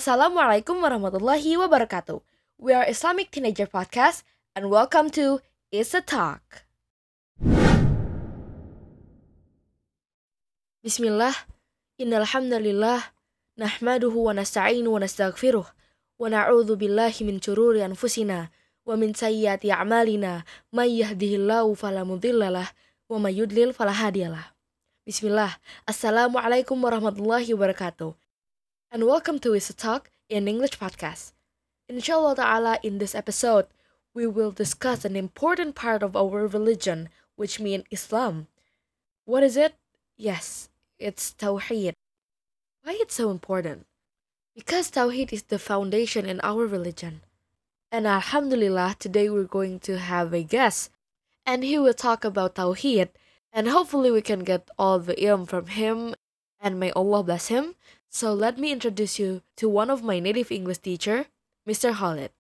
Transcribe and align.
Assalamualaikum 0.00 0.80
warahmatullahi 0.80 1.60
wabarakatuh. 1.60 2.24
We 2.56 2.72
are 2.72 2.88
Islamic 2.88 3.28
Teenager 3.28 3.68
Podcast 3.68 4.24
and 4.56 4.72
welcome 4.72 5.12
to 5.12 5.44
It's 5.68 5.92
a 5.92 6.00
Talk. 6.00 6.64
Bismillah, 10.80 11.36
innal 12.00 12.24
hamdalillah 12.24 13.12
nahmaduhu 13.60 14.24
wa 14.24 14.32
nasta'inu 14.32 14.88
wa 14.88 15.04
nastaghfiruh 15.04 15.68
wa 15.68 16.24
na'udzu 16.32 16.80
billahi 16.80 17.20
min 17.28 17.36
shururi 17.36 17.84
anfusina 17.84 18.48
wa 18.88 18.96
min 18.96 19.12
sayyiati 19.12 19.68
a'malina 19.68 20.48
may 20.72 20.96
yahdihillahu 20.96 21.76
fala 21.76 22.08
mudhillalah 22.08 22.72
wa 23.04 23.20
may 23.20 23.36
yudlil 23.36 23.76
fala 23.76 23.92
hadiyalah. 23.92 24.56
Bismillah. 25.04 25.60
Assalamualaikum 25.84 26.80
warahmatullahi 26.80 27.52
wabarakatuh. 27.52 28.16
And 28.92 29.06
welcome 29.06 29.38
to 29.38 29.52
It's 29.52 29.70
a 29.70 29.72
Talk 29.72 30.10
in 30.28 30.48
English 30.48 30.72
podcast. 30.72 31.30
Inshallah 31.88 32.34
ta'ala 32.34 32.80
in 32.82 32.98
this 32.98 33.14
episode 33.14 33.66
we 34.14 34.26
will 34.26 34.50
discuss 34.50 35.04
an 35.04 35.14
important 35.14 35.76
part 35.76 36.02
of 36.02 36.16
our 36.16 36.48
religion 36.48 37.08
which 37.36 37.60
means 37.60 37.84
Islam. 37.92 38.48
What 39.26 39.44
is 39.44 39.56
it? 39.56 39.74
Yes, 40.16 40.70
it's 40.98 41.32
Tawheed. 41.38 41.94
Why 42.82 42.98
it's 42.98 43.14
so 43.14 43.30
important? 43.30 43.86
Because 44.56 44.90
Tawheed 44.90 45.32
is 45.32 45.44
the 45.44 45.60
foundation 45.60 46.26
in 46.26 46.40
our 46.42 46.66
religion. 46.66 47.20
And 47.92 48.08
Alhamdulillah, 48.08 48.96
today 48.98 49.30
we're 49.30 49.44
going 49.44 49.78
to 49.86 49.98
have 49.98 50.34
a 50.34 50.42
guest 50.42 50.90
and 51.46 51.62
he 51.62 51.78
will 51.78 51.94
talk 51.94 52.24
about 52.24 52.56
Tawheed 52.56 53.10
and 53.52 53.68
hopefully 53.68 54.10
we 54.10 54.20
can 54.20 54.40
get 54.40 54.68
all 54.76 54.98
the 54.98 55.14
ilm 55.14 55.46
from 55.46 55.68
him 55.68 56.16
and 56.58 56.80
may 56.80 56.90
Allah 56.90 57.22
bless 57.22 57.46
him. 57.46 57.76
So 58.09 58.33
let 58.33 58.57
me 58.57 58.71
introduce 58.71 59.19
you 59.19 59.41
to 59.57 59.67
one 59.67 59.89
of 59.89 60.03
my 60.03 60.19
native 60.19 60.51
English 60.51 60.79
teacher, 60.79 61.25
Mr. 61.67 61.93
Khalid. 61.93 62.31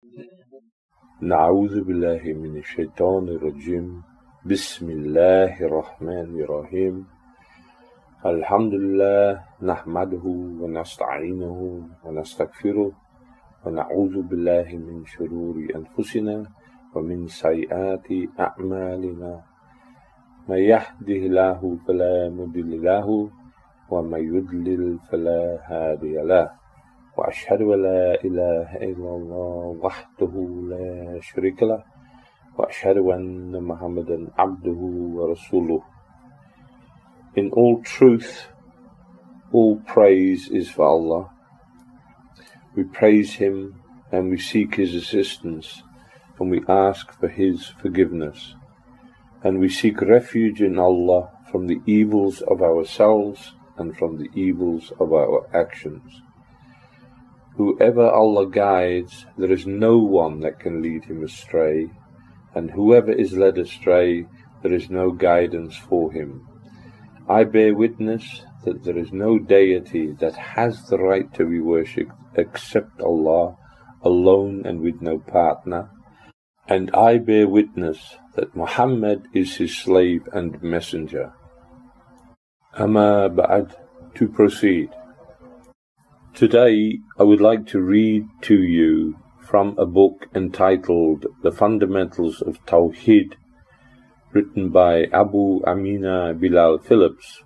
نعوذ 1.23 1.81
بالله 1.85 2.23
من 2.37 2.57
الشيطان 2.59 3.29
الرجيم 3.29 4.03
بسم 4.45 4.91
الله 4.91 5.57
الرحمن 5.57 6.31
الرحيم 6.45 7.07
الحمد 8.27 8.73
لله 8.75 9.41
نحمده 9.63 10.25
ونستعينه 10.61 11.59
ونستغفره 12.05 12.91
ونعوذ 13.65 14.15
بالله 14.23 14.69
من 14.77 15.05
شرور 15.07 15.57
أنفسنا 15.77 16.37
ومن 16.95 17.29
سيئات 17.29 18.09
أعمالنا 18.41 19.33
من 20.49 20.59
يهده 20.73 21.21
الله 21.31 21.61
فلا 21.89 22.29
مضل 22.29 22.71
له 22.85 23.09
ومن 23.92 24.36
يضلل 24.36 25.00
فلا 25.10 25.60
هادي 25.66 26.16
له 26.22 26.52
وأشهد 27.18 27.62
أن 27.62 27.82
لا 27.82 28.24
إله 28.24 28.76
إلا 28.76 29.10
الله 29.20 29.80
وحده 29.84 30.34
لا 30.70 31.20
شريك 31.22 31.64
له 31.64 31.84
وأشهد 32.58 32.98
أن 32.98 33.64
محمدا 33.64 34.28
عبده 34.38 34.82
ورسوله 35.16 35.82
In 37.36 37.52
all 37.52 37.82
truth, 37.84 38.48
all 39.52 39.78
praise 39.78 40.50
is 40.50 40.70
for 40.70 40.86
Allah. 40.86 41.30
We 42.76 42.84
praise 42.84 43.34
Him 43.36 43.82
and 44.12 44.30
we 44.30 44.38
seek 44.40 44.76
His 44.76 44.96
assistance 44.96 45.84
and 46.40 46.50
we 46.50 46.62
ask 46.68 47.12
for 47.20 47.28
His 47.28 47.68
forgiveness. 47.68 48.56
And 49.44 49.60
we 49.60 49.70
seek 49.70 50.02
refuge 50.02 50.62
in 50.62 50.80
Allah 50.80 51.32
from 51.52 51.68
the 51.68 51.82
evils 51.86 52.42
of 52.42 52.62
ourselves 52.62 53.54
and 53.80 53.98
from 53.98 54.18
the 54.18 54.30
evils 54.36 54.92
of 55.00 55.12
our 55.14 55.48
actions. 55.56 56.22
Whoever 57.56 58.10
Allah 58.10 58.48
guides, 58.50 59.26
there 59.38 59.52
is 59.52 59.66
no 59.66 59.98
one 59.98 60.42
that 60.42 60.60
can 60.60 60.82
lead 60.82 61.06
him 61.06 61.24
astray, 61.24 61.90
and 62.54 62.72
whoever 62.72 63.12
is 63.12 63.34
led 63.34 63.58
astray, 63.58 64.28
there 64.62 64.74
is 64.74 64.90
no 64.90 65.12
guidance 65.12 65.76
for 65.76 66.12
him. 66.12 66.48
I 67.28 67.44
bear 67.44 67.76
witness 67.76 68.44
that 68.64 68.84
there 68.84 68.98
is 68.98 69.12
no 69.12 69.40
deity 69.40 70.12
that 70.20 70.36
has 70.36 70.88
the 70.88 70.98
right 70.98 71.34
to 71.34 71.46
be 71.46 71.60
worshipped 71.60 72.12
except 72.36 73.02
Allah, 73.02 73.56
alone 74.02 74.66
and 74.66 74.82
with 74.82 75.02
no 75.02 75.20
partner. 75.20 75.90
And 76.68 76.92
I 76.94 77.18
bear 77.18 77.48
witness 77.48 78.18
that 78.36 78.56
Muhammad 78.56 79.28
is 79.34 79.58
his 79.58 79.78
slave 79.78 80.28
and 80.34 80.62
messenger. 80.62 81.34
Amma 82.78 83.32
Ba'ad, 83.32 83.76
to 84.14 84.28
proceed. 84.28 84.90
Today 86.36 87.00
I 87.18 87.24
would 87.24 87.42
like 87.42 87.66
to 87.68 87.82
read 87.82 88.28
to 88.42 88.62
you 88.62 89.18
from 89.42 89.76
a 89.80 89.88
book 89.88 90.28
entitled 90.36 91.26
The 91.42 91.52
Fundamentals 91.52 92.44
of 92.44 92.64
Tawheed, 92.68 93.34
written 94.34 94.70
by 94.70 95.06
Abu 95.06 95.64
Amina 95.66 96.36
Bilal 96.36 96.78
Phillips, 96.78 97.42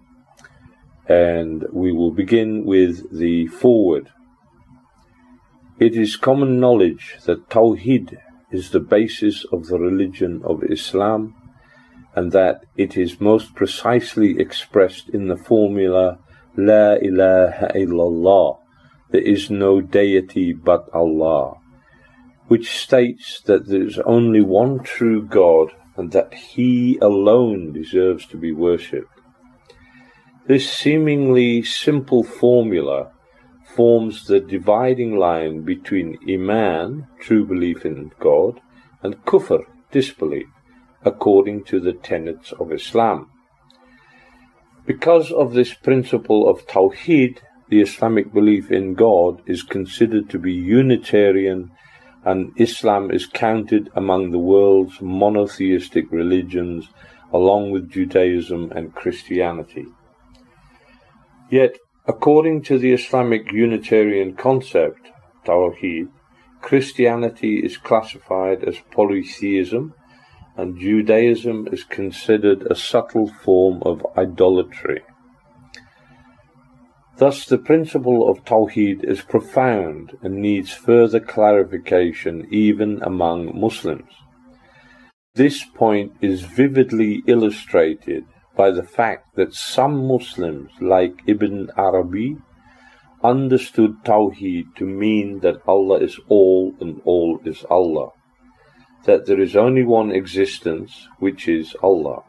and 1.08 1.64
we 1.72 1.94
will 1.94 2.12
begin 2.12 2.66
with 2.66 3.18
the 3.18 3.48
foreword. 3.48 4.10
It 5.80 5.96
is 5.96 6.18
common 6.18 6.60
knowledge 6.60 7.16
that 7.26 7.50
Tawheed 7.50 8.18
is 8.52 8.72
the 8.72 8.82
basis 8.82 9.46
of 9.54 9.68
the 9.68 9.80
religion 9.80 10.42
of 10.44 10.64
Islam 10.70 11.36
and 12.16 12.32
that 12.32 12.64
it 12.76 12.96
is 12.98 13.20
most 13.20 13.56
precisely 13.56 14.40
expressed 14.40 15.10
in 15.10 15.28
the 15.28 15.38
formula 15.38 16.20
La 16.56 16.94
ilaha 16.94 17.72
illallah, 17.74 18.60
there 19.10 19.22
is 19.22 19.50
no 19.50 19.82
deity 19.82 20.54
but 20.54 20.88
Allah, 20.94 21.56
which 22.48 22.78
states 22.78 23.42
that 23.46 23.68
there 23.68 23.82
is 23.82 23.98
only 24.00 24.42
one 24.42 24.80
true 24.84 25.26
God 25.26 25.72
and 25.96 26.12
that 26.12 26.34
He 26.34 26.98
alone 27.02 27.74
deserves 27.74 28.26
to 28.28 28.38
be 28.38 28.52
worshipped. 28.52 29.20
This 30.46 30.72
seemingly 30.72 31.64
simple 31.64 32.24
formula 32.24 33.12
forms 33.76 34.28
the 34.28 34.40
dividing 34.40 35.18
line 35.18 35.62
between 35.62 36.18
Iman, 36.30 37.08
true 37.20 37.46
belief 37.46 37.86
in 37.86 38.12
God, 38.20 38.60
and 39.02 39.24
Kufr, 39.26 39.64
disbelief, 39.92 40.48
according 41.06 41.64
to 41.66 41.80
the 41.80 41.94
tenets 41.94 42.52
of 42.54 42.72
Islam. 42.72 43.30
Because 44.86 45.32
of 45.32 45.54
this 45.54 45.74
principle 45.74 46.50
of 46.50 46.68
Tawheed, 46.68 47.40
the 47.70 47.82
Islamic 47.82 48.34
belief 48.34 48.70
in 48.72 48.94
God 48.94 49.42
is 49.46 49.64
considered 49.64 50.30
to 50.30 50.40
be 50.40 50.54
Unitarian 50.54 51.72
and 52.26 52.52
Islam 52.58 53.12
is 53.12 53.26
counted 53.26 53.90
among 53.96 54.32
the 54.32 54.40
world's 54.40 55.02
monotheistic 55.02 56.12
religions 56.12 56.90
along 57.32 57.72
with 57.72 57.92
Judaism 57.92 58.72
and 58.76 58.94
Christianity. 58.94 59.88
Yet, 61.50 61.78
according 62.08 62.62
to 62.64 62.78
the 62.78 62.94
Islamic 62.94 63.52
Unitarian 63.52 64.36
concept, 64.36 65.10
Tawheed, 65.46 66.10
Christianity 66.62 67.60
is 67.60 67.78
classified 67.78 68.64
as 68.64 68.78
polytheism 68.92 69.94
and 70.56 70.80
Judaism 70.80 71.68
is 71.72 71.84
considered 71.84 72.68
a 72.70 72.76
subtle 72.76 73.28
form 73.28 73.82
of 73.84 74.06
idolatry. 74.18 75.02
Thus, 77.18 77.46
the 77.46 77.58
principle 77.58 78.30
of 78.30 78.44
Tawheed 78.44 79.04
is 79.04 79.22
profound 79.22 80.18
and 80.22 80.36
needs 80.42 80.72
further 80.72 81.20
clarification 81.20 82.48
even 82.52 83.02
among 83.04 83.60
Muslims. 83.60 84.12
This 85.36 85.64
point 85.64 86.14
is 86.22 86.42
vividly 86.42 87.24
illustrated 87.28 88.26
by 88.56 88.72
the 88.72 88.84
fact 88.84 89.36
that 89.36 89.54
some 89.54 90.08
Muslims, 90.08 90.72
like 90.80 91.22
Ibn 91.26 91.70
Arabi, 91.78 92.38
understood 93.24 94.04
Tawheed 94.04 94.76
to 94.76 94.86
mean 94.86 95.40
that 95.40 95.62
Allah 95.68 96.00
is 96.00 96.20
all 96.28 96.76
and 96.80 97.02
all 97.06 97.40
is 97.46 97.64
Allah, 97.70 98.10
that 99.06 99.26
there 99.26 99.40
is 99.40 99.56
only 99.56 99.84
one 99.84 100.12
existence, 100.12 101.08
which 101.20 101.48
is 101.48 101.76
Allah. 101.82 102.24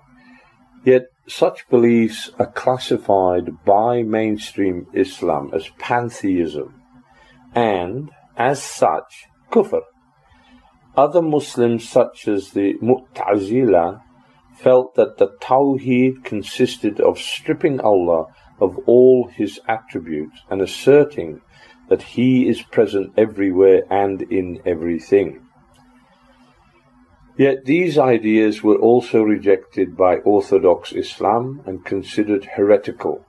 Yet 0.85 1.06
such 1.26 1.69
beliefs 1.69 2.31
are 2.38 2.50
classified 2.50 3.65
by 3.65 4.03
mainstream 4.03 4.87
Islam 4.93 5.50
as 5.55 5.69
pantheism 5.79 6.75
and, 7.55 8.11
as 8.37 8.62
such, 8.62 9.26
kufr. 9.50 9.82
Other 10.97 11.23
Muslims, 11.23 11.88
such 11.88 12.29
as 12.29 12.50
the 12.50 12.75
Mu'tazila, 12.82 14.03
felt 14.56 14.94
that 14.94 15.19
the 15.19 15.29
Tawheed 15.41 16.25
consisted 16.25 17.00
of 17.00 17.19
stripping 17.19 17.81
Allah 17.81 18.26
of 18.61 18.79
all 18.87 19.29
his 19.29 19.61
attributes 19.67 20.43
and 20.50 20.61
asserting 20.61 21.41
that 21.88 22.03
he 22.03 22.49
is 22.49 22.62
present 22.62 23.12
everywhere 23.17 23.82
and 23.91 24.23
in 24.23 24.61
everything. 24.65 25.44
Yet 27.36 27.64
these 27.64 27.98
ideas 27.98 28.62
were 28.62 28.76
also 28.76 29.22
rejected 29.22 29.96
by 29.96 30.19
Orthodox 30.19 30.92
Islam 30.92 31.62
and 31.66 31.84
considered 31.84 32.44
heretical. 32.56 33.25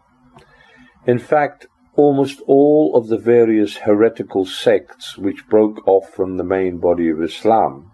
In 1.08 1.18
fact, 1.18 1.66
almost 1.96 2.42
all 2.46 2.96
of 2.96 3.08
the 3.08 3.18
various 3.18 3.78
heretical 3.78 4.46
sects 4.46 5.18
which 5.18 5.48
broke 5.48 5.88
off 5.88 6.10
from 6.10 6.38
the 6.38 6.44
main 6.44 6.78
body 6.78 7.10
of 7.10 7.22
Islam, 7.22 7.92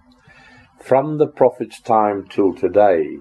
from 0.80 1.18
the 1.18 1.28
Prophet's 1.28 1.80
time 1.80 2.28
till 2.28 2.54
today, 2.54 3.18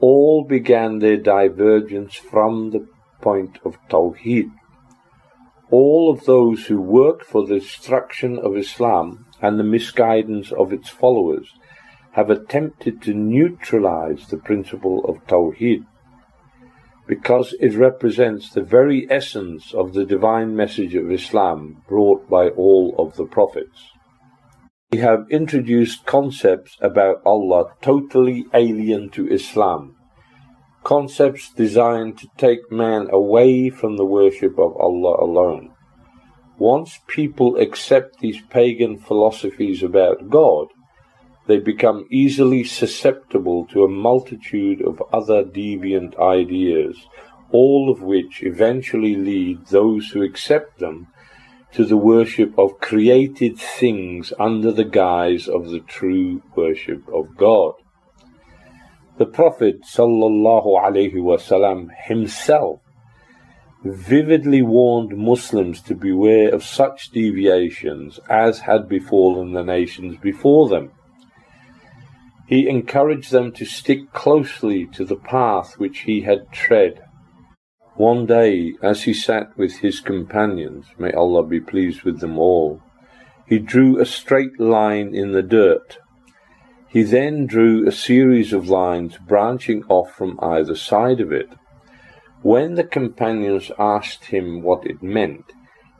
all 0.00 0.44
began 0.44 0.98
their 0.98 1.16
divergence 1.16 2.14
from 2.14 2.70
the 2.70 2.86
point 3.22 3.58
of 3.64 3.78
Tawheed. 3.88 4.50
All 5.70 6.10
of 6.10 6.24
those 6.24 6.66
who 6.66 6.80
worked 6.80 7.24
for 7.24 7.46
the 7.46 7.60
destruction 7.60 8.38
of 8.38 8.56
Islam 8.56 9.26
and 9.40 9.58
the 9.58 9.64
misguidance 9.64 10.52
of 10.52 10.72
its 10.72 10.88
followers 10.88 11.52
have 12.18 12.30
attempted 12.30 13.00
to 13.00 13.14
neutralize 13.14 14.26
the 14.26 14.36
principle 14.36 15.04
of 15.04 15.24
Tawheed 15.28 15.84
because 17.06 17.54
it 17.60 17.76
represents 17.76 18.50
the 18.50 18.60
very 18.76 19.06
essence 19.08 19.72
of 19.72 19.92
the 19.92 20.04
divine 20.04 20.56
message 20.56 20.96
of 20.96 21.12
Islam 21.12 21.80
brought 21.88 22.28
by 22.28 22.48
all 22.48 22.92
of 22.98 23.14
the 23.14 23.24
prophets. 23.24 23.92
We 24.90 24.98
have 24.98 25.30
introduced 25.30 26.06
concepts 26.06 26.76
about 26.80 27.22
Allah 27.24 27.66
totally 27.80 28.46
alien 28.52 29.10
to 29.10 29.32
Islam, 29.32 29.94
concepts 30.82 31.52
designed 31.52 32.18
to 32.18 32.26
take 32.36 32.72
man 32.72 33.06
away 33.12 33.70
from 33.70 33.96
the 33.96 34.10
worship 34.18 34.58
of 34.58 34.76
Allah 34.76 35.22
alone. 35.24 35.70
Once 36.58 36.98
people 37.06 37.54
accept 37.58 38.18
these 38.18 38.42
pagan 38.50 38.98
philosophies 38.98 39.84
about 39.84 40.28
God, 40.28 40.66
they 41.48 41.58
become 41.58 42.06
easily 42.10 42.62
susceptible 42.62 43.64
to 43.64 43.82
a 43.82 43.88
multitude 43.88 44.82
of 44.82 45.02
other 45.12 45.42
deviant 45.42 46.16
ideas, 46.20 47.08
all 47.50 47.90
of 47.90 48.02
which 48.02 48.42
eventually 48.42 49.16
lead 49.16 49.66
those 49.68 50.10
who 50.10 50.22
accept 50.22 50.78
them 50.78 51.08
to 51.72 51.86
the 51.86 51.96
worship 51.96 52.56
of 52.58 52.80
created 52.80 53.58
things 53.58 54.32
under 54.38 54.70
the 54.70 54.84
guise 54.84 55.48
of 55.48 55.70
the 55.70 55.80
true 55.80 56.42
worship 56.54 57.02
of 57.08 57.34
God. 57.36 57.72
The 59.16 59.26
Prophet 59.26 59.82
ﷺ 59.82 61.88
himself 62.04 62.80
vividly 63.82 64.60
warned 64.60 65.16
Muslims 65.16 65.80
to 65.82 65.94
beware 65.94 66.54
of 66.54 66.62
such 66.62 67.10
deviations 67.10 68.20
as 68.28 68.60
had 68.60 68.86
befallen 68.86 69.52
the 69.52 69.64
nations 69.64 70.18
before 70.18 70.68
them. 70.68 70.92
He 72.48 72.66
encouraged 72.66 73.30
them 73.30 73.52
to 73.52 73.66
stick 73.66 74.10
closely 74.14 74.86
to 74.94 75.04
the 75.04 75.16
path 75.16 75.74
which 75.78 76.00
he 76.00 76.22
had 76.22 76.50
tread. 76.50 77.02
One 77.96 78.24
day, 78.24 78.72
as 78.82 79.02
he 79.02 79.12
sat 79.12 79.56
with 79.58 79.80
his 79.80 80.00
companions, 80.00 80.86
may 80.98 81.12
Allah 81.12 81.44
be 81.44 81.60
pleased 81.60 82.04
with 82.04 82.20
them 82.20 82.38
all, 82.38 82.80
he 83.46 83.58
drew 83.58 84.00
a 84.00 84.06
straight 84.06 84.58
line 84.58 85.14
in 85.14 85.32
the 85.32 85.42
dirt. 85.42 85.98
He 86.88 87.02
then 87.02 87.44
drew 87.44 87.86
a 87.86 87.92
series 87.92 88.54
of 88.54 88.70
lines 88.70 89.18
branching 89.18 89.84
off 89.90 90.12
from 90.12 90.38
either 90.40 90.74
side 90.74 91.20
of 91.20 91.30
it. 91.30 91.50
When 92.40 92.76
the 92.76 92.84
companions 92.84 93.70
asked 93.78 94.26
him 94.26 94.62
what 94.62 94.86
it 94.86 95.02
meant, 95.02 95.52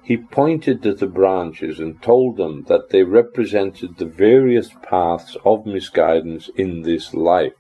he 0.09 0.17
pointed 0.17 0.83
to 0.83 0.95
the 0.95 1.07
branches 1.07 1.79
and 1.79 2.01
told 2.01 2.39
them 2.39 2.65
that 2.67 2.89
they 2.89 3.03
represented 3.03 3.99
the 3.99 4.07
various 4.07 4.71
paths 4.83 5.37
of 5.45 5.67
misguidance 5.67 6.49
in 6.57 6.81
this 6.81 7.13
life. 7.13 7.53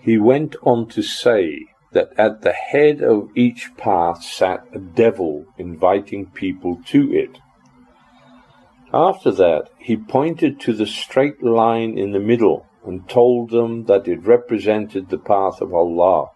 He 0.00 0.18
went 0.18 0.56
on 0.62 0.88
to 0.88 1.02
say 1.02 1.60
that 1.92 2.08
at 2.18 2.42
the 2.42 2.52
head 2.52 3.02
of 3.02 3.28
each 3.36 3.70
path 3.76 4.20
sat 4.24 4.66
a 4.74 4.80
devil 4.80 5.44
inviting 5.56 6.26
people 6.26 6.80
to 6.86 7.12
it. 7.12 7.38
After 8.92 9.30
that, 9.30 9.68
he 9.78 9.96
pointed 9.96 10.58
to 10.62 10.72
the 10.72 10.86
straight 10.86 11.40
line 11.40 11.96
in 11.96 12.10
the 12.10 12.18
middle 12.18 12.66
and 12.84 13.08
told 13.08 13.50
them 13.50 13.84
that 13.84 14.08
it 14.08 14.26
represented 14.26 15.08
the 15.08 15.18
path 15.18 15.60
of 15.60 15.72
Allah. 15.72 16.30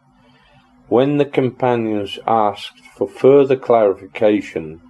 When 0.89 1.17
the 1.17 1.25
companions 1.25 2.19
asked 2.27 2.79
for 2.95 3.07
further 3.07 3.55
clarification, 3.55 4.81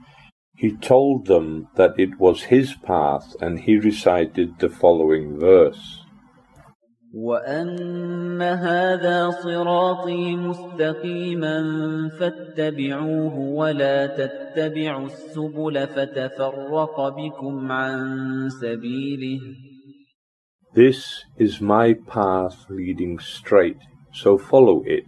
he 0.58 0.76
told 0.76 1.28
them 1.28 1.70
that 1.76 1.94
it 1.98 2.20
was 2.20 2.44
his 2.44 2.74
path 2.76 3.36
and 3.40 3.62
he 3.62 3.78
recited 3.78 4.60
the 4.60 4.70
following 4.70 5.40
verse. 5.40 6.02
وأن 7.14 8.42
هذا 8.42 9.30
صراطي 9.30 10.36
مستقيما 10.36 11.60
فاتبعوه 12.20 13.40
ولا 13.40 14.08
تتبعوا 14.08 15.06
السبل 15.06 15.88
فتفرق 15.88 17.10
بكم 17.10 17.72
عن 17.72 18.50
سبيله 18.50 19.40
This 20.74 21.24
is 21.38 21.62
my 21.62 21.94
path 21.94 22.66
leading 22.70 23.18
straight, 23.20 23.80
so 24.12 24.38
follow 24.38 24.84
it 24.86 25.06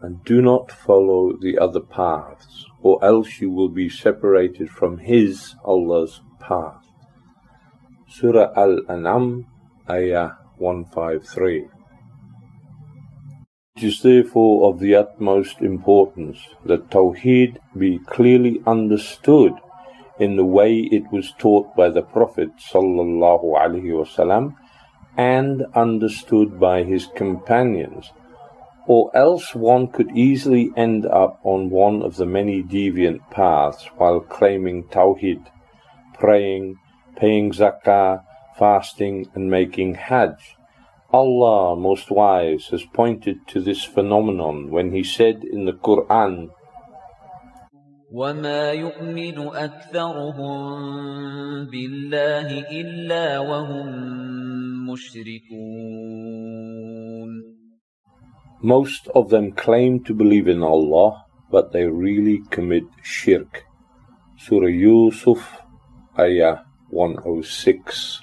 and 0.00 0.24
do 0.24 0.42
not 0.42 0.70
follow 0.70 1.36
the 1.36 1.58
other 1.58 1.80
paths, 1.80 2.64
or 2.82 3.02
else 3.04 3.40
you 3.40 3.50
will 3.50 3.68
be 3.68 3.88
separated 3.88 4.70
from 4.70 4.98
His, 4.98 5.54
Allah's 5.64 6.20
path. 6.40 6.84
Surah 8.08 8.52
Al-An'am, 8.56 9.46
Ayah 9.88 10.32
153. 10.58 11.66
It 13.76 13.82
is 13.82 14.00
therefore 14.00 14.70
of 14.70 14.80
the 14.80 14.94
utmost 14.94 15.60
importance 15.60 16.38
that 16.64 16.90
Tawheed 16.90 17.58
be 17.76 17.98
clearly 17.98 18.62
understood 18.66 19.52
in 20.18 20.36
the 20.36 20.44
way 20.46 20.78
it 20.78 21.12
was 21.12 21.34
taught 21.38 21.76
by 21.76 21.90
the 21.90 22.02
Prophet 22.02 22.50
sallallahu 22.72 23.44
alaihi 23.44 23.92
wasallam 23.92 24.54
and 25.16 25.62
understood 25.74 26.58
by 26.58 26.82
his 26.82 27.06
companions 27.14 28.12
or 28.87 29.15
else 29.15 29.53
one 29.53 29.87
could 29.87 30.11
easily 30.15 30.71
end 30.75 31.05
up 31.05 31.39
on 31.43 31.69
one 31.69 32.01
of 32.01 32.15
the 32.17 32.25
many 32.25 32.63
deviant 32.63 33.21
paths 33.29 33.85
while 33.97 34.19
claiming 34.19 34.83
Tawhid, 34.85 35.45
praying, 36.19 36.77
paying 37.15 37.51
zakah, 37.51 38.23
fasting, 38.57 39.27
and 39.35 39.49
making 39.49 39.95
hajj. 39.95 40.57
Allah, 41.13 41.75
most 41.75 42.09
wise, 42.09 42.67
has 42.67 42.83
pointed 42.93 43.47
to 43.47 43.61
this 43.61 43.83
phenomenon 43.83 44.71
when 44.71 44.91
He 44.91 45.03
said 45.03 45.43
in 45.43 45.65
the 45.65 45.73
Quran, 45.73 46.49
وما 48.11 48.71
يؤمن 48.71 49.37
أكثرهم 49.55 50.51
بالله 51.71 52.47
إلا 52.71 53.39
وهم 53.39 53.87
مشركون 54.91 56.51
most 58.62 59.08
of 59.14 59.28
them 59.28 59.52
claim 59.52 60.02
to 60.04 60.14
believe 60.14 60.48
in 60.48 60.62
Allah, 60.62 61.24
but 61.50 61.72
they 61.72 61.86
really 61.86 62.42
commit 62.50 62.84
shirk. 63.02 63.64
Surah 64.38 64.68
Yusuf, 64.68 65.60
Ayah 66.18 66.60
106. 66.90 68.20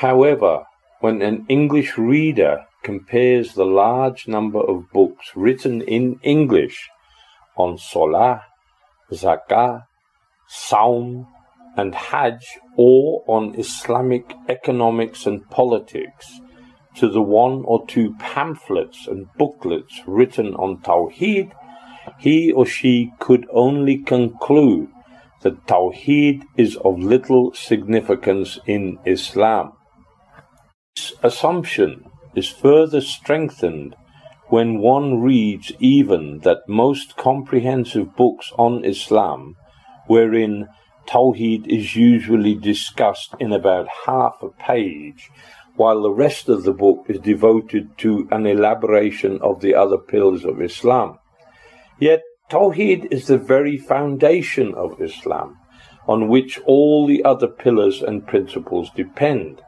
However, 0.00 0.64
when 1.00 1.22
an 1.22 1.46
English 1.48 1.96
reader 1.96 2.66
compares 2.82 3.54
the 3.54 3.64
large 3.64 4.28
number 4.28 4.60
of 4.60 4.90
books 4.92 5.32
written 5.34 5.82
in 5.82 6.20
English 6.22 6.88
on 7.56 7.78
Salah, 7.78 8.42
Zakah, 9.12 9.84
Saum, 10.48 11.26
and 11.76 11.94
Hajj, 11.94 12.44
or 12.76 13.24
on 13.26 13.54
Islamic 13.58 14.34
economics 14.48 15.26
and 15.26 15.48
politics, 15.50 16.40
to 16.98 17.08
the 17.08 17.22
one 17.22 17.62
or 17.64 17.86
two 17.86 18.14
pamphlets 18.18 19.06
and 19.06 19.26
booklets 19.36 20.02
written 20.06 20.54
on 20.54 20.78
Tawheed, 20.82 21.52
he 22.18 22.52
or 22.52 22.66
she 22.66 23.12
could 23.18 23.46
only 23.52 23.98
conclude 23.98 24.88
that 25.42 25.66
Tawheed 25.66 26.42
is 26.56 26.76
of 26.76 26.98
little 26.98 27.54
significance 27.54 28.58
in 28.66 28.98
Islam. 29.04 29.72
This 30.96 31.12
assumption 31.22 32.04
is 32.34 32.48
further 32.48 33.00
strengthened 33.00 33.94
when 34.48 34.78
one 34.78 35.20
reads 35.20 35.72
even 35.78 36.40
that 36.40 36.68
most 36.68 37.16
comprehensive 37.16 38.16
books 38.16 38.50
on 38.56 38.84
Islam, 38.84 39.54
wherein 40.06 40.68
Tawheed 41.06 41.66
is 41.66 41.96
usually 41.96 42.54
discussed 42.54 43.34
in 43.38 43.52
about 43.52 43.88
half 44.06 44.42
a 44.42 44.48
page, 44.48 45.30
while 45.78 46.02
the 46.02 46.10
rest 46.10 46.48
of 46.48 46.64
the 46.64 46.72
book 46.72 47.06
is 47.08 47.20
devoted 47.20 47.96
to 47.96 48.26
an 48.32 48.44
elaboration 48.46 49.38
of 49.40 49.60
the 49.60 49.74
other 49.74 49.96
pillars 49.96 50.44
of 50.44 50.60
Islam. 50.60 51.18
Yet 52.00 52.22
Tawheed 52.50 53.12
is 53.12 53.28
the 53.28 53.38
very 53.38 53.76
foundation 53.76 54.74
of 54.74 55.00
Islam, 55.00 55.56
on 56.08 56.28
which 56.28 56.58
all 56.66 57.06
the 57.06 57.24
other 57.24 57.46
pillars 57.46 58.02
and 58.02 58.26
principles 58.26 58.90
depend. 58.96 59.62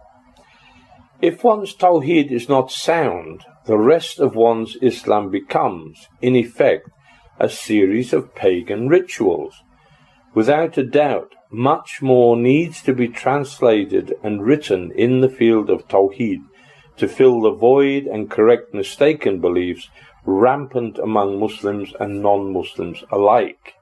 If 1.23 1.45
one's 1.45 1.75
Tawheed 1.77 2.33
is 2.33 2.49
not 2.49 2.73
sound, 2.73 3.45
the 3.67 3.79
rest 3.79 4.19
of 4.19 4.35
one's 4.35 4.77
Islam 4.83 5.31
becomes, 5.31 6.09
in 6.21 6.35
effect, 6.35 6.89
a 7.39 7.49
series 7.49 8.13
of 8.13 8.35
pagan 8.35 8.89
rituals. 8.89 9.63
Without 10.35 10.79
a 10.79 10.85
doubt, 10.85 11.35
much 11.51 12.01
more 12.01 12.37
needs 12.37 12.83
to 12.83 12.95
be 12.95 13.09
translated 13.09 14.15
and 14.23 14.45
written 14.45 14.93
in 14.93 15.21
the 15.21 15.29
field 15.29 15.69
of 15.69 15.89
Tawheed 15.89 16.41
to 16.97 17.09
fill 17.09 17.41
the 17.41 17.51
void 17.51 18.05
and 18.05 18.31
correct 18.31 18.73
mistaken 18.73 19.41
beliefs 19.41 19.89
rampant 20.25 20.99
among 20.99 21.41
Muslims 21.41 21.93
and 21.99 22.23
non-Muslims 22.23 23.03
alike. 23.11 23.75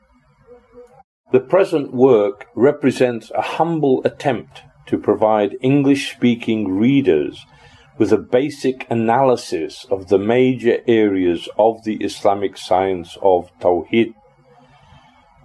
The 1.32 1.40
present 1.40 1.92
work 1.92 2.46
represents 2.54 3.30
a 3.32 3.42
humble 3.42 4.00
attempt 4.04 4.62
to 4.86 4.96
provide 4.96 5.58
English-speaking 5.60 6.68
readers 6.68 7.44
with 7.98 8.12
a 8.12 8.16
basic 8.16 8.86
analysis 8.88 9.84
of 9.90 10.08
the 10.08 10.18
major 10.18 10.78
areas 10.86 11.48
of 11.58 11.84
the 11.84 11.96
Islamic 11.96 12.56
science 12.56 13.18
of 13.20 13.50
Tawhid 13.60 14.14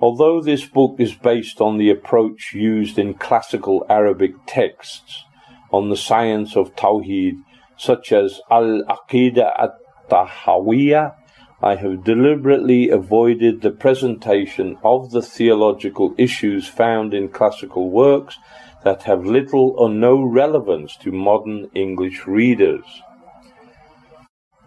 Although 0.06 0.42
this 0.42 0.66
book 0.66 0.96
is 1.00 1.14
based 1.16 1.62
on 1.62 1.78
the 1.78 1.90
approach 1.90 2.52
used 2.54 3.00
in 3.00 3.14
classical 3.14 3.86
Arabic 3.90 4.34
texts 4.46 5.24
on 5.72 5.90
the 5.90 5.96
science 5.96 6.58
of 6.58 6.76
Tawheed, 6.76 7.36
such 7.78 8.12
as 8.12 8.42
Al 8.52 8.84
Aqidah 8.96 9.54
at 9.58 9.72
Tahawiyah, 10.10 11.16
I 11.62 11.76
have 11.76 12.04
deliberately 12.04 12.90
avoided 12.90 13.62
the 13.62 13.72
presentation 13.72 14.78
of 14.84 15.12
the 15.12 15.22
theological 15.22 16.14
issues 16.18 16.68
found 16.68 17.14
in 17.14 17.30
classical 17.30 17.90
works 17.90 18.38
that 18.84 19.04
have 19.04 19.26
little 19.26 19.74
or 19.78 19.88
no 19.88 20.22
relevance 20.22 20.98
to 20.98 21.14
modern 21.14 21.70
English 21.74 22.28
readers. 22.28 22.84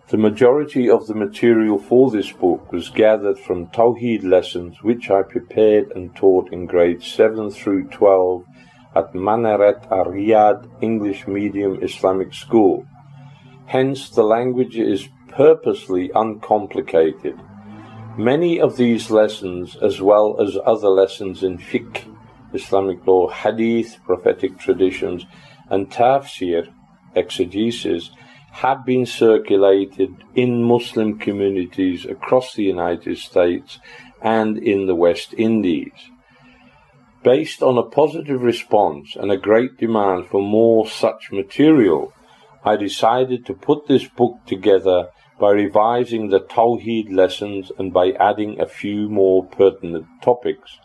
The 0.08 0.16
majority 0.16 0.88
of 0.88 1.08
the 1.08 1.16
material 1.16 1.78
for 1.78 2.12
this 2.12 2.30
book 2.30 2.70
was 2.70 2.90
gathered 2.90 3.40
from 3.40 3.66
Tawheed 3.66 4.22
lessons 4.22 4.80
which 4.80 5.10
I 5.10 5.22
prepared 5.22 5.90
and 5.96 6.14
taught 6.14 6.52
in 6.52 6.66
grades 6.66 7.08
7 7.08 7.50
through 7.50 7.88
12 7.88 8.44
at 8.94 9.14
Manaret 9.14 9.88
Riyadh 9.88 10.70
English 10.80 11.26
Medium 11.26 11.82
Islamic 11.82 12.34
School. 12.34 12.86
Hence, 13.66 14.08
the 14.08 14.22
language 14.22 14.76
is 14.76 15.08
purposely 15.26 16.12
uncomplicated. 16.14 17.36
Many 18.16 18.60
of 18.60 18.76
these 18.76 19.10
lessons, 19.10 19.74
as 19.82 20.00
well 20.00 20.40
as 20.40 20.56
other 20.64 20.88
lessons 20.88 21.42
in 21.42 21.58
fiqh, 21.58 22.04
Islamic 22.54 23.04
law, 23.08 23.28
hadith, 23.28 23.98
prophetic 24.04 24.56
traditions, 24.56 25.26
and 25.68 25.90
tafsir, 25.90 26.72
exegesis, 27.16 28.10
had 28.56 28.86
been 28.86 29.04
circulated 29.04 30.16
in 30.34 30.62
Muslim 30.62 31.18
communities 31.18 32.06
across 32.06 32.54
the 32.54 32.62
United 32.62 33.18
States 33.18 33.78
and 34.22 34.56
in 34.56 34.86
the 34.86 34.94
West 34.94 35.34
Indies. 35.36 35.92
Based 37.22 37.62
on 37.62 37.76
a 37.76 37.82
positive 37.82 38.40
response 38.40 39.14
and 39.14 39.30
a 39.30 39.36
great 39.36 39.76
demand 39.76 40.28
for 40.28 40.40
more 40.40 40.88
such 40.88 41.30
material, 41.30 42.14
I 42.64 42.76
decided 42.76 43.44
to 43.44 43.52
put 43.52 43.88
this 43.88 44.08
book 44.08 44.38
together 44.46 45.10
by 45.38 45.50
revising 45.50 46.30
the 46.30 46.40
Tawheed 46.40 47.12
lessons 47.12 47.70
and 47.78 47.92
by 47.92 48.12
adding 48.12 48.58
a 48.58 48.66
few 48.66 49.10
more 49.10 49.44
pertinent 49.44 50.06
topics. 50.22 50.78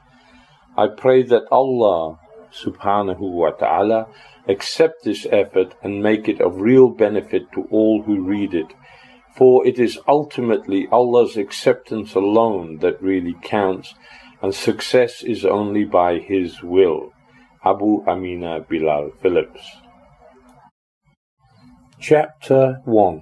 I 0.76 0.88
pray 0.88 1.24
that 1.24 1.48
Allah 1.50 2.20
subhanahu 2.52 3.22
wa 3.22 3.52
ta'ala 3.52 4.08
accept 4.48 5.04
this 5.04 5.26
effort 5.32 5.76
and 5.84 6.02
make 6.02 6.28
it 6.28 6.42
of 6.42 6.62
real 6.62 6.90
benefit 6.90 7.52
to 7.54 7.68
all 7.72 8.04
who 8.04 8.22
read 8.22 8.54
it. 8.54 8.74
For 9.36 9.66
it 9.66 9.80
is 9.80 10.00
ultimately 10.08 10.88
Allah's 10.92 11.38
acceptance 11.38 12.16
alone 12.16 12.80
that 12.80 13.02
really 13.02 13.36
counts, 13.42 13.94
and 14.42 14.54
success 14.54 15.24
is 15.24 15.46
only 15.46 15.86
by 15.86 16.20
His 16.20 16.62
will. 16.62 17.12
Abu 17.64 18.04
Amina 18.08 18.62
Bilal 18.68 19.12
Phillips. 19.22 19.62
Chapter 22.00 22.82
1 22.86 23.22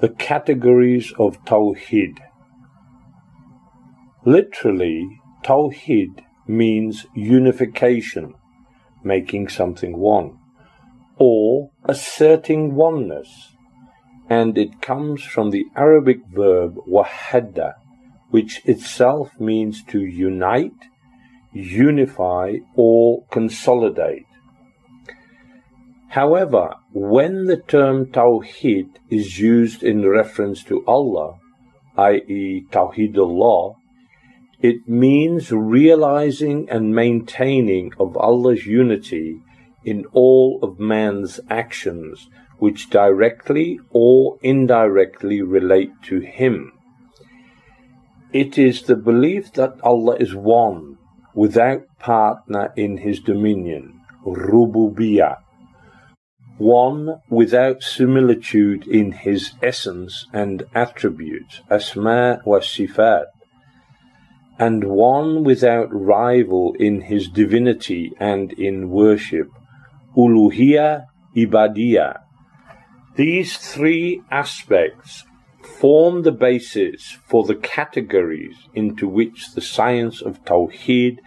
The 0.00 0.10
Categories 0.10 1.12
of 1.18 1.44
Tawheed. 1.44 2.18
Literally, 4.24 5.08
Tawheed 5.44 6.22
means 6.46 7.06
unification 7.14 8.34
making 9.06 9.48
something 9.48 9.96
one, 9.96 10.38
or 11.16 11.70
asserting 11.84 12.74
oneness, 12.74 13.52
and 14.28 14.58
it 14.58 14.82
comes 14.82 15.22
from 15.22 15.50
the 15.50 15.64
Arabic 15.76 16.18
verb 16.26 16.76
wahada, 16.88 17.74
which 18.30 18.60
itself 18.64 19.38
means 19.38 19.84
to 19.84 20.00
unite, 20.00 20.72
unify, 21.52 22.56
or 22.74 23.24
consolidate. 23.30 24.26
However, 26.08 26.74
when 26.92 27.44
the 27.44 27.58
term 27.58 28.06
Tawheed 28.06 28.88
is 29.10 29.38
used 29.38 29.82
in 29.82 30.08
reference 30.08 30.64
to 30.64 30.84
Allah, 30.86 31.38
i.e., 31.96 32.66
Tawheedullah, 32.70 33.76
it 34.60 34.88
means 34.88 35.52
realizing 35.52 36.68
and 36.70 36.94
maintaining 36.94 37.92
of 37.98 38.16
Allah's 38.16 38.66
unity 38.66 39.40
in 39.84 40.04
all 40.12 40.58
of 40.62 40.80
man's 40.80 41.38
actions, 41.50 42.28
which 42.58 42.90
directly 42.90 43.78
or 43.90 44.38
indirectly 44.42 45.42
relate 45.42 45.92
to 46.04 46.20
Him. 46.20 46.72
It 48.32 48.58
is 48.58 48.82
the 48.82 48.96
belief 48.96 49.52
that 49.52 49.78
Allah 49.82 50.16
is 50.16 50.34
one, 50.34 50.98
without 51.34 51.82
partner 51.98 52.72
in 52.76 52.98
His 52.98 53.20
dominion, 53.20 54.00
rububiyah, 54.24 55.36
one 56.58 57.20
without 57.28 57.82
similitude 57.82 58.88
in 58.88 59.12
His 59.12 59.52
essence 59.62 60.26
and 60.32 60.64
attributes, 60.74 61.60
asma 61.70 62.40
wa 62.44 62.58
sifat, 62.60 63.26
and 64.58 64.84
one 64.84 65.44
without 65.44 65.88
rival 65.90 66.74
in 66.78 67.02
his 67.02 67.28
divinity 67.28 68.12
and 68.18 68.52
in 68.52 68.88
worship, 68.88 69.48
uluhiyah, 70.16 71.04
ibadiyah. 71.36 72.18
These 73.16 73.58
three 73.58 74.22
aspects 74.30 75.24
form 75.62 76.22
the 76.22 76.32
basis 76.32 77.18
for 77.26 77.44
the 77.44 77.54
categories 77.54 78.56
into 78.74 79.08
which 79.08 79.52
the 79.54 79.60
science 79.60 80.22
of 80.22 80.44
Tawheed 80.44 81.18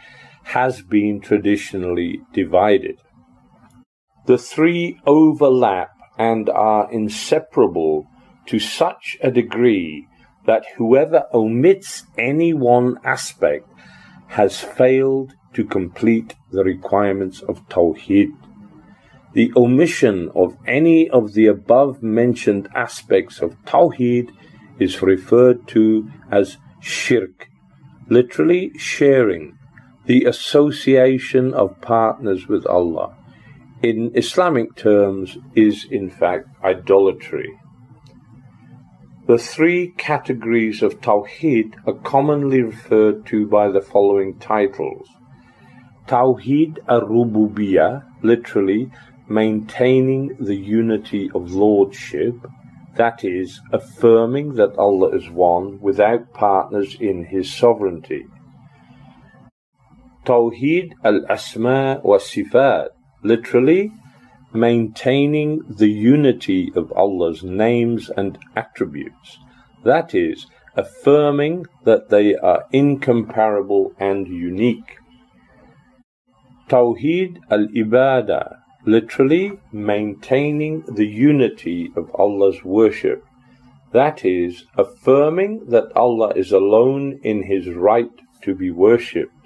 has 0.44 0.82
been 0.82 1.22
traditionally 1.22 2.22
divided. 2.34 2.98
The 4.26 4.38
three 4.38 5.00
overlap 5.06 5.90
and 6.18 6.50
are 6.50 6.92
inseparable 6.92 8.08
to 8.48 8.60
such 8.60 9.18
a 9.22 9.32
degree 9.32 10.08
that 10.46 10.64
whoever 10.78 11.26
omits 11.34 12.04
any 12.18 12.54
one 12.54 12.98
aspect 13.04 13.68
has 14.28 14.60
failed 14.60 15.34
to 15.54 15.64
complete 15.64 16.36
the 16.52 16.64
requirements 16.64 17.42
of 17.42 17.68
Tawheed. 17.70 18.30
The 19.34 19.52
omission 19.56 20.30
of 20.36 20.58
any 20.66 21.10
of 21.10 21.34
the 21.34 21.48
above 21.48 22.02
mentioned 22.02 22.70
aspects 22.76 23.40
of 23.42 23.56
Tawheed 23.66 24.32
is 24.80 25.02
referred 25.02 25.68
to 25.70 26.10
as 26.32 26.58
shirk, 26.80 27.48
literally 28.08 28.72
sharing, 28.78 29.58
the 30.06 30.26
association 30.26 31.54
of 31.54 31.80
partners 31.82 32.48
with 32.48 32.66
Allah. 32.66 33.16
In 33.84 34.12
Islamic 34.16 34.76
terms, 34.76 35.38
is 35.54 35.86
in 35.90 36.10
fact 36.10 36.48
idolatry. 36.64 37.59
The 39.30 39.38
three 39.38 39.92
categories 39.96 40.82
of 40.82 41.02
Tawheed 41.02 41.76
are 41.86 41.94
commonly 41.94 42.64
referred 42.64 43.28
to 43.28 43.46
by 43.46 43.70
the 43.70 43.80
following 43.80 44.40
titles. 44.40 45.08
Tawheed 46.08 46.80
ar-Rububiyah, 46.88 48.06
literally 48.24 48.90
maintaining 49.28 50.36
the 50.40 50.56
unity 50.56 51.30
of 51.36 51.52
lordship, 51.52 52.34
that 52.96 53.24
is, 53.24 53.62
affirming 53.72 54.56
that 54.56 54.76
Allah 54.80 55.10
is 55.16 55.30
one 55.30 55.80
without 55.80 56.34
partners 56.34 56.98
in 57.00 57.26
His 57.26 57.54
sovereignty. 57.54 58.26
Tawheed 60.26 60.94
al-Asma 61.04 62.02
wa 62.04 62.18
Sifat, 62.18 62.88
literally 63.22 63.92
maintaining 64.54 65.62
the 65.70 65.90
unity 65.90 66.72
of 66.76 66.92
Allah's 66.94 67.44
names 67.44 68.10
and 68.10 68.38
attributes. 68.56 69.38
That 69.84 70.16
is, 70.16 70.48
affirming 70.76 71.66
that 71.84 72.10
they 72.10 72.36
are 72.36 72.66
incomparable 72.72 73.94
and 74.00 74.28
unique. 74.28 74.98
Tawheed 76.70 77.40
al 77.50 77.68
Ibadah, 77.68 78.58
literally 78.86 79.60
maintaining 79.72 80.84
the 80.88 81.08
unity 81.08 81.92
of 81.96 82.10
Allah's 82.16 82.64
worship. 82.64 83.24
that 83.92 84.24
is, 84.24 84.66
affirming 84.78 85.66
that 85.70 85.92
Allah 85.96 86.32
is 86.36 86.52
alone 86.52 87.20
in 87.24 87.44
His 87.44 87.68
right 87.70 88.12
to 88.44 88.54
be 88.54 88.70
worshipped. 88.70 89.39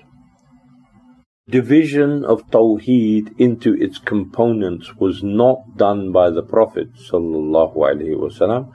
Division 1.49 2.23
of 2.23 2.49
Tawheed 2.51 3.37
into 3.37 3.73
its 3.73 3.97
components 3.97 4.95
was 4.95 5.21
not 5.21 5.75
done 5.75 6.13
by 6.13 6.29
the 6.29 6.41
Prophet 6.41 6.93
wasallam, 6.93 8.71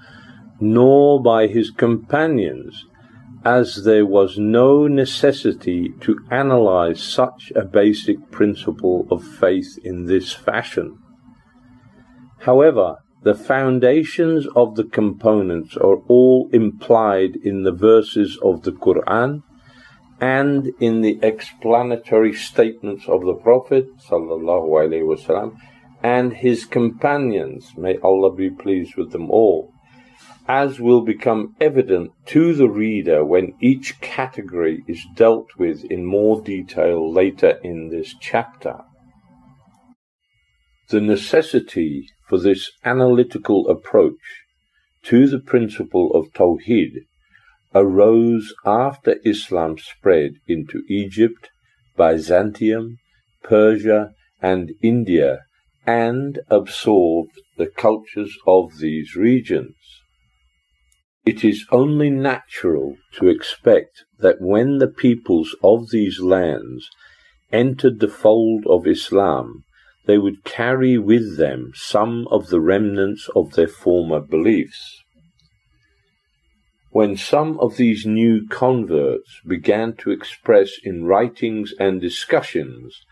nor 0.60 1.22
by 1.22 1.46
his 1.46 1.70
companions, 1.70 2.84
as 3.42 3.84
there 3.84 4.04
was 4.04 4.36
no 4.36 4.86
necessity 4.86 5.94
to 6.00 6.18
analyze 6.30 7.02
such 7.02 7.50
a 7.56 7.64
basic 7.64 8.30
principle 8.30 9.08
of 9.10 9.24
faith 9.24 9.78
in 9.82 10.04
this 10.04 10.34
fashion. 10.34 10.98
However, 12.40 12.96
the 13.22 13.34
foundations 13.34 14.46
of 14.54 14.74
the 14.74 14.84
components 14.84 15.74
are 15.78 16.00
all 16.06 16.50
implied 16.52 17.36
in 17.42 17.62
the 17.62 17.72
verses 17.72 18.38
of 18.42 18.64
the 18.64 18.72
Quran 18.72 19.42
and 20.20 20.72
in 20.80 21.00
the 21.00 21.18
explanatory 21.22 22.32
statements 22.32 23.08
of 23.08 23.24
the 23.24 23.34
Prophet 23.34 23.86
wasallam, 24.10 25.56
and 26.02 26.32
his 26.32 26.64
companions, 26.64 27.72
may 27.76 27.98
Allah 27.98 28.34
be 28.34 28.50
pleased 28.50 28.96
with 28.96 29.12
them 29.12 29.30
all, 29.30 29.72
as 30.48 30.80
will 30.80 31.02
become 31.02 31.54
evident 31.60 32.10
to 32.26 32.54
the 32.54 32.68
reader 32.68 33.24
when 33.24 33.54
each 33.60 34.00
category 34.00 34.82
is 34.88 35.04
dealt 35.14 35.48
with 35.58 35.84
in 35.84 36.04
more 36.04 36.40
detail 36.40 37.12
later 37.12 37.58
in 37.62 37.90
this 37.90 38.14
chapter. 38.20 38.78
The 40.88 41.00
necessity 41.00 42.08
for 42.28 42.38
this 42.38 42.70
analytical 42.84 43.68
approach 43.68 44.44
to 45.04 45.26
the 45.26 45.38
principle 45.38 46.12
of 46.14 46.32
Tawhid 46.32 47.04
arose 47.74 48.54
after 48.64 49.16
Islam 49.24 49.76
spread 49.78 50.32
into 50.46 50.82
Egypt, 50.88 51.50
Byzantium, 51.96 52.98
Persia, 53.42 54.12
and 54.40 54.72
India 54.82 55.40
and 55.86 56.40
absorbed 56.50 57.40
the 57.56 57.66
cultures 57.66 58.36
of 58.46 58.78
these 58.78 59.16
regions. 59.16 59.74
It 61.24 61.44
is 61.44 61.66
only 61.70 62.10
natural 62.10 62.96
to 63.14 63.28
expect 63.28 64.04
that 64.18 64.40
when 64.40 64.78
the 64.78 64.88
peoples 64.88 65.54
of 65.62 65.90
these 65.90 66.20
lands 66.20 66.88
entered 67.52 68.00
the 68.00 68.08
fold 68.08 68.64
of 68.66 68.86
Islam, 68.86 69.64
they 70.06 70.18
would 70.18 70.44
carry 70.44 70.96
with 70.96 71.36
them 71.36 71.72
some 71.74 72.26
of 72.28 72.48
the 72.48 72.60
remnants 72.60 73.28
of 73.36 73.52
their 73.52 73.68
former 73.68 74.20
beliefs. 74.20 75.02
When 76.98 77.16
some 77.16 77.60
of 77.60 77.76
these 77.76 78.04
new 78.06 78.48
converts 78.48 79.40
began 79.46 79.94
to 79.98 80.10
express 80.10 80.72
in 80.82 81.04
writings 81.04 81.72
and 81.78 82.00
discussions 82.00 83.04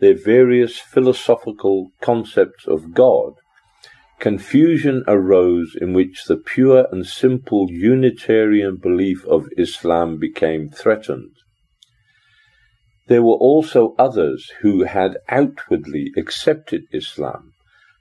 their 0.00 0.14
various 0.14 0.80
philosophical 0.80 1.92
concepts 2.00 2.66
of 2.66 2.94
God, 2.94 3.34
confusion 4.18 5.04
arose 5.06 5.76
in 5.80 5.92
which 5.92 6.24
the 6.24 6.36
pure 6.36 6.88
and 6.90 7.06
simple 7.06 7.68
Unitarian 7.70 8.74
belief 8.74 9.24
of 9.26 9.46
Islam 9.56 10.18
became 10.18 10.68
threatened. 10.68 11.30
There 13.06 13.22
were 13.22 13.38
also 13.50 13.94
others 14.00 14.50
who 14.62 14.82
had 14.82 15.16
outwardly 15.28 16.10
accepted 16.16 16.86
Islam, 16.92 17.52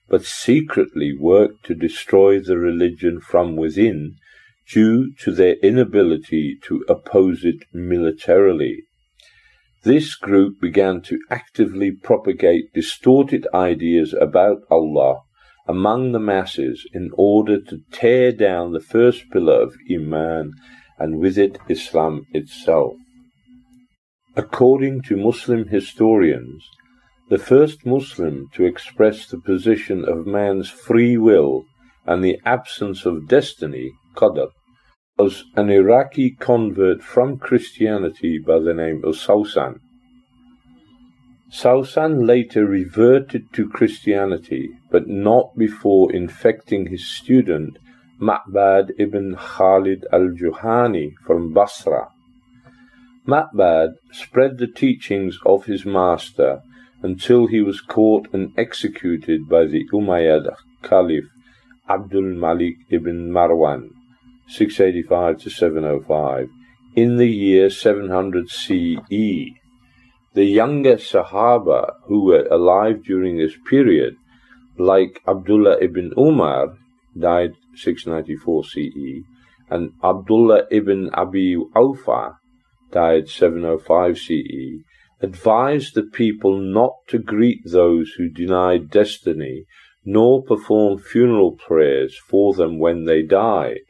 but 0.10 0.26
secretly 0.26 1.16
worked 1.16 1.64
to 1.66 1.76
destroy 1.76 2.40
the 2.40 2.58
religion 2.58 3.22
from 3.22 3.56
within 3.56 4.16
due 4.72 5.14
to 5.20 5.32
their 5.32 5.56
inability 5.64 6.58
to 6.64 6.84
oppose 6.90 7.46
it 7.46 7.64
militarily. 7.74 8.84
This 9.84 10.16
group 10.16 10.60
began 10.60 11.02
to 11.04 11.20
actively 11.30 11.92
propagate 11.92 12.74
distorted 12.74 13.48
ideas 13.54 14.14
about 14.14 14.58
Allah 14.70 15.22
among 15.68 16.12
the 16.12 16.20
masses 16.20 16.86
in 16.94 17.12
order 17.14 17.62
to 17.62 17.80
tear 17.92 18.32
down 18.32 18.72
the 18.72 18.80
first 18.80 19.30
pillar 19.32 19.62
of 19.62 19.76
Iman 19.92 20.52
and 20.98 21.20
with 21.20 21.38
it 21.38 21.60
Islam 21.70 22.26
itself. 22.34 22.94
According 24.36 25.02
to 25.04 25.18
Muslim 25.18 25.68
historians, 25.68 26.64
the 27.30 27.38
first 27.38 27.86
Muslim 27.86 28.48
to 28.54 28.66
express 28.66 29.28
the 29.28 29.40
position 29.40 30.06
of 30.06 30.26
man's 30.26 30.70
free 30.70 31.18
will 31.18 31.64
and 32.06 32.24
the 32.24 32.40
absence 32.46 33.06
of 33.06 33.28
destiny, 33.28 33.92
Qadr, 34.16 34.48
was 35.18 35.46
an 35.56 35.70
Iraqi 35.70 36.30
convert 36.32 37.02
from 37.02 37.38
Christianity 37.40 38.38
by 38.38 38.60
the 38.60 38.74
name 38.74 39.04
of 39.04 39.16
Sausan. 39.16 39.80
Sausan 41.52 42.28
later 42.28 42.66
reverted 42.66 43.52
to 43.54 43.70
Christianity, 43.70 44.70
but 44.92 45.08
not 45.08 45.58
before 45.58 46.14
infecting 46.14 46.88
his 46.88 47.08
student 47.08 47.78
Ma'bad 48.22 48.92
ibn 49.00 49.36
Khalid 49.36 50.06
al-Juhani 50.12 51.14
from 51.26 51.54
Basra. 51.54 52.10
Ma'bad 53.26 53.94
spread 54.12 54.58
the 54.58 54.68
teachings 54.68 55.40
of 55.46 55.66
his 55.66 55.86
master 55.86 56.62
until 57.02 57.48
he 57.48 57.62
was 57.62 57.82
caught 57.82 58.28
and 58.34 58.52
executed 58.58 59.48
by 59.50 59.66
the 59.66 59.88
Umayyad 59.94 60.54
Caliph 60.84 61.26
Abdul 61.90 62.36
Malik 62.36 62.76
ibn 62.90 63.32
Marwan, 63.32 63.90
685 64.50 65.40
to 65.40 65.50
705, 65.50 66.50
in 66.96 67.18
the 67.18 67.30
year 67.30 67.70
700 67.70 68.50
CE. 68.50 69.54
The 70.34 70.46
younger 70.46 70.98
Sahaba 70.98 71.94
who 72.06 72.26
were 72.26 72.48
alive 72.48 73.04
during 73.04 73.38
this 73.38 73.56
period, 73.70 74.16
like 74.78 75.22
Abdullah 75.28 75.78
ibn 75.82 76.14
Umar, 76.18 76.78
died 77.18 77.54
694 77.76 78.64
CE, 78.64 79.24
and 79.70 79.92
Abdullah 80.04 80.64
ibn 80.72 81.10
Abi 81.14 81.56
Awfa, 81.76 82.36
died 82.92 83.28
705 83.28 84.18
CE, 84.18 84.84
advised 85.22 85.96
the 85.96 86.04
people 86.04 86.60
not 86.60 86.94
to 87.08 87.18
greet 87.18 87.62
those 87.66 88.12
who 88.18 88.30
denied 88.30 88.90
destiny, 88.90 89.66
nor 90.06 90.44
perform 90.44 91.00
funeral 91.00 91.52
prayers 91.54 92.18
for 92.30 92.54
them 92.54 92.80
when 92.80 93.06
they 93.06 93.24
died. 93.24 93.87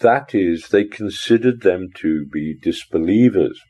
That 0.00 0.34
is, 0.34 0.68
they 0.68 0.84
considered 0.84 1.62
them 1.62 1.88
to 1.96 2.26
be 2.26 2.54
disbelievers. 2.60 3.60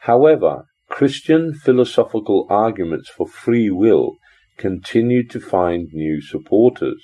However, 0.00 0.66
Christian 0.88 1.52
philosophical 1.52 2.46
arguments 2.48 3.08
for 3.08 3.26
free 3.26 3.70
will 3.70 4.16
continued 4.56 5.30
to 5.30 5.40
find 5.40 5.88
new 5.92 6.20
supporters. 6.20 7.02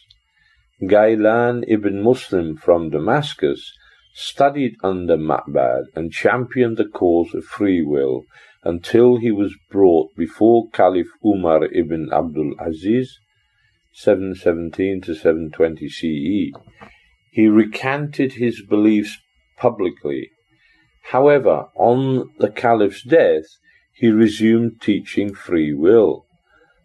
Gailan 0.82 1.64
ibn 1.68 2.02
Muslim 2.02 2.56
from 2.56 2.90
Damascus 2.90 3.72
studied 4.14 4.76
under 4.82 5.16
Ma'bad 5.16 5.84
and 5.94 6.12
championed 6.12 6.76
the 6.76 6.84
cause 6.84 7.34
of 7.34 7.44
free 7.44 7.82
will 7.82 8.24
until 8.62 9.18
he 9.18 9.30
was 9.30 9.54
brought 9.70 10.14
before 10.16 10.70
Caliph 10.70 11.10
Umar 11.24 11.64
ibn 11.66 12.10
Abdul 12.12 12.54
Aziz, 12.58 13.18
717 13.92 15.00
to 15.02 15.14
720 15.14 15.88
CE. 15.88 16.52
He 17.34 17.48
recanted 17.48 18.34
his 18.34 18.62
beliefs 18.62 19.18
publicly. 19.58 20.30
However, 21.10 21.66
on 21.74 22.30
the 22.38 22.48
Caliph's 22.48 23.02
death, 23.02 23.46
he 23.92 24.06
resumed 24.06 24.80
teaching 24.80 25.34
free 25.34 25.74
will. 25.74 26.26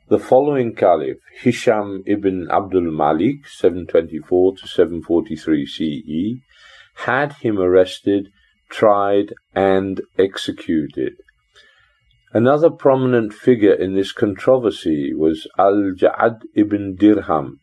The 0.08 0.18
following 0.18 0.74
Caliph, 0.74 1.20
Hisham 1.40 2.02
ibn 2.08 2.48
Abdul 2.50 2.90
Malik, 2.90 3.46
724 3.48 4.58
to 4.58 4.68
743 4.68 5.66
CE, 5.68 6.42
had 7.06 7.34
him 7.34 7.60
arrested, 7.60 8.30
tried, 8.72 9.36
and 9.54 10.02
executed. 10.18 11.14
Another 12.34 12.72
prominent 12.72 13.36
figure 13.36 13.76
in 13.76 13.94
this 13.94 14.12
controversy 14.12 15.14
was 15.14 15.48
Al-Ja'ad 15.60 16.42
ibn 16.56 16.96
Dirham, 16.96 17.60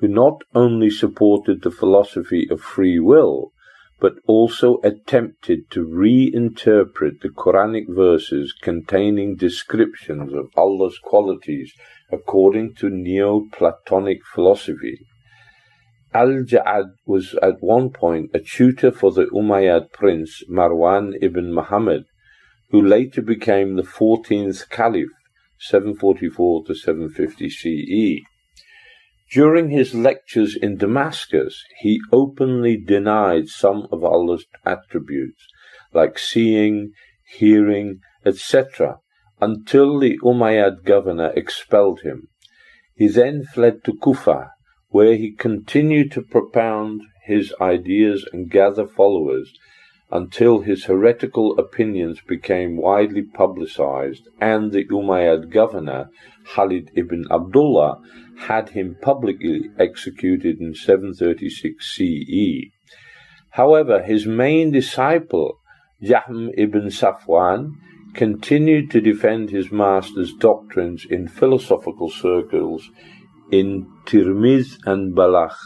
who 0.00 0.08
not 0.08 0.42
only 0.54 0.90
supported 0.90 1.62
the 1.62 1.70
philosophy 1.70 2.46
of 2.50 2.60
free 2.60 2.98
will, 2.98 3.52
but 4.00 4.14
also 4.26 4.80
attempted 4.82 5.70
to 5.70 5.86
reinterpret 5.86 7.20
the 7.20 7.28
Quranic 7.28 7.84
verses 7.86 8.54
containing 8.62 9.36
descriptions 9.36 10.32
of 10.32 10.48
Allah's 10.56 10.98
qualities 10.98 11.74
according 12.10 12.74
to 12.76 12.88
Neoplatonic 12.88 14.20
philosophy. 14.34 15.06
Al-Ja'ad 16.14 16.94
was 17.06 17.34
at 17.42 17.60
one 17.60 17.90
point 17.90 18.30
a 18.34 18.40
tutor 18.40 18.90
for 18.90 19.12
the 19.12 19.26
Umayyad 19.26 19.92
prince 19.92 20.42
Marwan 20.50 21.12
ibn 21.20 21.52
Muhammad, 21.52 22.04
who 22.70 22.80
later 22.80 23.20
became 23.20 23.76
the 23.76 23.82
14th 23.82 24.68
Caliph, 24.70 25.10
744 25.58 26.64
to 26.64 26.74
750 26.74 27.50
CE. 27.50 28.24
During 29.30 29.70
his 29.70 29.94
lectures 29.94 30.56
in 30.56 30.76
Damascus, 30.76 31.64
he 31.78 32.00
openly 32.10 32.76
denied 32.76 33.48
some 33.48 33.86
of 33.92 34.02
Allah's 34.02 34.44
attributes, 34.66 35.46
like 35.92 36.18
seeing, 36.18 36.92
hearing, 37.36 38.00
etc., 38.26 38.98
until 39.40 40.00
the 40.00 40.18
Umayyad 40.18 40.82
governor 40.84 41.32
expelled 41.36 42.00
him. 42.00 42.26
He 42.96 43.06
then 43.06 43.44
fled 43.44 43.84
to 43.84 43.96
Kufa, 43.96 44.50
where 44.88 45.14
he 45.14 45.30
continued 45.30 46.10
to 46.12 46.22
propound 46.22 47.02
his 47.24 47.54
ideas 47.60 48.26
and 48.32 48.50
gather 48.50 48.86
followers 48.86 49.54
until 50.10 50.60
his 50.60 50.86
heretical 50.86 51.56
opinions 51.58 52.20
became 52.26 52.76
widely 52.76 53.22
publicized 53.22 54.28
and 54.40 54.72
the 54.72 54.84
Umayyad 54.86 55.50
governor, 55.50 56.10
Khalid 56.44 56.90
ibn 56.96 57.24
Abdullah, 57.30 58.00
had 58.48 58.70
him 58.70 58.96
publicly 59.00 59.70
executed 59.78 60.60
in 60.60 60.74
736 60.74 61.84
CE. 61.86 62.70
However, 63.50 64.02
his 64.02 64.26
main 64.26 64.70
disciple, 64.70 65.58
Jahm 66.02 66.50
ibn 66.56 66.88
Safwan, 66.88 67.72
continued 68.14 68.90
to 68.90 69.00
defend 69.00 69.50
his 69.50 69.70
master's 69.70 70.32
doctrines 70.32 71.06
in 71.08 71.28
philosophical 71.28 72.10
circles 72.10 72.90
in 73.50 73.86
Tirmiz 74.06 74.78
and 74.86 75.14
Balakh. 75.14 75.58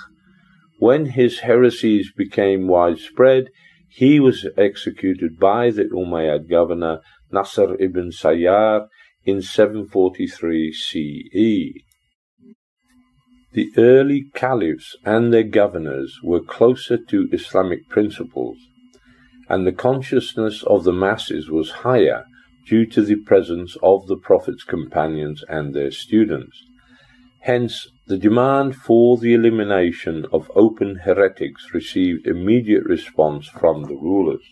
When 0.79 1.07
his 1.07 1.41
heresies 1.41 2.13
became 2.13 2.67
widespread, 2.67 3.51
he 3.89 4.19
was 4.19 4.47
executed 4.57 5.39
by 5.39 5.71
the 5.71 5.85
Umayyad 5.85 6.51
governor 6.51 7.01
Nasr 7.31 7.77
ibn 7.81 8.11
Sayyar 8.11 8.89
in 9.25 9.41
743 9.41 10.73
CE. 10.73 11.84
The 13.55 13.71
early 13.77 14.27
caliphs 14.35 14.97
and 15.05 15.33
their 15.33 15.45
governors 15.45 16.19
were 16.25 16.41
closer 16.41 16.97
to 16.97 17.29
Islamic 17.31 17.89
principles, 17.89 18.59
and 19.49 19.65
the 19.65 19.71
consciousness 19.71 20.65
of 20.65 20.83
the 20.83 20.93
masses 20.93 21.49
was 21.49 21.85
higher 21.87 22.25
due 22.67 22.85
to 22.87 23.03
the 23.03 23.15
presence 23.15 23.77
of 23.81 24.09
the 24.09 24.17
Prophet's 24.17 24.65
companions 24.65 25.45
and 25.49 25.73
their 25.73 25.93
students. 25.93 26.65
Hence, 27.43 27.87
the 28.09 28.19
demand 28.19 28.75
for 28.75 29.19
the 29.19 29.35
elimination 29.35 30.27
of 30.33 30.51
open 30.57 30.97
heretics 31.05 31.73
received 31.73 32.27
immediate 32.27 32.85
response 32.85 33.47
from 33.47 33.85
the 33.85 33.95
rulers. 33.95 34.43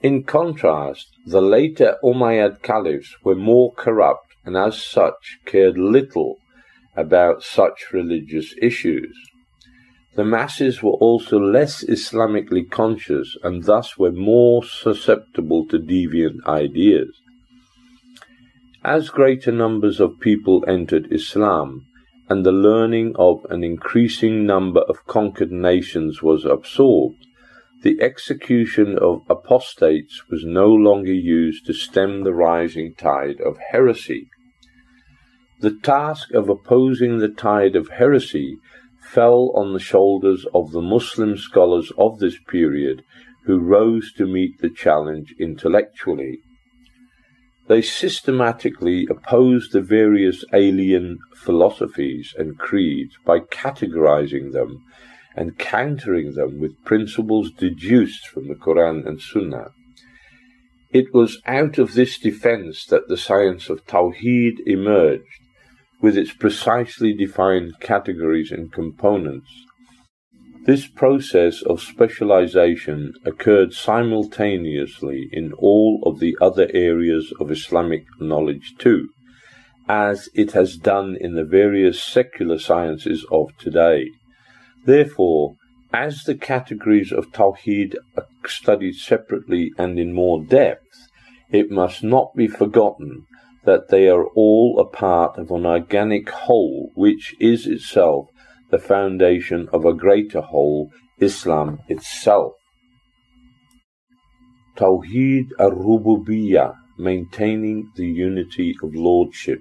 In 0.00 0.24
contrast, 0.24 1.12
the 1.26 1.40
later 1.40 1.96
Umayyad 2.02 2.62
caliphs 2.62 3.14
were 3.22 3.36
more 3.36 3.72
corrupt 3.72 4.34
and 4.44 4.56
as 4.56 4.82
such 4.82 5.38
cared 5.44 5.78
little 5.78 6.38
about 6.96 7.42
such 7.42 7.92
religious 7.92 8.54
issues. 8.60 9.16
The 10.14 10.24
masses 10.24 10.82
were 10.82 10.92
also 10.92 11.38
less 11.38 11.82
Islamically 11.82 12.70
conscious 12.70 13.36
and 13.42 13.64
thus 13.64 13.96
were 13.96 14.12
more 14.12 14.62
susceptible 14.62 15.66
to 15.68 15.78
deviant 15.78 16.46
ideas. 16.46 17.20
As 18.84 19.08
greater 19.08 19.52
numbers 19.52 20.00
of 20.00 20.20
people 20.20 20.64
entered 20.68 21.12
Islam, 21.12 21.86
and 22.28 22.44
the 22.44 22.52
learning 22.52 23.14
of 23.16 23.46
an 23.50 23.62
increasing 23.62 24.44
number 24.46 24.80
of 24.82 25.06
conquered 25.06 25.52
nations 25.52 26.22
was 26.22 26.44
absorbed, 26.44 27.26
the 27.82 28.00
execution 28.00 28.98
of 28.98 29.22
apostates 29.28 30.28
was 30.28 30.44
no 30.44 30.68
longer 30.68 31.12
used 31.12 31.66
to 31.66 31.72
stem 31.72 32.22
the 32.22 32.32
rising 32.32 32.94
tide 32.94 33.40
of 33.40 33.58
heresy. 33.70 34.28
The 35.62 35.78
task 35.80 36.32
of 36.32 36.48
opposing 36.48 37.18
the 37.18 37.28
tide 37.28 37.76
of 37.76 37.88
heresy 37.90 38.58
fell 39.00 39.52
on 39.54 39.72
the 39.72 39.78
shoulders 39.78 40.44
of 40.52 40.72
the 40.72 40.82
Muslim 40.82 41.36
scholars 41.36 41.92
of 41.96 42.18
this 42.18 42.36
period 42.48 43.04
who 43.44 43.60
rose 43.60 44.12
to 44.14 44.26
meet 44.26 44.58
the 44.58 44.70
challenge 44.70 45.32
intellectually. 45.38 46.40
They 47.68 47.80
systematically 47.80 49.06
opposed 49.08 49.70
the 49.70 49.82
various 49.82 50.44
alien 50.52 51.20
philosophies 51.36 52.34
and 52.36 52.58
creeds 52.58 53.14
by 53.24 53.38
categorizing 53.38 54.50
them 54.50 54.84
and 55.36 55.58
countering 55.58 56.34
them 56.34 56.58
with 56.58 56.84
principles 56.84 57.52
deduced 57.52 58.26
from 58.26 58.48
the 58.48 58.56
Quran 58.56 59.06
and 59.06 59.20
Sunnah. 59.20 59.68
It 60.90 61.14
was 61.14 61.40
out 61.46 61.78
of 61.78 61.94
this 61.94 62.18
defense 62.18 62.84
that 62.86 63.06
the 63.06 63.16
science 63.16 63.70
of 63.70 63.86
Tawheed 63.86 64.58
emerged, 64.66 65.41
with 66.02 66.18
its 66.18 66.32
precisely 66.34 67.14
defined 67.14 67.72
categories 67.80 68.50
and 68.50 68.72
components. 68.72 69.48
This 70.64 70.86
process 70.86 71.62
of 71.62 71.80
specialization 71.80 73.14
occurred 73.24 73.72
simultaneously 73.72 75.28
in 75.32 75.52
all 75.54 76.02
of 76.04 76.20
the 76.20 76.36
other 76.40 76.68
areas 76.74 77.32
of 77.40 77.50
Islamic 77.50 78.04
knowledge 78.20 78.74
too, 78.78 79.08
as 79.88 80.28
it 80.34 80.52
has 80.52 80.76
done 80.76 81.16
in 81.20 81.34
the 81.34 81.44
various 81.44 82.02
secular 82.02 82.58
sciences 82.58 83.24
of 83.30 83.56
today. 83.58 84.10
Therefore, 84.84 85.54
as 85.92 86.22
the 86.24 86.36
categories 86.36 87.12
of 87.12 87.32
Tawheed 87.32 87.96
are 88.16 88.26
studied 88.46 88.94
separately 88.94 89.70
and 89.78 89.98
in 89.98 90.12
more 90.12 90.42
depth, 90.42 91.08
it 91.50 91.70
must 91.70 92.02
not 92.02 92.34
be 92.34 92.48
forgotten 92.48 93.26
that 93.64 93.88
they 93.88 94.08
are 94.08 94.26
all 94.34 94.78
a 94.80 94.84
part 94.84 95.38
of 95.38 95.50
an 95.50 95.64
organic 95.66 96.28
whole 96.30 96.90
which 96.94 97.34
is 97.38 97.66
itself 97.66 98.28
the 98.70 98.78
foundation 98.78 99.68
of 99.72 99.84
a 99.84 99.92
greater 99.92 100.40
whole, 100.40 100.90
Islam 101.20 101.78
itself. 101.88 102.54
Tawheed 104.76 105.48
al-Rububiyyah, 105.58 106.74
maintaining 106.98 107.92
the 107.96 108.06
unity 108.06 108.74
of 108.82 108.94
lordship. 108.94 109.60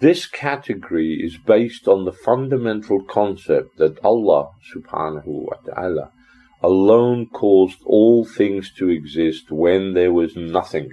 This 0.00 0.26
category 0.26 1.20
is 1.22 1.36
based 1.36 1.86
on 1.86 2.04
the 2.04 2.12
fundamental 2.12 3.02
concept 3.04 3.76
that 3.76 4.02
Allah 4.02 4.50
subhanahu 4.74 5.26
wa 5.26 5.56
ta'ala 5.64 6.10
alone 6.62 7.26
caused 7.32 7.78
all 7.84 8.24
things 8.24 8.72
to 8.78 8.88
exist 8.88 9.50
when 9.50 9.92
there 9.92 10.12
was 10.12 10.34
nothing 10.34 10.88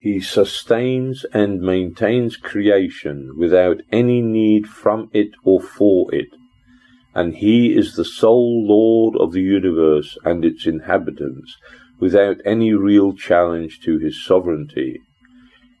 he 0.00 0.20
sustains 0.20 1.24
and 1.32 1.60
maintains 1.60 2.36
creation 2.36 3.34
without 3.36 3.80
any 3.90 4.20
need 4.20 4.66
from 4.66 5.10
it 5.12 5.30
or 5.42 5.60
for 5.60 6.14
it, 6.14 6.28
and 7.14 7.34
he 7.36 7.76
is 7.76 7.96
the 7.96 8.04
sole 8.04 8.64
Lord 8.66 9.16
of 9.20 9.32
the 9.32 9.42
universe 9.42 10.16
and 10.24 10.44
its 10.44 10.66
inhabitants, 10.66 11.56
without 11.98 12.36
any 12.44 12.72
real 12.72 13.12
challenge 13.12 13.80
to 13.80 13.98
his 13.98 14.24
sovereignty. 14.24 15.00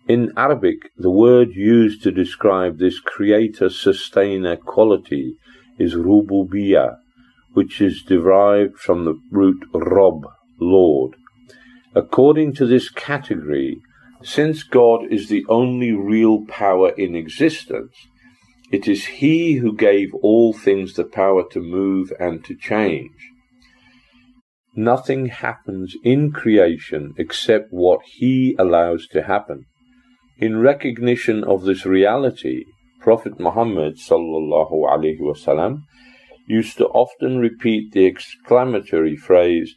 In 0.08 0.32
Arabic, 0.36 0.90
the 0.96 1.10
word 1.10 1.50
used 1.52 2.02
to 2.02 2.10
describe 2.10 2.78
this 2.78 2.98
creator-sustainer 2.98 4.56
quality 4.56 5.34
is 5.78 5.94
rububiyah, 5.94 6.96
which 7.52 7.80
is 7.80 8.02
derived 8.02 8.78
from 8.78 9.04
the 9.04 9.14
root 9.30 9.64
rabb, 9.72 10.26
Lord. 10.58 11.14
According 11.94 12.54
to 12.54 12.66
this 12.66 12.88
category, 12.88 13.80
since 14.22 14.62
God 14.62 15.10
is 15.10 15.28
the 15.28 15.44
only 15.48 15.92
real 15.92 16.44
power 16.46 16.90
in 16.90 17.14
existence, 17.14 17.94
it 18.70 18.86
is 18.86 19.04
He 19.06 19.54
who 19.54 19.74
gave 19.74 20.12
all 20.14 20.52
things 20.52 20.94
the 20.94 21.04
power 21.04 21.44
to 21.52 21.60
move 21.60 22.12
and 22.18 22.44
to 22.44 22.54
change. 22.54 23.12
Nothing 24.74 25.26
happens 25.26 25.96
in 26.04 26.32
creation 26.32 27.14
except 27.16 27.72
what 27.72 28.00
He 28.04 28.54
allows 28.58 29.06
to 29.08 29.22
happen. 29.22 29.64
In 30.38 30.60
recognition 30.60 31.42
of 31.44 31.64
this 31.64 31.86
reality, 31.86 32.64
Prophet 33.00 33.40
Muhammad 33.40 33.96
wasallam 33.98 35.82
used 36.46 36.76
to 36.78 36.86
often 36.88 37.38
repeat 37.38 37.92
the 37.92 38.06
exclamatory 38.06 39.16
phrase, 39.16 39.74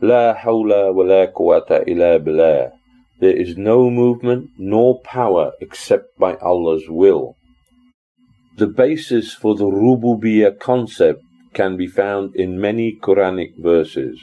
"La 0.00 0.34
hawla 0.34 0.92
wa 0.92 1.04
la 1.04 1.26
quwwata 1.26 1.86
illa 1.86 2.18
billah." 2.18 2.72
There 3.23 3.35
is 3.35 3.57
no 3.57 3.89
movement 3.89 4.51
nor 4.57 5.01
power 5.01 5.51
except 5.59 6.17
by 6.17 6.35
Allah's 6.35 6.87
will. 6.87 7.35
The 8.57 8.67
basis 8.67 9.33
for 9.33 9.55
the 9.55 9.65
Rububiyyah 9.65 10.59
concept 10.59 11.21
can 11.53 11.77
be 11.77 11.87
found 11.87 12.35
in 12.35 12.59
many 12.59 12.97
Quranic 13.01 13.57
verses. 13.57 14.19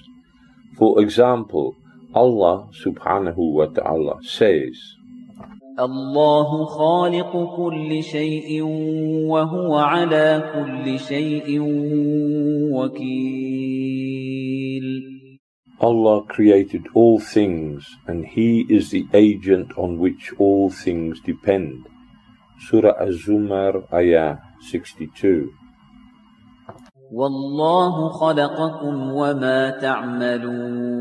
For 0.78 1.00
example, 1.00 1.74
Allah 2.14 2.68
subhanahu 2.84 3.52
wa 3.52 3.66
ta'ala 3.66 4.22
says, 4.22 4.76
الله 5.76 6.64
خالق 6.64 7.32
كل 7.56 8.02
شيء 8.02 8.62
وهو 9.28 9.74
على 9.76 10.52
كل 10.54 10.98
شيء 10.98 11.60
وكيل 12.72 13.59
Allah 15.80 16.24
created 16.24 16.86
all 16.94 17.20
things, 17.20 17.84
and 18.06 18.24
He 18.24 18.64
is 18.70 18.90
the 18.90 19.06
agent 19.12 19.76
on 19.76 19.98
which 19.98 20.32
all 20.38 20.70
things 20.70 21.20
depend. 21.20 21.86
Surah 22.58 22.96
Az-Zumar 22.98 23.84
ayah 23.92 24.38
62. 24.62 25.52
والله 27.12 28.08
خلقكم 28.08 29.12
وما 29.12 29.70
تعملون 29.80 30.96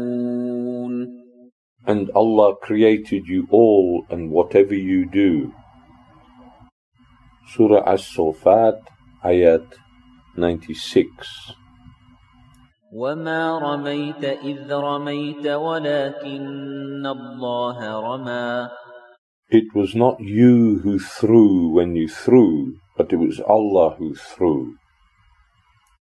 And 1.87 2.09
Allah 2.11 2.55
created 2.61 3.27
you 3.27 3.47
all 3.49 4.05
and 4.09 4.29
whatever 4.29 4.75
you 4.75 5.05
do. 5.09 5.53
Surah 7.47 7.83
As-Sofat 7.87 8.81
ayat 9.23 9.65
96. 10.35 11.55
وما 12.92 13.58
رميت 13.58 14.24
إذ 14.24 14.72
رميت 14.72 15.46
ولكن 15.46 17.06
الله 17.06 17.78
رمى 18.00 18.68
It 19.52 19.74
was 19.74 19.94
not 19.94 20.20
you 20.20 20.78
who 20.82 20.98
threw 20.98 21.70
when 21.74 21.96
you 21.96 22.08
threw, 22.08 22.74
but 22.96 23.12
it 23.12 23.16
was 23.16 23.40
Allah 23.40 23.96
who 23.98 24.14
threw. 24.14 24.76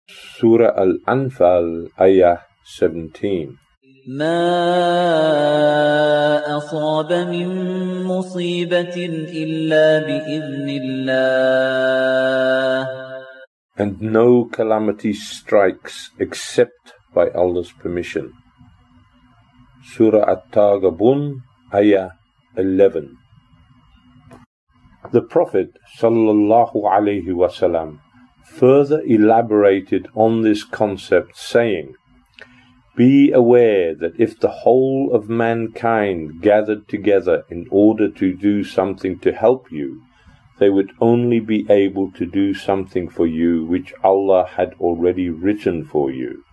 Surah 0.10 0.74
Al-Anfal, 0.78 1.90
Ayah 2.02 2.46
17. 2.66 3.58
ما 4.08 4.40
أصاب 6.58 7.14
من 7.14 7.50
مصيبة 8.04 8.96
إلا 9.34 10.00
بإذن 10.00 10.70
الله 10.82 11.78
And 13.78 14.02
no 14.02 14.46
calamity 14.46 15.14
strikes 15.14 16.10
except 16.18 16.94
by 17.14 17.30
Allah's 17.30 17.72
permission. 17.72 18.34
Surah 19.84 20.30
At-Taghabun, 20.32 21.42
Ayah 21.74 22.10
11. 22.58 23.18
The 25.12 25.22
Prophet 25.22 25.70
wasallam 26.02 28.00
further 28.44 29.02
elaborated 29.06 30.08
on 30.16 30.42
this 30.42 30.64
concept 30.64 31.38
saying, 31.38 31.94
Be 32.96 33.32
aware 33.32 33.94
that 33.94 34.20
if 34.20 34.40
the 34.40 34.50
whole 34.50 35.12
of 35.14 35.30
mankind 35.30 36.42
gathered 36.42 36.88
together 36.90 37.46
in 37.50 37.68
order 37.70 38.10
to 38.10 38.34
do 38.34 38.64
something 38.64 39.20
to 39.20 39.32
help 39.32 39.72
you, 39.72 40.02
they 40.60 40.70
would 40.70 40.92
only 41.00 41.40
be 41.40 41.66
able 41.70 42.12
to 42.12 42.26
do 42.26 42.54
something 42.54 43.10
for 43.10 43.28
you 43.28 43.66
which 43.66 43.94
Allah 44.04 44.48
had 44.56 44.74
already 44.80 45.30
written 45.30 45.86
for 45.86 46.12
you. 46.12 46.44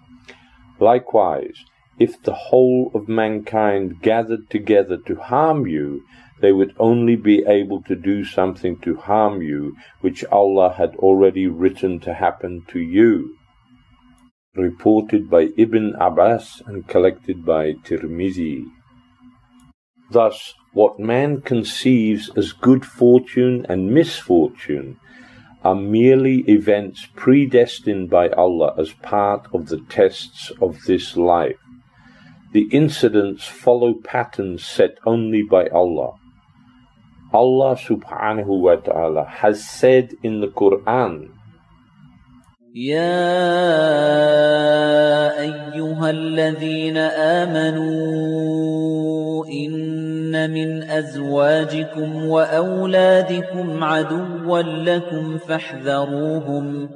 Likewise, 0.79 1.65
if 1.99 2.21
the 2.23 2.35
whole 2.35 2.91
of 2.95 3.09
mankind 3.09 4.03
gathered 4.03 4.51
together 4.51 4.99
to 5.07 5.15
harm 5.17 5.67
you, 5.67 6.03
they 6.41 6.53
would 6.53 6.75
only 6.79 7.17
be 7.17 7.45
able 7.47 7.81
to 7.83 7.95
do 7.95 8.25
something 8.25 8.77
to 8.81 8.97
harm 8.97 9.41
you 9.41 9.77
which 10.01 10.25
Allah 10.27 10.75
had 10.77 10.97
already 10.97 11.47
written 11.47 12.01
to 12.01 12.15
happen 12.15 12.65
to 12.69 12.81
you. 12.81 13.37
Reported 14.55 15.31
by 15.31 15.51
Ibn 15.57 15.95
Abbas 15.99 16.63
and 16.67 16.87
collected 16.87 17.45
by 17.45 17.73
Tirmizi. 17.85 18.65
Thus, 20.11 20.55
what 20.75 20.99
man 20.99 21.41
conceives 21.41 22.31
as 22.37 22.53
good 22.53 22.85
fortune 22.85 23.65
and 23.69 23.95
misfortune 23.95 24.99
are 25.63 25.75
merely 25.75 26.41
events 26.49 27.09
predestined 27.17 28.11
by 28.11 28.29
Allah 28.31 28.75
as 28.77 28.93
part 28.93 29.47
of 29.55 29.69
the 29.69 29.81
tests 29.89 30.53
of 30.61 30.83
this 30.87 31.17
life. 31.17 31.57
The 32.53 32.69
incidents 32.71 33.47
follow 33.47 33.95
patterns 33.95 34.65
set 34.65 34.99
only 35.07 35.43
by 35.43 35.69
Allah. 35.69 36.15
Allah 37.33 37.77
subhanahu 37.77 38.61
wa 38.61 38.77
ta'ala 38.77 39.25
has 39.25 39.69
said 39.69 40.15
in 40.23 40.41
the 40.41 40.49
Quran, 40.49 41.31
يا 42.75 43.31
أيها 45.41 46.11
الذين 46.11 46.97
آمنوا 47.47 47.87
إن 49.47 50.51
من 50.51 50.83
أزواجكم 50.83 52.25
وأولادكم 52.25 53.85
عدوا 53.85 54.63
لكم 54.63 55.39
فاحذروهم 55.39 56.89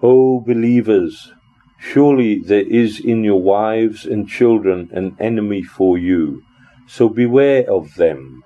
O 0.00 0.40
believers, 0.40 1.32
surely 1.80 2.38
there 2.38 2.62
is 2.62 3.00
in 3.00 3.24
your 3.24 3.42
wives 3.42 4.06
and 4.06 4.28
children 4.28 4.90
an 4.92 5.16
enemy 5.18 5.64
for 5.64 5.98
you, 5.98 6.42
so 6.86 7.08
beware 7.08 7.68
of 7.68 7.96
them. 7.96 8.44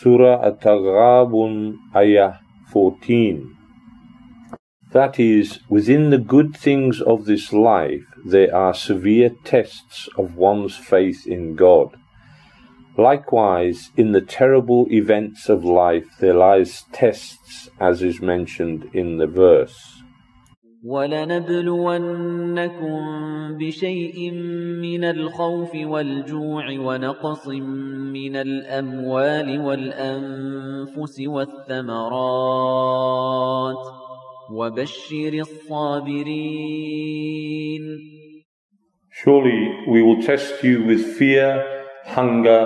Surah 0.00 0.42
At-Taghabun, 0.42 1.76
Ayah 1.94 2.40
14. 2.72 3.57
That 4.91 5.19
is, 5.19 5.59
within 5.69 6.11
the 6.11 6.19
good 6.19 6.55
things 6.55 7.01
of 7.01 7.25
this 7.25 7.51
life, 7.51 8.05
there 8.23 8.55
are 8.55 8.73
severe 8.73 9.31
tests 9.43 10.07
of 10.17 10.35
one's 10.35 10.75
faith 10.75 11.25
in 11.25 11.55
God. 11.55 11.97
Likewise, 12.95 13.89
in 13.97 14.11
the 14.11 14.21
terrible 14.21 14.85
events 14.91 15.49
of 15.49 15.65
life, 15.65 16.05
there 16.19 16.35
lies 16.35 16.85
tests, 16.91 17.69
as 17.79 18.03
is 18.03 18.21
mentioned 18.21 18.87
in 18.93 19.17
the 19.17 19.25
verse. 19.25 20.03
ولنبلونكم 20.83 22.17
بشيء 23.57 24.31
من 24.81 25.03
الخوف 25.03 25.75
والجوع 25.75 26.65
ونقص 26.79 27.47
من 27.47 28.35
الأموال 28.35 29.59
والأنفس 29.59 31.21
والثمرات 31.27 32.03
وبشر 34.51 35.33
الصابرين 35.33 36.33
Surely 39.15 39.85
we 39.87 40.01
will 40.01 40.21
test 40.23 40.63
you 40.63 40.83
with 40.83 41.15
fear, 41.17 41.63
hunger, 42.05 42.61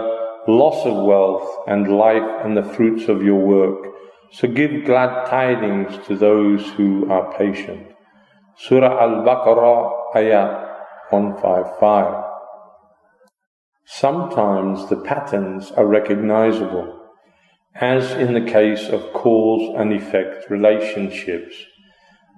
loss 0.47 0.85
of 0.85 1.03
wealth, 1.03 1.47
and 1.67 1.97
life 1.97 2.23
and 2.43 2.55
the 2.55 2.63
fruits 2.63 3.09
of 3.09 3.21
your 3.21 3.35
work. 3.35 3.87
So 4.31 4.47
give 4.47 4.85
glad 4.85 5.25
tidings 5.27 5.97
to 6.07 6.15
those 6.15 6.65
who 6.71 7.09
are 7.11 7.37
patient. 7.37 7.87
Surah 8.55 9.01
Al-Baqarah, 9.03 10.15
Ayah 10.15 10.67
155. 11.09 12.23
Sometimes 13.85 14.89
the 14.89 14.97
patterns 14.97 15.71
are 15.71 15.85
recognizable, 15.85 16.93
as 17.75 18.11
in 18.11 18.33
the 18.33 18.51
case 18.51 18.89
of 18.89 19.13
cause 19.13 19.75
and 19.77 19.93
effect 19.93 20.49
relationships, 20.49 21.55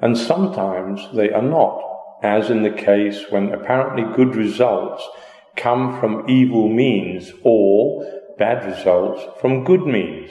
and 0.01 0.17
sometimes 0.17 1.01
they 1.15 1.31
are 1.31 1.43
not, 1.43 1.81
as 2.23 2.51
in 2.51 2.63
the 2.63 2.71
case 2.71 3.25
when 3.31 3.53
apparently 3.53 4.05
good 4.15 4.35
results 4.35 5.07
come 5.57 5.99
from 6.01 6.29
evil 6.29 6.69
means 6.69 7.33
or 7.43 8.05
bad 8.39 8.65
results 8.65 9.23
from 9.41 9.65
good 9.65 9.87
means. 9.87 10.31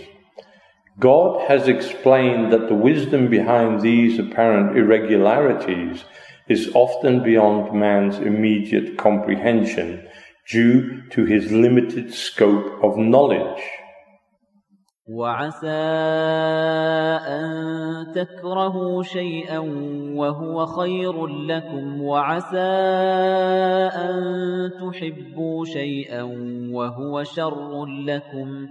God 1.00 1.48
has 1.48 1.68
explained 1.68 2.54
that 2.54 2.68
the 2.68 2.76
wisdom 2.76 3.30
behind 3.30 3.82
these 3.82 4.20
apparent 4.20 4.78
irregularities 4.78 6.04
is 6.48 6.70
often 6.76 7.24
beyond 7.24 7.78
man's 7.78 8.18
immediate 8.18 8.98
comprehension 8.98 10.08
due 10.50 11.02
to 11.10 11.26
his 11.26 11.52
limited 11.52 12.14
scope 12.14 12.84
of 12.84 12.98
knowledge. 12.98 13.64
وعسى 15.08 15.84
أن 17.28 17.46
تكرهوا 18.16 19.04
شيئا 19.04 19.60
وهو 20.16 20.66
خير 20.66 21.28
لكم 21.28 22.02
وعسى 22.02 22.72
أن 23.92 24.16
تحبوا 24.80 25.66
شيئا 25.66 26.24
وهو 26.72 27.24
شر 27.24 27.86
لكم 27.86 28.68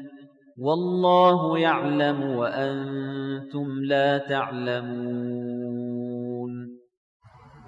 والله 0.58 1.58
يعلم 1.58 2.22
وأنتم 2.22 3.82
لا 3.84 4.18
تعلمون 4.18 5.72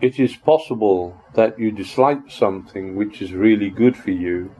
It 0.00 0.18
is 0.18 0.36
possible 0.36 1.14
that 1.34 1.58
you 1.58 1.70
dislike 1.70 2.28
something 2.28 2.96
which 2.96 3.22
is 3.22 3.32
really 3.32 3.70
good 3.70 3.96
for 3.96 4.10
you, 4.10 4.50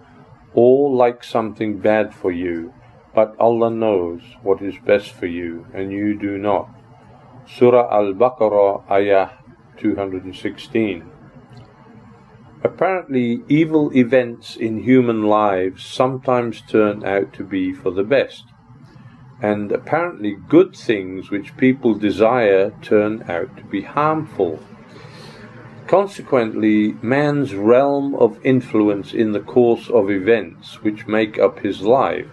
or 0.55 0.95
like 0.95 1.25
something 1.25 1.81
bad 1.81 2.15
for 2.15 2.31
you, 2.31 2.73
but 3.15 3.37
Allah 3.39 3.71
knows 3.71 4.21
what 4.43 4.61
is 4.61 4.75
best 4.85 5.13
for 5.13 5.27
you, 5.27 5.67
and 5.73 5.93
you 5.93 6.19
do 6.19 6.37
not. 6.37 6.69
Surah 7.47 7.89
Al-Baqarah, 7.95 8.91
Ayah 8.91 9.31
216. 9.77 11.11
Apparently, 12.65 13.43
evil 13.49 13.95
events 13.95 14.57
in 14.57 14.83
human 14.83 15.25
lives 15.25 15.85
sometimes 15.85 16.63
turn 16.63 17.05
out 17.05 17.33
to 17.35 17.45
be 17.45 17.73
for 17.73 17.91
the 17.91 18.03
best, 18.03 18.45
and 19.41 19.71
apparently 19.71 20.37
good 20.49 20.75
things 20.75 21.31
which 21.31 21.57
people 21.57 21.95
desire 21.95 22.73
turn 22.83 23.23
out 23.29 23.57
to 23.59 23.65
be 23.65 23.83
harmful. 23.83 24.59
Consequently, 25.87 26.95
man's 27.03 27.55
realm 27.55 28.15
of 28.15 28.45
influence 28.45 29.13
in 29.13 29.33
the 29.33 29.41
course 29.41 29.91
of 29.91 30.11
events 30.11 30.83
which 30.83 31.07
make 31.07 31.39
up 31.39 31.61
his 31.61 31.83
life 31.83 32.27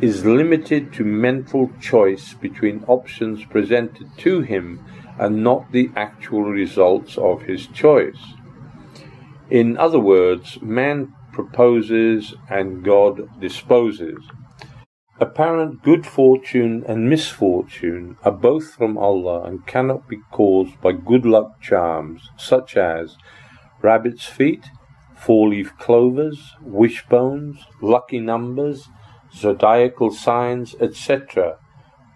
is 0.00 0.24
limited 0.24 0.92
to 0.94 1.04
mental 1.04 1.70
choice 1.80 2.32
between 2.34 2.84
options 2.86 3.44
presented 3.44 4.06
to 4.16 4.40
him 4.40 4.84
and 5.18 5.44
not 5.44 5.70
the 5.72 5.90
actual 5.94 6.44
results 6.44 7.18
of 7.18 7.42
his 7.42 7.66
choice. 7.66 8.18
In 9.50 9.76
other 9.76 10.00
words, 10.00 10.58
man 10.62 11.12
proposes 11.32 12.34
and 12.48 12.82
God 12.82 13.28
disposes. 13.40 14.16
Apparent 15.20 15.82
good 15.82 16.06
fortune 16.06 16.82
and 16.88 17.10
misfortune 17.10 18.16
are 18.22 18.32
both 18.32 18.72
from 18.72 18.96
Allah 18.96 19.42
and 19.42 19.66
cannot 19.66 20.08
be 20.08 20.16
caused 20.32 20.80
by 20.80 20.92
good 20.92 21.26
luck 21.26 21.60
charms 21.60 22.30
such 22.38 22.74
as 22.74 23.18
rabbit's 23.82 24.24
feet, 24.24 24.64
four 25.14 25.50
leaf 25.50 25.76
clovers, 25.78 26.54
wishbones, 26.62 27.58
lucky 27.82 28.18
numbers, 28.18 28.88
zodiacal 29.34 30.10
signs, 30.10 30.74
etc., 30.80 31.58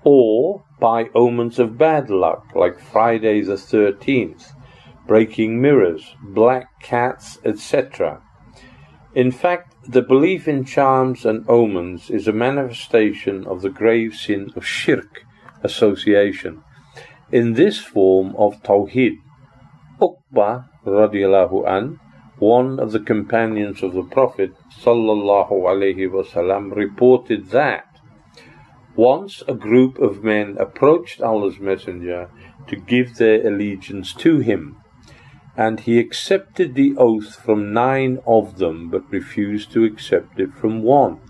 or 0.03 0.64
by 0.81 1.07
omens 1.14 1.59
of 1.59 1.79
bad 1.79 2.11
luck 2.11 2.46
like 2.55 2.79
Friday 2.79 3.40
the 3.40 3.55
13th, 3.55 4.53
breaking 5.07 5.61
mirrors, 5.61 6.14
black 6.22 6.81
cats, 6.81 7.38
etc. 7.44 8.20
In 9.14 9.31
fact, 9.31 9.74
the 9.87 10.03
belief 10.03 10.48
in 10.48 10.64
charms 10.64 11.24
and 11.24 11.48
omens 11.48 12.11
is 12.11 12.27
a 12.27 12.33
manifestation 12.33 13.46
of 13.46 13.62
the 13.62 13.70
grave 13.70 14.14
sin 14.14 14.50
of 14.57 14.66
shirk 14.66 15.24
association. 15.62 16.62
In 17.31 17.55
this 17.55 17.79
form 17.79 18.35
of 18.37 18.62
tawhid, 18.62 19.16
Uqba 20.00 20.68
radiallahu 20.85 21.66
an, 21.68 22.00
one 22.38 22.81
of 22.81 22.92
the 22.92 23.01
companions 23.01 23.83
of 23.83 23.92
the 23.92 24.03
Prophet 24.03 24.53
sallallahu 24.83 25.51
alaihi 25.51 26.11
wasallam, 26.11 26.75
reported 26.75 27.51
that 27.51 27.87
once 28.97 29.42
a 29.49 29.55
group 29.55 29.99
of 29.99 30.23
men 30.23 30.57
approached 30.59 31.20
Allah's 31.20 31.59
Messenger 31.59 32.31
to 32.68 32.77
give 32.77 33.16
their 33.16 33.47
allegiance 33.47 34.14
to 34.14 34.38
him 34.38 34.77
and 35.57 35.81
he 35.81 35.99
accepted 35.99 36.75
the 36.75 36.97
oath 36.97 37.37
from 37.37 37.73
nine 37.73 38.18
of 38.27 38.59
them, 38.59 38.90
but 38.90 39.11
refused 39.11 39.70
to 39.73 39.85
accept 39.85 40.40
it 40.40 40.53
from 40.55 40.83
one. 40.83 41.20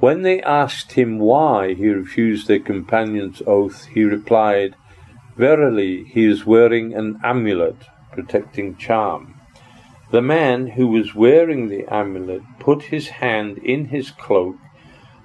When 0.00 0.22
they 0.22 0.42
asked 0.42 0.92
him 0.92 1.18
why 1.18 1.72
he 1.74 1.88
refused 1.88 2.48
their 2.48 2.58
companion's 2.58 3.40
oath, 3.46 3.86
he 3.86 4.04
replied, 4.04 4.76
Verily, 5.36 6.04
he 6.04 6.26
is 6.26 6.44
wearing 6.44 6.92
an 6.92 7.18
amulet, 7.24 7.76
protecting 8.12 8.76
charm. 8.76 9.33
The 10.14 10.22
man 10.22 10.68
who 10.68 10.86
was 10.86 11.16
wearing 11.16 11.66
the 11.66 11.92
amulet 11.92 12.42
put 12.60 12.82
his 12.84 13.08
hand 13.08 13.58
in 13.58 13.86
his 13.86 14.12
cloak, 14.12 14.54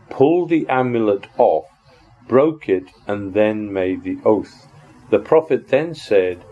pulled 0.10 0.50
the 0.50 0.68
amulet 0.68 1.28
off, 1.38 1.68
broke 2.28 2.68
it, 2.68 2.86
and 3.06 3.36
then 3.36 3.72
made 3.72 4.02
the 4.02 4.18
oath. 4.26 4.68
The 5.12 5.20
Prophet 5.20 5.68
then 5.68 5.94
said, 5.94 6.44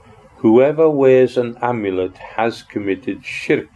Whoever 0.44 0.88
wears 0.88 1.36
an 1.36 1.58
amulet 1.64 2.16
has 2.38 2.62
committed 2.62 3.26
shirk. 3.26 3.72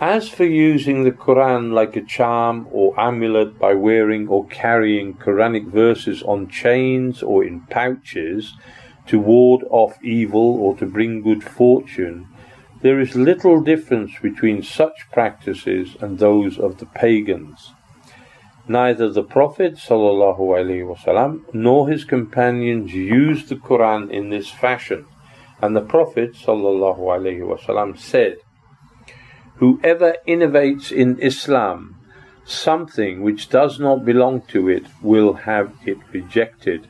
As 0.00 0.30
for 0.30 0.46
using 0.46 1.04
the 1.04 1.12
Quran 1.12 1.74
like 1.74 1.96
a 1.96 2.00
charm 2.00 2.66
or 2.70 2.98
amulet 2.98 3.58
by 3.58 3.74
wearing 3.74 4.28
or 4.28 4.46
carrying 4.46 5.12
Quranic 5.12 5.66
verses 5.66 6.22
on 6.22 6.48
chains 6.48 7.22
or 7.22 7.44
in 7.44 7.66
pouches 7.68 8.54
to 9.08 9.18
ward 9.18 9.62
off 9.68 10.02
evil 10.02 10.56
or 10.58 10.74
to 10.78 10.86
bring 10.86 11.20
good 11.20 11.44
fortune, 11.44 12.28
there 12.83 12.99
is 12.99 13.15
little 13.15 13.61
difference 13.61 14.11
between 14.21 14.63
such 14.63 15.09
practices 15.11 15.97
and 15.99 16.17
those 16.17 16.57
of 16.57 16.77
the 16.77 16.85
pagans. 16.85 17.73
Neither 18.67 19.09
the 19.09 19.23
Prophet 19.23 19.73
وسلم, 19.75 21.41
nor 21.53 21.89
his 21.89 22.05
companions 22.05 22.93
used 22.93 23.49
the 23.49 23.55
Quran 23.55 24.11
in 24.11 24.29
this 24.29 24.49
fashion. 24.49 25.05
And 25.61 25.75
the 25.75 25.81
Prophet 25.81 26.33
وسلم, 26.35 27.97
said, 27.97 28.37
Whoever 29.55 30.15
innovates 30.27 30.91
in 30.91 31.19
Islam 31.19 31.95
something 32.45 33.21
which 33.21 33.49
does 33.49 33.79
not 33.79 34.05
belong 34.05 34.41
to 34.41 34.69
it 34.69 34.85
will 35.01 35.33
have 35.33 35.73
it 35.85 35.97
rejected. 36.13 36.89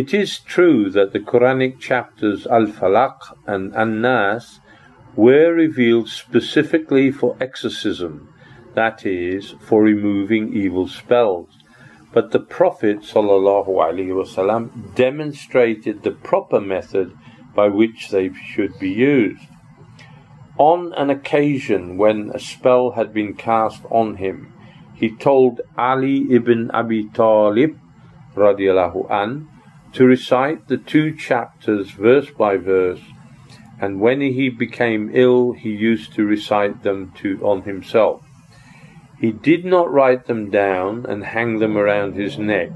It 0.00 0.14
is 0.14 0.38
true 0.38 0.90
that 0.90 1.12
the 1.12 1.18
Quranic 1.18 1.80
chapters 1.80 2.46
Al 2.46 2.66
Falaq 2.66 3.18
and 3.48 3.74
An 3.74 4.00
Nas 4.00 4.60
were 5.16 5.52
revealed 5.52 6.08
specifically 6.08 7.10
for 7.10 7.36
exorcism 7.40 8.32
that 8.74 9.04
is, 9.04 9.56
for 9.60 9.82
removing 9.82 10.54
evil 10.54 10.86
spells. 10.86 11.48
But 12.12 12.30
the 12.30 12.38
Prophet 12.38 13.00
ﷺ 13.00 14.94
demonstrated 14.94 16.04
the 16.04 16.12
proper 16.12 16.60
method 16.60 17.12
by 17.52 17.66
which 17.66 18.10
they 18.10 18.30
should 18.32 18.78
be 18.78 18.90
used. 18.90 19.48
On 20.58 20.92
an 20.92 21.10
occasion 21.10 21.98
when 21.98 22.30
a 22.32 22.38
spell 22.38 22.92
had 22.92 23.12
been 23.12 23.34
cast 23.34 23.82
on 23.90 24.14
him, 24.18 24.52
he 24.94 25.10
told 25.10 25.60
Ali 25.76 26.32
ibn 26.32 26.70
Abi 26.70 27.08
Talib 27.08 27.80
radiallahu 28.36 29.10
an, 29.10 29.48
to 29.92 30.04
recite 30.04 30.68
the 30.68 30.76
two 30.76 31.14
chapters 31.14 31.90
verse 31.90 32.30
by 32.30 32.56
verse, 32.56 33.00
and 33.80 34.00
when 34.00 34.20
he 34.20 34.48
became 34.48 35.10
ill, 35.14 35.52
he 35.52 35.70
used 35.70 36.12
to 36.14 36.24
recite 36.24 36.82
them 36.82 37.12
to 37.16 37.40
on 37.42 37.62
himself. 37.62 38.24
He 39.20 39.32
did 39.32 39.64
not 39.64 39.90
write 39.90 40.26
them 40.26 40.50
down 40.50 41.06
and 41.06 41.24
hang 41.24 41.58
them 41.58 41.76
around 41.76 42.14
his 42.14 42.38
neck, 42.38 42.70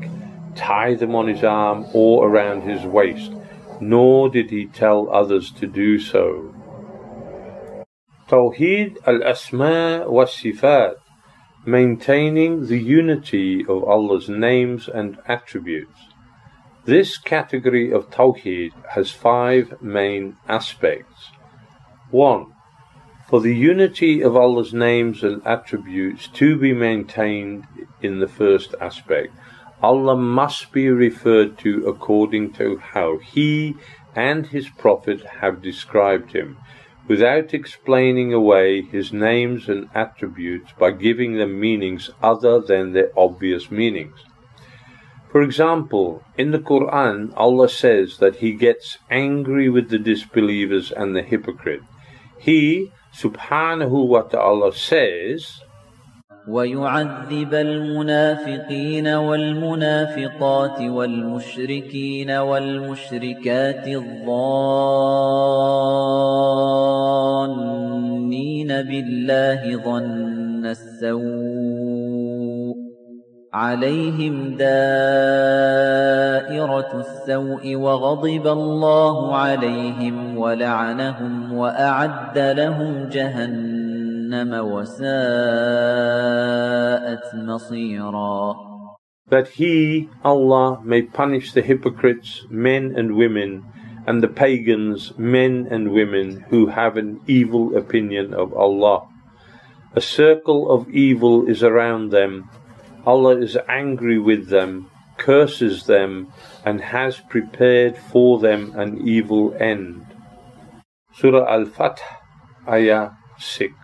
tie 0.55 0.95
them 0.95 1.15
on 1.15 1.29
his 1.29 1.45
arm 1.45 1.87
or 1.93 2.29
around 2.29 2.63
his 2.63 2.85
waist, 2.85 3.33
nor 3.81 4.29
did 4.29 4.51
he 4.51 4.67
tell 4.67 5.09
others 5.11 5.51
to 5.53 5.67
do 5.67 5.99
so. 5.99 6.55
Tawheed 8.29 8.97
al-Asma 9.07 10.05
wa 10.07 10.25
Sifat 10.25 10.95
Maintaining 11.65 12.67
the 12.67 12.79
unity 12.79 13.65
of 13.69 13.85
Allah's 13.85 14.29
names 14.29 14.89
and 14.89 15.17
attributes. 15.29 16.12
This 16.85 17.17
category 17.17 17.93
of 17.93 18.11
Tawheed 18.11 18.73
has 18.91 19.11
five 19.11 19.81
main 19.81 20.37
aspects. 20.49 21.31
1 22.11 22.53
for 23.33 23.41
the 23.41 23.57
unity 23.57 24.21
of 24.21 24.37
Allah's 24.37 24.75
names 24.75 25.23
and 25.23 25.41
attributes 25.47 26.29
to 26.35 26.55
be 26.55 26.75
maintained 26.75 27.67
in 28.03 28.19
the 28.19 28.29
first 28.29 28.75
aspect, 28.79 29.35
Allah 29.83 30.19
must 30.19 30.71
be 30.71 30.91
referred 30.91 31.57
to 31.61 31.87
according 31.87 32.53
to 32.61 32.77
how 32.77 33.17
He 33.17 33.75
and 34.15 34.49
His 34.49 34.69
Prophet 34.69 35.25
have 35.41 35.63
described 35.63 36.33
Him, 36.33 36.59
without 37.09 37.55
explaining 37.55 38.35
away 38.35 38.83
His 38.83 39.15
names 39.15 39.67
and 39.67 39.89
attributes 39.95 40.71
by 40.79 40.91
giving 40.91 41.39
them 41.39 41.59
meanings 41.59 42.11
other 42.23 42.61
than 42.61 42.93
their 42.93 43.13
obvious 43.17 43.71
meanings. 43.71 44.19
For 45.32 45.42
example, 45.42 46.24
in 46.38 46.52
the 46.52 46.60
Quran, 46.60 47.34
Allah 47.36 47.70
says 47.70 48.18
that 48.18 48.38
He 48.38 48.54
gets 48.54 48.98
angry 49.12 49.70
with 49.70 49.90
the 49.90 50.00
disbelievers 50.00 50.92
and 50.92 51.16
the 51.16 51.22
hypocrite. 51.22 51.84
He, 52.40 52.92
subhanahu 53.14 54.08
wa 54.08 54.22
ta'ala 54.22 54.74
says, 54.74 55.62
ويعذب 56.48 57.54
المنافقين 57.54 59.08
والمنافقات 59.08 60.82
والمشركين 60.82 62.32
والمشركات 62.32 63.88
الظانين 63.88 64.68
بالله 68.68 69.76
ظن 69.84 70.66
السوء 70.66 72.11
عليهم 73.54 74.56
دائرة 74.58 74.92
السوء 77.00 77.76
وغضب 77.76 78.48
الله 78.48 79.36
عليهم 79.36 80.38
ولعنهم 80.38 81.54
وأعد 81.54 82.38
لهم 82.40 83.10
جهنم 83.10 84.54
وساءت 84.54 85.08
مصيرا 87.36 88.68
That 89.30 89.50
he, 89.60 90.08
Allah, 90.24 90.80
may 90.86 91.02
punish 91.02 91.52
the 91.52 91.62
hypocrites, 91.62 92.46
men 92.50 92.94
and 92.96 93.18
women, 93.18 93.66
and 94.08 94.24
the 94.24 94.30
pagans, 94.30 95.12
men 95.18 95.68
and 95.70 95.92
women, 95.92 96.46
who 96.50 96.68
have 96.68 96.96
an 96.96 97.20
evil 97.28 97.76
opinion 97.76 98.34
of 98.34 98.54
Allah. 98.54 99.06
A 99.94 100.00
circle 100.00 100.72
of 100.72 100.88
evil 100.90 101.46
is 101.46 101.62
around 101.62 102.12
them, 102.12 102.50
Allah 103.05 103.39
is 103.39 103.59
angry 103.69 104.19
with 104.19 104.49
them, 104.49 104.91
curses 105.19 105.87
them, 105.87 106.33
and 106.65 106.81
has 106.81 107.21
prepared 107.29 107.97
for 107.97 108.39
them 108.39 108.73
an 108.77 109.07
evil 109.07 109.55
end. 109.59 110.07
Surah 111.15 111.53
Al 111.53 111.67
Fath, 111.67 112.01
Ayah 112.69 113.11
6. 113.39 113.75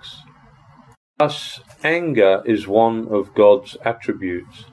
Thus, 1.18 1.60
anger 1.82 2.42
is 2.44 2.68
one 2.68 3.08
of 3.08 3.34
God's 3.34 3.76
attributes. 3.84 4.64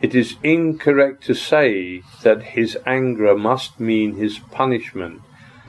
It 0.00 0.14
is 0.14 0.36
incorrect 0.42 1.22
to 1.24 1.34
say 1.34 2.02
that 2.22 2.56
his 2.56 2.78
anger 2.86 3.36
must 3.36 3.78
mean 3.78 4.16
his 4.16 4.38
punishment, 4.38 5.20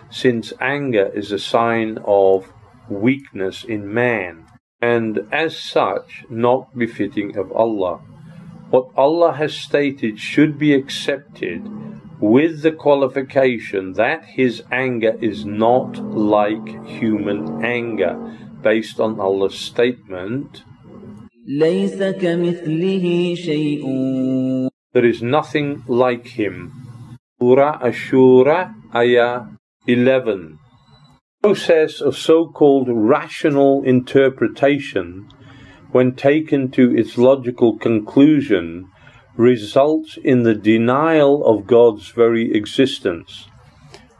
since 0.09 0.53
anger 0.61 1.11
is 1.13 1.31
a 1.31 1.39
sign 1.39 1.99
of 2.05 2.51
weakness 2.89 3.63
in 3.63 3.93
man, 3.93 4.46
and 4.81 5.27
as 5.31 5.57
such 5.57 6.25
not 6.29 6.77
befitting 6.77 7.37
of 7.37 7.51
Allah. 7.51 7.99
What 8.69 8.89
Allah 8.95 9.33
has 9.33 9.55
stated 9.55 10.19
should 10.19 10.59
be 10.59 10.73
accepted 10.73 11.63
with 12.19 12.61
the 12.61 12.71
qualification 12.71 13.93
that 13.93 14.25
his 14.25 14.63
anger 14.71 15.15
is 15.21 15.45
not 15.45 15.97
like 16.13 16.85
human 16.85 17.63
anger, 17.63 18.17
based 18.61 18.99
on 18.99 19.19
Allah's 19.19 19.57
statement. 19.57 20.63
There 24.93 25.05
is 25.05 25.21
nothing 25.21 25.83
like 25.87 26.27
him. 26.27 26.73
Surah 27.39 27.79
Ash-Shura, 27.81 28.73
Ayah 28.93 29.45
11. 29.85 30.59
Process 31.47 32.01
of 32.01 32.17
so-called 32.17 32.89
rational 32.89 33.81
interpretation, 33.83 35.29
when 35.93 36.13
taken 36.13 36.69
to 36.71 36.93
its 36.93 37.17
logical 37.17 37.77
conclusion, 37.77 38.89
results 39.37 40.17
in 40.21 40.43
the 40.43 40.53
denial 40.53 41.45
of 41.45 41.65
God's 41.65 42.09
very 42.09 42.53
existence. 42.53 43.47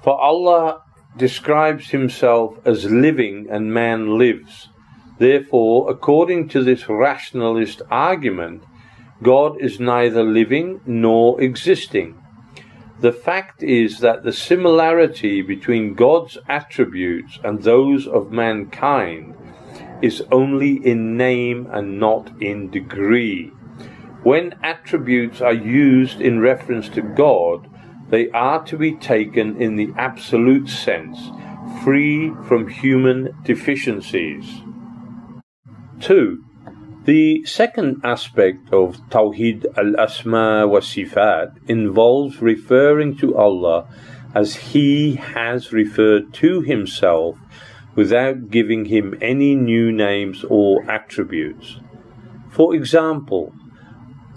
For 0.01 0.17
Allah 0.17 0.83
describes 1.17 1.89
himself 1.89 2.65
as 2.65 2.85
living 2.85 3.47
and 3.49 3.73
man 3.73 4.17
lives. 4.17 4.69
Therefore, 5.19 5.91
according 5.91 6.47
to 6.49 6.63
this 6.63 6.87
rationalist 6.87 7.81
argument, 7.91 8.63
God 9.21 9.59
is 9.59 9.81
neither 9.81 10.23
living 10.23 10.79
nor 10.85 11.41
existing. 11.41 12.15
The 12.99 13.11
fact 13.11 13.61
is 13.61 13.99
that 13.99 14.23
the 14.23 14.33
similarity 14.33 15.43
between 15.43 15.93
God's 15.93 16.37
attributes 16.49 17.39
and 17.43 17.61
those 17.61 18.07
of 18.07 18.31
mankind 18.31 19.35
is 20.01 20.23
only 20.31 20.83
in 20.83 21.15
name 21.15 21.67
and 21.71 21.99
not 21.99 22.31
in 22.41 22.71
degree. 22.71 23.51
When 24.23 24.55
attributes 24.63 25.41
are 25.41 25.53
used 25.53 26.21
in 26.21 26.39
reference 26.39 26.89
to 26.89 27.01
God, 27.01 27.69
they 28.09 28.31
are 28.31 28.63
to 28.65 28.77
be 28.77 28.95
taken 28.95 29.61
in 29.61 29.75
the 29.75 29.89
absolute 29.95 30.67
sense, 30.67 31.19
free 31.83 32.31
from 32.47 32.67
human 32.67 33.35
deficiencies. 33.43 34.63
2. 35.99 36.43
The 37.07 37.45
second 37.45 38.01
aspect 38.03 38.73
of 38.73 38.97
Tawhid 39.09 39.65
al-Asma 39.77 40.67
wa 40.67 40.81
Sifat 40.81 41.55
involves 41.69 42.41
referring 42.41 43.15
to 43.19 43.33
Allah 43.37 43.87
as 44.35 44.75
He 44.75 45.15
has 45.15 45.71
referred 45.71 46.33
to 46.43 46.59
Himself 46.59 47.37
without 47.95 48.49
giving 48.49 48.83
Him 48.91 49.17
any 49.21 49.55
new 49.55 49.89
names 49.89 50.43
or 50.49 50.83
attributes. 50.91 51.79
For 52.49 52.75
example, 52.75 53.53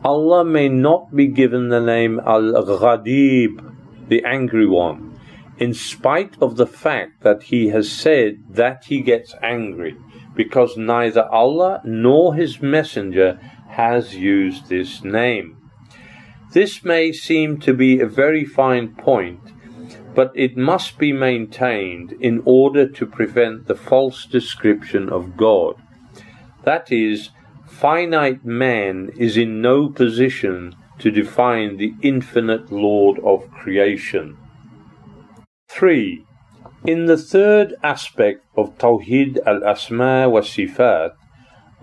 Allah 0.04 0.44
may 0.44 0.68
not 0.68 1.12
be 1.12 1.26
given 1.26 1.70
the 1.70 1.80
name 1.80 2.20
Al-Ghadib, 2.24 4.06
the 4.06 4.24
Angry 4.24 4.68
One, 4.68 5.18
in 5.58 5.74
spite 5.74 6.36
of 6.40 6.54
the 6.54 6.68
fact 6.68 7.24
that 7.24 7.42
He 7.50 7.70
has 7.70 7.90
said 7.90 8.44
that 8.48 8.84
He 8.84 9.00
gets 9.00 9.34
angry 9.42 9.96
because 10.44 10.74
neither 10.74 11.24
Allah 11.28 11.82
nor 11.84 12.34
His 12.34 12.62
Messenger 12.62 13.38
has 13.68 14.16
used 14.16 14.70
this 14.70 15.04
name. 15.04 15.58
This 16.54 16.82
may 16.82 17.12
seem 17.12 17.60
to 17.60 17.74
be 17.74 18.00
a 18.00 18.06
very 18.06 18.46
fine 18.46 18.94
point, 18.94 19.42
but 20.14 20.32
it 20.34 20.56
must 20.56 20.96
be 20.96 21.12
maintained 21.12 22.12
in 22.12 22.40
order 22.46 22.88
to 22.88 23.04
prevent 23.04 23.66
the 23.66 23.74
false 23.74 24.24
description 24.24 25.10
of 25.10 25.36
God. 25.36 25.74
That 26.64 26.90
is, 26.90 27.28
finite 27.68 28.42
man 28.42 29.10
is 29.18 29.36
in 29.36 29.60
no 29.60 29.90
position 29.90 30.74
to 31.00 31.10
define 31.10 31.76
the 31.76 31.92
infinite 32.00 32.72
Lord 32.72 33.18
of 33.18 33.50
creation. 33.50 34.38
3. 35.68 36.24
In 36.86 37.04
the 37.04 37.18
third 37.18 37.74
aspect 37.82 38.42
of 38.56 38.78
Tawhid 38.78 39.38
al-Asma 39.46 40.30
wa 40.30 40.40
Sifat, 40.40 41.10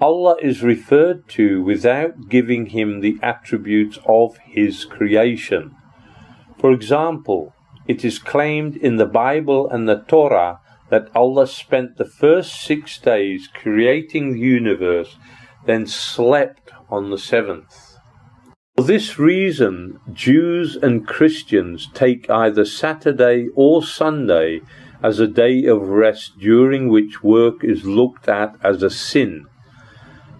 Allah 0.01 0.37
is 0.41 0.63
referred 0.63 1.29
to 1.29 1.61
without 1.61 2.29
giving 2.29 2.67
him 2.67 3.01
the 3.01 3.19
attributes 3.21 3.99
of 4.07 4.37
his 4.37 4.85
creation. 4.85 5.75
For 6.57 6.71
example, 6.71 7.53
it 7.87 8.03
is 8.03 8.17
claimed 8.17 8.75
in 8.75 8.95
the 8.95 9.05
Bible 9.05 9.69
and 9.69 9.87
the 9.87 10.03
Torah 10.07 10.61
that 10.89 11.09
Allah 11.15 11.45
spent 11.45 11.97
the 11.97 12.05
first 12.05 12.59
six 12.59 12.97
days 12.97 13.47
creating 13.53 14.33
the 14.33 14.39
universe, 14.39 15.15
then 15.67 15.85
slept 15.85 16.71
on 16.89 17.11
the 17.11 17.19
seventh. 17.19 17.99
For 18.75 18.83
this 18.83 19.19
reason, 19.19 19.99
Jews 20.11 20.75
and 20.75 21.05
Christians 21.07 21.87
take 21.93 22.29
either 22.31 22.65
Saturday 22.65 23.47
or 23.55 23.83
Sunday 23.83 24.61
as 25.03 25.19
a 25.19 25.27
day 25.27 25.65
of 25.65 25.89
rest 25.89 26.37
during 26.39 26.89
which 26.89 27.23
work 27.23 27.63
is 27.63 27.83
looked 27.83 28.27
at 28.27 28.55
as 28.63 28.81
a 28.81 28.89
sin. 28.89 29.45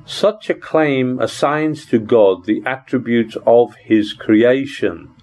Such 0.06 0.50
a 0.50 0.56
claim 0.56 1.20
assigns 1.20 1.86
to 1.88 2.00
God 2.00 2.46
the 2.46 2.64
attributes 2.66 3.38
of 3.46 3.76
His 3.76 4.14
creation. 4.14 5.14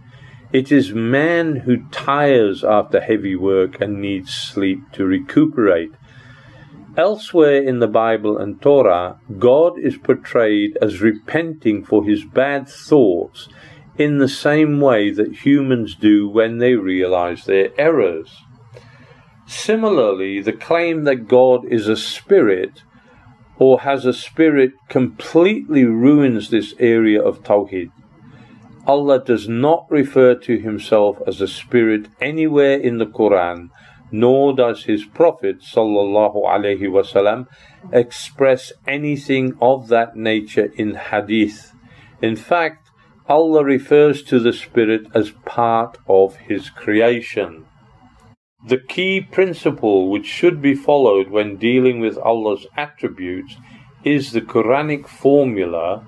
It 0.53 0.71
is 0.71 0.93
man 0.93 1.57
who 1.57 1.89
tires 1.91 2.63
after 2.63 3.01
heavy 3.01 3.35
work 3.35 3.81
and 3.81 4.01
needs 4.01 4.33
sleep 4.33 4.93
to 4.93 5.05
recuperate. 5.05 5.91
Elsewhere 6.97 7.61
in 7.61 7.81
the 7.81 7.89
Bible 7.89 8.39
and 8.39 8.63
Torah, 8.63 9.19
God 9.39 9.79
is 9.81 9.97
portrayed 9.97 10.79
as 10.81 11.01
repenting 11.01 11.85
for 11.85 12.05
his 12.05 12.25
bad 12.25 12.69
thoughts 12.69 13.49
in 13.99 14.19
the 14.19 14.29
same 14.29 14.81
way 14.81 15.11
that 15.11 15.45
humans 15.45 15.97
do 15.97 16.29
when 16.29 16.59
they 16.59 16.75
realize 16.75 17.47
their 17.47 17.71
errors. 17.77 18.45
Similarly, 19.47 20.41
the 20.41 20.53
claim 20.53 21.05
that 21.05 21.29
God 21.29 21.65
is 21.67 21.89
a 21.89 21.97
spirit 21.97 22.83
or 23.59 23.81
has 23.81 24.05
a 24.05 24.13
spirit 24.13 24.73
completely 24.89 25.85
ruins 25.85 26.51
this 26.51 26.75
area 26.79 27.23
of 27.23 27.43
Tawhid. 27.43 27.91
Allah 28.87 29.23
does 29.25 29.49
not 29.49 29.87
refer 29.91 30.35
to 30.35 30.59
himself 30.59 31.19
as 31.27 31.41
a 31.41 31.49
spirit 31.49 32.09
anywhere 32.21 32.79
in 32.79 32.99
the 32.99 33.07
Quran, 33.07 33.71
nor 34.11 34.55
does 34.55 34.85
his 34.85 35.05
Prophet 35.05 35.61
wasallam 35.61 37.47
express 37.93 38.73
anything 38.87 39.57
of 39.61 39.89
that 39.89 40.17
nature 40.17 40.71
in 40.77 40.95
hadith. 40.95 41.73
In 42.21 42.37
fact, 42.37 42.91
Allah 43.27 43.65
refers 43.65 44.23
to 44.25 44.39
the 44.39 44.53
spirit 44.53 45.07
as 45.15 45.31
part 45.31 45.97
of 46.07 46.37
his 46.37 46.69
creation. 46.69 47.65
The 48.67 48.79
key 48.79 49.21
principle 49.21 50.09
which 50.09 50.25
should 50.25 50.63
be 50.63 50.75
followed 50.75 51.29
when 51.29 51.57
dealing 51.57 52.01
with 52.01 52.17
Allah's 52.17 52.67
attributes 52.79 53.57
is 54.05 54.33
the 54.33 54.41
Quranic 54.41 55.07
formula 55.07 56.07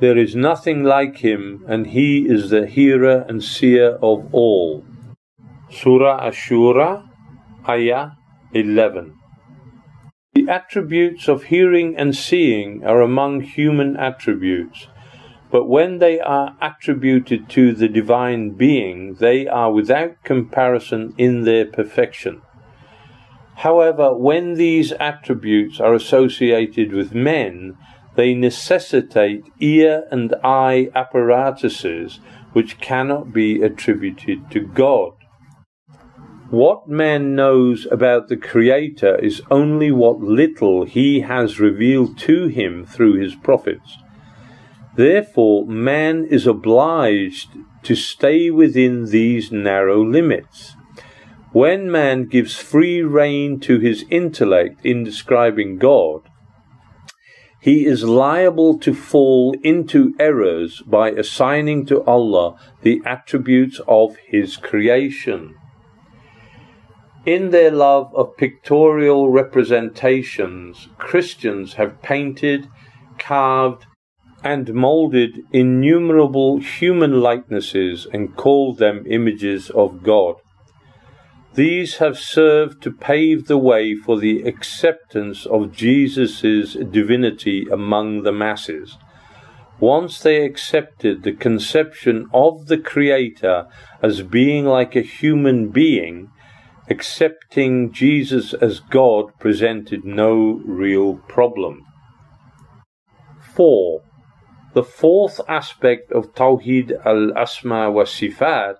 There 0.00 0.16
is 0.16 0.36
nothing 0.36 0.84
like 0.84 1.16
him 1.16 1.64
and 1.66 1.88
he 1.88 2.28
is 2.28 2.50
the 2.50 2.64
hearer 2.68 3.26
and 3.28 3.42
seer 3.42 3.98
of 4.00 4.32
all. 4.32 4.84
Surah 5.68 6.28
Ash-Shura, 6.28 7.02
Ayah 7.68 8.10
11 8.54 9.17
the 10.48 10.54
attributes 10.54 11.28
of 11.28 11.42
hearing 11.52 11.94
and 11.94 12.16
seeing 12.16 12.82
are 12.82 13.02
among 13.02 13.42
human 13.42 13.98
attributes, 13.98 14.86
but 15.50 15.68
when 15.68 15.98
they 15.98 16.20
are 16.20 16.56
attributed 16.62 17.50
to 17.50 17.74
the 17.74 17.86
divine 17.86 18.52
being, 18.52 19.16
they 19.16 19.46
are 19.46 19.70
without 19.70 20.24
comparison 20.24 21.12
in 21.18 21.44
their 21.44 21.66
perfection. 21.66 22.40
However, 23.56 24.16
when 24.16 24.54
these 24.54 24.92
attributes 24.92 25.80
are 25.80 25.92
associated 25.92 26.94
with 26.94 27.14
men, 27.14 27.76
they 28.16 28.32
necessitate 28.32 29.44
ear 29.60 30.08
and 30.10 30.34
eye 30.42 30.88
apparatuses 30.94 32.20
which 32.54 32.80
cannot 32.80 33.34
be 33.34 33.60
attributed 33.60 34.50
to 34.52 34.60
God. 34.60 35.17
What 36.50 36.88
man 36.88 37.34
knows 37.34 37.86
about 37.90 38.28
the 38.28 38.36
Creator 38.36 39.16
is 39.16 39.42
only 39.50 39.92
what 39.92 40.20
little 40.20 40.84
he 40.84 41.20
has 41.20 41.60
revealed 41.60 42.16
to 42.20 42.46
him 42.46 42.86
through 42.86 43.20
his 43.20 43.34
prophets. 43.34 43.98
Therefore, 44.96 45.66
man 45.66 46.24
is 46.24 46.46
obliged 46.46 47.50
to 47.82 47.94
stay 47.94 48.50
within 48.50 49.10
these 49.10 49.52
narrow 49.52 50.02
limits. 50.02 50.74
When 51.52 51.90
man 51.90 52.24
gives 52.24 52.56
free 52.56 53.02
rein 53.02 53.60
to 53.60 53.78
his 53.78 54.06
intellect 54.10 54.80
in 54.84 55.04
describing 55.04 55.76
God, 55.76 56.22
he 57.60 57.84
is 57.84 58.04
liable 58.04 58.78
to 58.78 58.94
fall 58.94 59.54
into 59.62 60.14
errors 60.18 60.80
by 60.86 61.10
assigning 61.10 61.84
to 61.86 62.02
Allah 62.04 62.56
the 62.82 63.02
attributes 63.04 63.80
of 63.88 64.16
His 64.16 64.56
creation. 64.56 65.57
In 67.28 67.50
their 67.50 67.70
love 67.70 68.10
of 68.14 68.38
pictorial 68.38 69.28
representations, 69.28 70.88
Christians 70.96 71.74
have 71.74 72.00
painted, 72.00 72.70
carved, 73.18 73.84
and 74.42 74.72
moulded 74.72 75.40
innumerable 75.52 76.56
human 76.56 77.20
likenesses 77.20 78.06
and 78.14 78.34
called 78.34 78.78
them 78.78 79.04
images 79.06 79.68
of 79.68 80.02
God. 80.02 80.36
These 81.52 81.98
have 81.98 82.18
served 82.18 82.82
to 82.84 82.90
pave 82.90 83.46
the 83.46 83.58
way 83.58 83.94
for 83.94 84.18
the 84.18 84.44
acceptance 84.44 85.44
of 85.44 85.70
Jesus' 85.76 86.72
divinity 86.72 87.66
among 87.70 88.22
the 88.22 88.32
masses. 88.32 88.96
Once 89.78 90.18
they 90.18 90.46
accepted 90.46 91.24
the 91.24 91.34
conception 91.34 92.26
of 92.32 92.68
the 92.68 92.78
Creator 92.78 93.66
as 94.02 94.22
being 94.22 94.64
like 94.64 94.96
a 94.96 95.02
human 95.02 95.68
being, 95.68 96.30
accepting 96.90 97.92
Jesus 97.92 98.54
as 98.54 98.80
God 98.80 99.32
presented 99.38 100.04
no 100.04 100.60
real 100.64 101.16
problem. 101.28 101.84
4. 103.54 104.02
The 104.74 104.84
fourth 104.84 105.40
aspect 105.48 106.12
of 106.12 106.34
Tawhid 106.34 106.92
al 107.04 107.36
Asma 107.36 107.90
wa 107.90 108.04
Sifat 108.04 108.76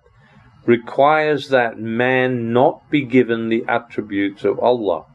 requires 0.67 1.49
that 1.49 1.79
man 1.79 2.53
not 2.53 2.91
be 2.91 3.05
given 3.05 3.49
the 3.49 3.65
attributes 3.67 4.45
of 4.45 4.59
Allah. 4.61 5.07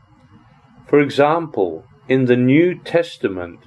For 0.88 1.00
example, 1.00 1.86
in 2.10 2.26
the 2.26 2.36
New 2.36 2.80
Testament, 2.80 3.60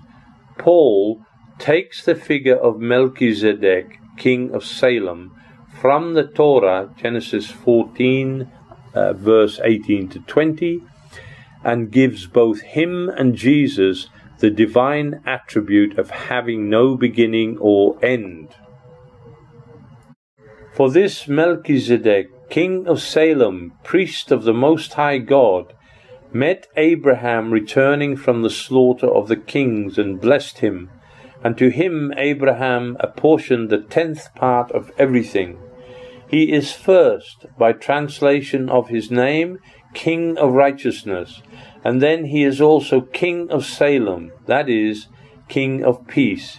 Paul 0.58 1.22
takes 1.58 2.04
the 2.04 2.14
figure 2.14 2.56
of 2.56 2.80
Melchizedek, 2.80 3.98
king 4.18 4.52
of 4.52 4.64
Salem, 4.64 5.32
from 5.80 6.14
the 6.14 6.26
Torah, 6.26 6.90
Genesis 6.96 7.50
14, 7.50 8.50
uh, 8.96 9.12
verse 9.12 9.60
18 9.62 10.08
to 10.08 10.20
20, 10.20 10.82
and 11.62 11.92
gives 11.92 12.26
both 12.26 12.62
him 12.62 13.08
and 13.08 13.36
Jesus 13.36 14.08
the 14.38 14.50
divine 14.50 15.20
attribute 15.26 15.98
of 15.98 16.10
having 16.10 16.68
no 16.68 16.96
beginning 16.96 17.56
or 17.58 18.02
end. 18.04 18.54
For 20.72 20.90
this 20.90 21.26
Melchizedek, 21.26 22.50
king 22.50 22.86
of 22.86 23.00
Salem, 23.00 23.72
priest 23.82 24.30
of 24.30 24.44
the 24.44 24.52
Most 24.52 24.94
High 24.94 25.18
God, 25.18 25.72
met 26.32 26.66
Abraham 26.76 27.50
returning 27.50 28.16
from 28.16 28.42
the 28.42 28.50
slaughter 28.50 29.06
of 29.06 29.28
the 29.28 29.36
kings 29.36 29.96
and 29.96 30.20
blessed 30.20 30.58
him, 30.58 30.90
and 31.42 31.56
to 31.56 31.70
him 31.70 32.12
Abraham 32.16 32.96
apportioned 33.00 33.70
the 33.70 33.80
tenth 33.80 34.34
part 34.34 34.70
of 34.72 34.90
everything. 34.98 35.58
He 36.28 36.52
is 36.52 36.72
first, 36.72 37.46
by 37.56 37.72
translation 37.72 38.68
of 38.68 38.88
his 38.88 39.10
name, 39.10 39.58
King 39.94 40.36
of 40.36 40.52
Righteousness, 40.52 41.40
and 41.84 42.02
then 42.02 42.26
he 42.26 42.42
is 42.42 42.60
also 42.60 43.00
King 43.00 43.48
of 43.50 43.64
Salem, 43.64 44.32
that 44.46 44.68
is, 44.68 45.06
King 45.48 45.84
of 45.84 46.06
Peace. 46.08 46.58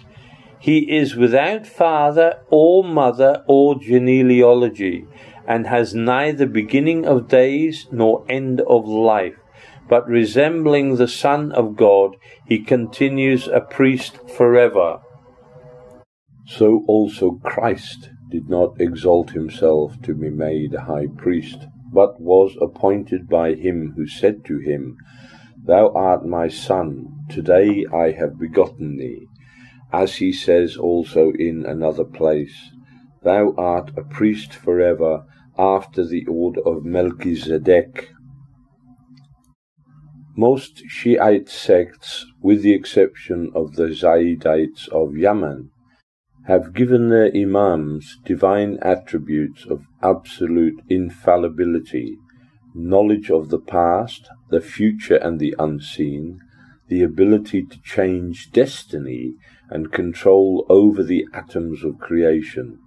He 0.59 0.95
is 0.95 1.15
without 1.15 1.68
father 1.68 2.39
or 2.49 2.84
mother 2.84 3.43
or 3.45 3.78
genealogy, 3.78 5.05
and 5.45 5.68
has 5.68 5.93
neither 5.93 6.45
beginning 6.45 7.05
of 7.05 7.28
days 7.28 7.88
nor 7.91 8.26
end 8.30 8.61
of 8.61 8.88
life. 8.88 9.36
But 9.89 10.07
resembling 10.07 10.95
the 10.95 11.07
Son 11.07 11.51
of 11.51 11.76
God, 11.76 12.15
he 12.45 12.59
continues 12.59 13.47
a 13.47 13.61
priest 13.61 14.18
forever. 14.30 14.99
So 16.45 16.84
also 16.88 17.39
Christ 17.43 18.09
did 18.30 18.49
not 18.49 18.80
exalt 18.80 19.32
himself 19.32 20.01
to 20.03 20.13
be 20.13 20.30
made 20.30 20.73
high 20.73 21.07
priest, 21.17 21.67
but 21.91 22.19
was 22.19 22.57
appointed 22.61 23.28
by 23.28 23.53
him 23.53 23.93
who 23.95 24.07
said 24.07 24.43
to 24.45 24.59
him, 24.59 24.97
Thou 25.63 25.91
art 25.93 26.25
my 26.25 26.47
Son, 26.47 27.07
today 27.30 27.86
I 27.93 28.11
have 28.11 28.39
begotten 28.39 28.97
thee 28.97 29.28
as 29.91 30.17
he 30.17 30.32
says 30.34 30.75
also 30.75 31.32
in 31.32 31.65
another 31.65 32.03
place, 32.03 32.71
Thou 33.23 33.53
art 33.57 33.91
a 33.97 34.03
priest 34.03 34.53
forever 34.53 35.25
after 35.57 36.05
the 36.05 36.25
order 36.28 36.61
of 36.61 36.86
Melchizedek. 36.86 38.09
Most 40.36 40.84
Shiite 40.88 41.49
sects, 41.49 42.25
with 42.41 42.61
the 42.61 42.73
exception 42.73 43.51
of 43.55 43.75
the 43.75 43.88
Zaidites 43.88 44.88
of 44.89 45.17
Yemen, 45.17 45.71
have 46.47 46.73
given 46.73 47.09
their 47.09 47.29
Imams 47.35 48.19
divine 48.23 48.77
attributes 48.81 49.65
of 49.65 49.85
absolute 50.01 50.81
infallibility, 50.89 52.17
knowledge 52.73 53.29
of 53.29 53.49
the 53.49 53.59
past, 53.59 54.29
the 54.49 54.61
future, 54.61 55.17
and 55.17 55.41
the 55.41 55.53
unseen, 55.59 56.39
the 56.87 57.03
ability 57.03 57.63
to 57.63 57.81
change 57.81 58.49
destiny, 58.53 59.33
and 59.69 59.91
control 59.91 60.65
over 60.69 61.03
the 61.03 61.27
atoms 61.33 61.83
of 61.83 61.99
creation. 61.99 62.79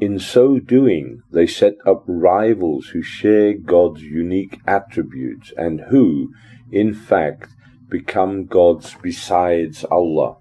In 0.00 0.18
so 0.18 0.58
doing, 0.58 1.22
they 1.30 1.46
set 1.46 1.74
up 1.86 2.02
rivals 2.08 2.88
who 2.88 3.02
share 3.02 3.54
God's 3.54 4.02
unique 4.02 4.58
attributes 4.66 5.52
and 5.56 5.82
who, 5.90 6.32
in 6.72 6.92
fact, 6.92 7.50
become 7.88 8.46
gods 8.46 8.96
besides 9.00 9.84
Allah. 9.84 10.39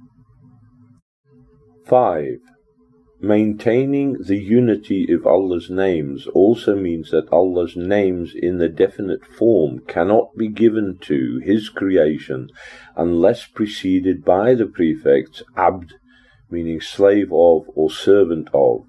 5. 1.90 2.38
Maintaining 3.20 4.14
the 4.22 4.38
unity 4.38 5.12
of 5.12 5.26
Allah's 5.26 5.72
names 5.72 6.28
also 6.28 6.76
means 6.76 7.10
that 7.10 7.28
Allah's 7.32 7.76
names 7.76 8.34
in 8.36 8.60
the 8.60 8.70
definite 8.70 9.26
form 9.26 9.80
cannot 9.88 10.38
be 10.38 10.48
given 10.50 11.00
to 11.02 11.42
His 11.44 11.68
creation 11.68 12.50
unless 12.96 13.48
preceded 13.48 14.24
by 14.24 14.54
the 14.54 14.68
prefix 14.68 15.42
abd, 15.58 15.96
meaning 16.52 16.80
slave 16.80 17.34
of 17.34 17.64
or 17.74 17.90
servant 17.90 18.50
of. 18.54 18.86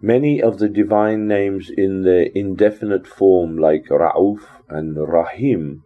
Many 0.00 0.40
of 0.40 0.58
the 0.58 0.70
divine 0.70 1.28
names 1.28 1.68
in 1.68 2.04
their 2.04 2.28
indefinite 2.34 3.06
form, 3.06 3.58
like 3.58 3.84
Ra'uf 3.88 4.40
and 4.70 4.96
Rahim, 4.96 5.82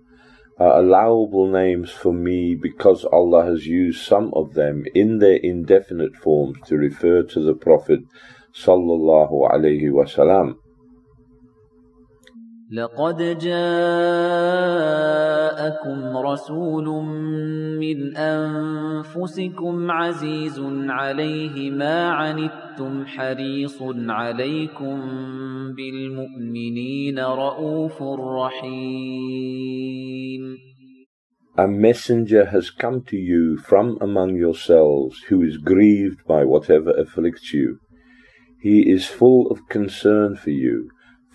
are 0.61 0.79
allowable 0.79 1.51
names 1.51 1.91
for 1.91 2.13
me 2.13 2.55
because 2.55 3.05
Allah 3.07 3.47
has 3.47 3.67
used 3.67 4.05
some 4.07 4.31
of 4.35 4.53
them 4.53 4.85
in 4.95 5.19
their 5.19 5.37
indefinite 5.37 6.15
forms 6.15 6.59
to 6.67 6.77
refer 6.77 7.23
to 7.23 7.41
the 7.43 7.55
Prophet 7.55 8.01
sallallahu 8.55 9.51
alaihi 9.51 9.91
wasallam. 9.91 10.60
لقد 12.73 13.39
جاءكم 13.39 13.67
رسول 16.17 17.05
من 17.81 18.17
أنفسكم 18.17 19.91
عزيز 19.91 20.61
عليه 20.89 21.71
ما 21.71 22.11
عنتم 22.11 23.07
حريص 23.07 23.83
عليكم 24.09 25.01
بالمؤمنين 25.75 27.19
رؤوف 27.19 28.03
رحيم 28.43 29.51
A 31.59 31.67
messenger 31.67 32.45
has 32.45 32.71
come 32.71 33.03
to 33.03 33.17
you 33.17 33.59
from 33.59 33.99
among 34.01 34.37
yourselves 34.37 35.25
who 35.29 35.43
is 35.43 35.57
grieved 35.57 36.25
by 36.25 36.45
whatever 36.45 36.93
afflicts 36.93 37.53
you. 37.53 37.81
He 38.63 38.89
is 38.95 39.07
full 39.07 39.51
of 39.51 39.69
concern 39.69 40.37
for 40.37 40.51
you 40.51 40.91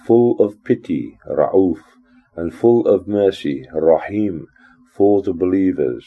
full 0.05 0.37
of 0.39 0.63
pity, 0.63 1.17
Ra'uf, 1.27 1.79
and 2.35 2.53
full 2.53 2.87
of 2.87 3.07
mercy, 3.07 3.65
Rahim, 3.73 4.47
for 4.93 5.21
the 5.21 5.33
believers. 5.33 6.05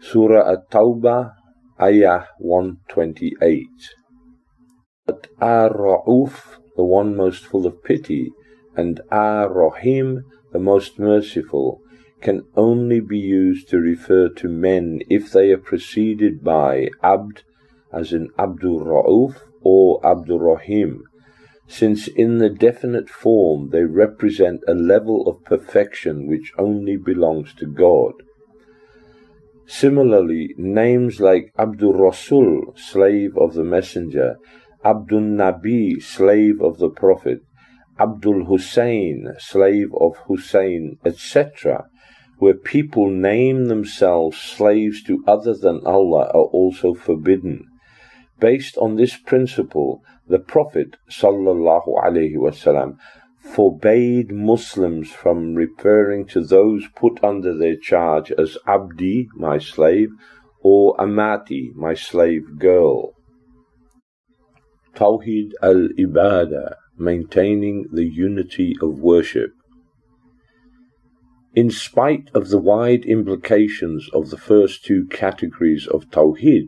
Surah 0.00 0.52
At-Tawbah, 0.52 1.34
Ayah 1.80 2.24
128. 2.38 3.66
But 5.06 5.28
Ar-Ra'uf, 5.40 6.58
the 6.76 6.84
one 6.84 7.16
most 7.16 7.46
full 7.46 7.66
of 7.66 7.82
pity, 7.84 8.30
and 8.76 9.00
Ar-Rahim, 9.10 10.24
the 10.52 10.58
most 10.58 10.98
merciful, 10.98 11.80
can 12.20 12.42
only 12.56 13.00
be 13.00 13.18
used 13.18 13.68
to 13.68 13.78
refer 13.78 14.28
to 14.28 14.48
men 14.48 15.00
if 15.08 15.30
they 15.30 15.52
are 15.52 15.58
preceded 15.58 16.42
by 16.42 16.88
Abd, 17.02 17.44
as 17.92 18.12
in 18.12 18.28
Abdul 18.38 18.80
Ra'uf 18.80 19.42
or 19.62 20.04
Abdul 20.04 20.40
Rahim, 20.40 21.04
since 21.68 22.08
in 22.08 22.38
the 22.38 22.48
definite 22.48 23.10
form 23.10 23.68
they 23.70 23.84
represent 23.84 24.60
a 24.66 24.74
level 24.74 25.28
of 25.28 25.44
perfection 25.44 26.26
which 26.26 26.52
only 26.58 26.96
belongs 26.96 27.54
to 27.54 27.66
God. 27.66 28.14
Similarly, 29.66 30.54
names 30.56 31.20
like 31.20 31.52
Abdul 31.58 31.92
Rasul, 31.92 32.72
slave 32.74 33.36
of 33.36 33.52
the 33.52 33.64
Messenger, 33.64 34.38
Abdul 34.82 35.20
Nabi, 35.20 36.02
slave 36.02 36.62
of 36.62 36.78
the 36.78 36.88
Prophet, 36.88 37.42
Abdul 38.00 38.46
Hussein, 38.46 39.34
slave 39.38 39.92
of 40.00 40.16
Hussein, 40.26 40.98
etc., 41.04 41.84
where 42.38 42.54
people 42.54 43.10
name 43.10 43.66
themselves 43.66 44.38
slaves 44.38 45.02
to 45.02 45.22
other 45.26 45.54
than 45.54 45.84
Allah 45.84 46.30
are 46.32 46.48
also 46.60 46.94
forbidden. 46.94 47.66
Based 48.38 48.78
on 48.78 48.96
this 48.96 49.16
principle, 49.16 50.02
the 50.28 50.38
Prophet 50.38 50.96
sallallahu 51.10 52.98
forbade 53.40 54.30
Muslims 54.30 55.10
from 55.10 55.54
referring 55.54 56.26
to 56.26 56.44
those 56.44 56.86
put 56.94 57.22
under 57.24 57.56
their 57.56 57.76
charge 57.76 58.30
as 58.32 58.58
Abdi, 58.66 59.28
my 59.34 59.58
slave, 59.58 60.10
or 60.60 60.94
Amati, 60.98 61.72
my 61.74 61.94
slave 61.94 62.58
girl. 62.58 63.14
Tawhid 64.94 65.52
al-Ibadah, 65.62 66.74
maintaining 66.98 67.86
the 67.92 68.04
unity 68.06 68.74
of 68.82 68.98
worship. 68.98 69.52
In 71.54 71.70
spite 71.70 72.28
of 72.34 72.50
the 72.50 72.58
wide 72.58 73.04
implications 73.04 74.08
of 74.12 74.30
the 74.30 74.36
first 74.36 74.84
two 74.84 75.06
categories 75.06 75.86
of 75.86 76.10
Tawhid, 76.10 76.66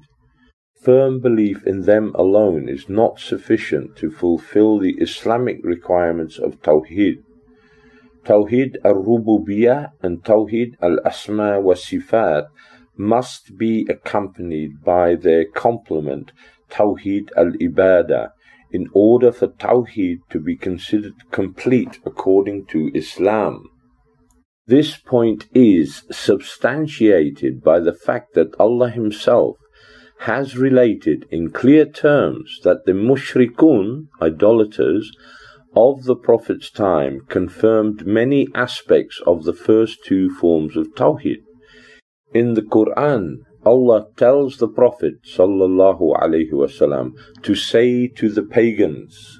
Firm 0.80 1.20
belief 1.20 1.66
in 1.66 1.82
them 1.82 2.12
alone 2.14 2.66
is 2.66 2.88
not 2.88 3.20
sufficient 3.20 3.96
to 3.96 4.10
fulfill 4.10 4.78
the 4.78 4.94
Islamic 4.98 5.58
requirements 5.62 6.38
of 6.38 6.62
Tawheed. 6.62 7.22
Tawheed 8.24 8.78
al-Rububiyyah 8.82 9.90
and 10.00 10.24
Tawheed 10.24 10.76
al-Asma 10.80 11.60
wa 11.60 11.74
Sifat 11.74 12.46
must 12.96 13.58
be 13.58 13.86
accompanied 13.90 14.82
by 14.82 15.16
their 15.16 15.44
complement 15.44 16.32
Tawheed 16.70 17.28
al-Ibadah 17.36 18.30
in 18.70 18.88
order 18.94 19.32
for 19.32 19.48
Tawheed 19.48 20.20
to 20.30 20.40
be 20.40 20.56
considered 20.56 21.12
complete 21.30 21.98
according 22.06 22.64
to 22.66 22.90
Islam. 22.94 23.64
This 24.66 24.96
point 24.96 25.46
is 25.52 26.04
substantiated 26.10 27.62
by 27.62 27.80
the 27.80 27.92
fact 27.92 28.32
that 28.34 28.54
Allah 28.58 28.88
Himself 28.88 29.56
has 30.20 30.56
related 30.56 31.26
in 31.30 31.50
clear 31.50 31.86
terms 31.86 32.60
that 32.62 32.84
the 32.84 32.92
mushrikun, 32.92 34.06
idolaters, 34.20 35.10
of 35.74 36.04
the 36.04 36.16
Prophet's 36.16 36.70
time 36.70 37.20
confirmed 37.28 38.06
many 38.06 38.48
aspects 38.54 39.20
of 39.26 39.44
the 39.44 39.54
first 39.54 40.04
two 40.04 40.28
forms 40.28 40.76
of 40.76 40.94
Tawhid. 40.94 41.42
In 42.34 42.52
the 42.52 42.62
Quran, 42.62 43.38
Allah 43.64 44.08
tells 44.16 44.58
the 44.58 44.68
Prophet 44.68 45.14
wasallam 45.24 47.12
to 47.42 47.54
say 47.54 48.06
to 48.08 48.28
the 48.28 48.42
pagans, 48.42 49.39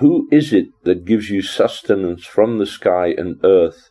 Who 0.00 0.28
is 0.32 0.52
it 0.52 0.68
that 0.82 1.04
gives 1.04 1.30
you 1.30 1.40
sustenance 1.40 2.26
from 2.26 2.58
the 2.58 2.66
sky 2.66 3.14
and 3.16 3.38
earth, 3.44 3.90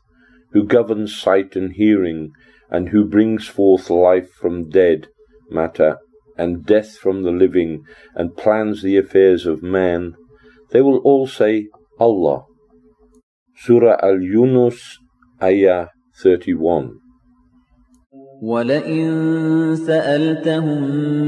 who 0.52 0.66
governs 0.66 1.16
sight 1.16 1.56
and 1.56 1.72
hearing, 1.72 2.32
and 2.70 2.90
who 2.90 3.06
brings 3.06 3.48
forth 3.48 3.90
life 3.90 4.30
from 4.30 4.70
dead 4.70 5.08
matter, 5.50 5.98
and 6.38 6.66
death 6.66 6.98
from 6.98 7.24
the 7.24 7.32
living, 7.32 7.84
and 8.16 8.36
plans 8.36 8.82
the 8.82 8.98
affairs 8.98 9.46
of 9.46 9.64
man? 9.64 10.16
They 10.72 10.82
will 10.82 10.98
all 11.00 11.26
say, 11.26 11.70
Allah. 12.00 12.44
Surah 13.56 13.98
Al-Yunus, 14.04 15.00
Ayah 15.42 15.88
31. 16.22 17.00
ولئن 18.44 19.76
سألتهم 19.76 20.82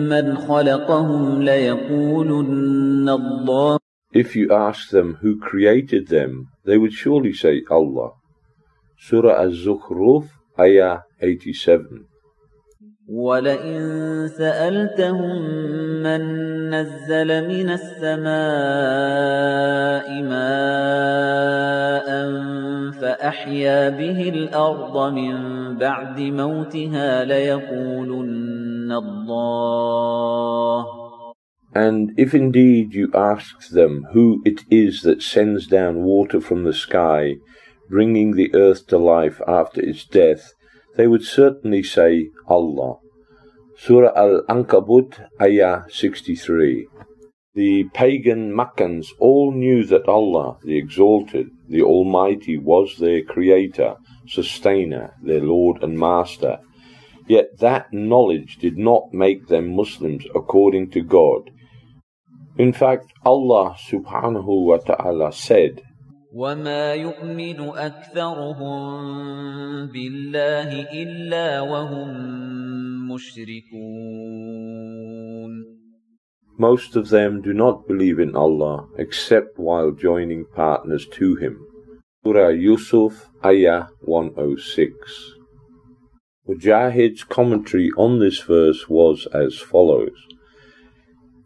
من 0.09 0.35
خلقهم 0.35 1.41
ليقولن 1.41 3.09
الله 3.09 3.79
If 4.12 4.34
you 4.34 4.52
ask 4.52 4.90
them 4.90 5.18
who 5.22 5.38
created 5.38 6.08
them, 6.08 6.48
they 6.64 6.76
would 6.76 6.92
surely 6.92 7.32
say 7.32 7.62
Allah. 7.70 8.10
Surah 8.98 9.40
Az-Zukhruf, 9.40 10.26
Ayah 10.58 11.02
87. 11.20 12.10
ولئن 13.10 14.28
سألتهم 14.38 15.42
من 16.02 16.20
نزل 16.70 17.48
من 17.48 17.70
السماء 17.70 18.22
ماء 20.22 22.08
فأحيا 23.00 23.88
به 23.88 24.28
الأرض 24.28 25.12
من 25.12 25.34
بعد 25.76 26.20
موتها 26.20 27.24
ليقولن 27.24 28.92
الله 28.92 30.99
And 31.74 32.12
if 32.16 32.34
indeed 32.34 32.94
you 32.94 33.10
ask 33.14 33.68
them 33.68 34.06
who 34.12 34.42
it 34.44 34.64
is 34.70 35.02
that 35.02 35.22
sends 35.22 35.66
down 35.66 36.02
water 36.02 36.40
from 36.40 36.64
the 36.64 36.72
sky, 36.72 37.36
bringing 37.88 38.32
the 38.32 38.52
earth 38.54 38.86
to 38.88 38.98
life 38.98 39.40
after 39.46 39.80
its 39.80 40.04
death, 40.04 40.52
they 40.96 41.06
would 41.06 41.22
certainly 41.22 41.82
say 41.82 42.30
Allah. 42.48 42.96
Surah 43.76 44.12
Al-Ankabut, 44.16 45.28
Ayah 45.40 45.84
63. 45.88 46.88
The 47.54 47.84
pagan 47.94 48.52
Makkans 48.52 49.08
all 49.18 49.52
knew 49.52 49.84
that 49.84 50.08
Allah, 50.08 50.58
the 50.62 50.76
Exalted, 50.76 51.48
the 51.68 51.82
Almighty, 51.82 52.58
was 52.58 52.98
their 52.98 53.22
Creator, 53.22 53.96
Sustainer, 54.26 55.14
their 55.22 55.40
Lord 55.40 55.82
and 55.82 55.98
Master. 55.98 56.58
Yet 57.28 57.58
that 57.58 57.92
knowledge 57.92 58.58
did 58.58 58.76
not 58.76 59.14
make 59.14 59.46
them 59.46 59.74
Muslims 59.74 60.24
according 60.34 60.90
to 60.90 61.00
God, 61.00 61.50
in 62.57 62.71
fact, 62.71 63.11
Allah 63.25 63.75
subhanahu 63.75 64.65
wa 64.65 64.77
ta'ala 64.77 65.31
said, 65.33 65.81
وما 66.35 66.93
يؤمن 66.93 67.59
أكثرهم 67.59 68.65
بالله 69.87 70.91
إلا 70.91 71.61
وهم 71.61 72.09
مشركون 73.11 74.55
Most 76.57 76.95
of 76.95 77.09
them 77.09 77.41
do 77.41 77.53
not 77.53 77.85
believe 77.87 78.19
in 78.19 78.33
Allah 78.35 78.87
except 78.97 79.59
while 79.59 79.91
joining 79.91 80.45
partners 80.55 81.05
to 81.11 81.35
Him. 81.35 81.59
Surah 82.23 82.49
Yusuf, 82.49 83.29
Ayah 83.43 83.87
106. 83.99 85.35
Mujahid's 86.47 87.25
commentary 87.25 87.89
on 87.97 88.19
this 88.19 88.39
verse 88.39 88.87
was 88.87 89.27
as 89.33 89.59
follows. 89.59 90.15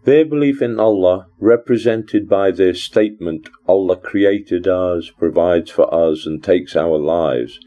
Their 0.04 0.26
belief 0.26 0.60
in 0.60 0.78
Allah, 0.78 1.28
represented 1.40 2.28
by 2.28 2.50
their 2.50 2.74
statement, 2.74 3.48
Allah 3.66 3.96
created 3.96 4.68
us, 4.68 5.10
provides 5.10 5.70
for 5.70 5.92
us, 5.92 6.26
and 6.26 6.44
takes 6.44 6.76
our 6.76 6.98
lives, 6.98 7.58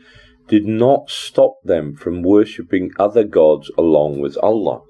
did 0.47 0.67
not 0.67 1.09
stop 1.09 1.55
them 1.63 1.95
from 1.95 2.21
worshipping 2.21 2.91
other 2.99 3.23
gods 3.23 3.71
along 3.75 4.19
with 4.19 4.37
Allah. 4.43 4.83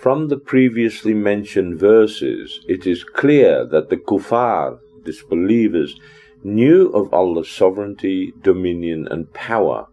From 0.00 0.26
the 0.26 0.38
previously 0.38 1.14
mentioned 1.14 1.78
verses, 1.78 2.60
it 2.66 2.84
is 2.84 3.04
clear 3.04 3.64
that 3.66 3.88
the 3.88 3.96
kuffar, 3.96 4.78
disbelievers, 5.04 5.94
knew 6.42 6.88
of 6.88 7.14
Allah's 7.14 7.50
sovereignty, 7.50 8.32
dominion, 8.42 9.06
and 9.08 9.32
power. 9.32 9.86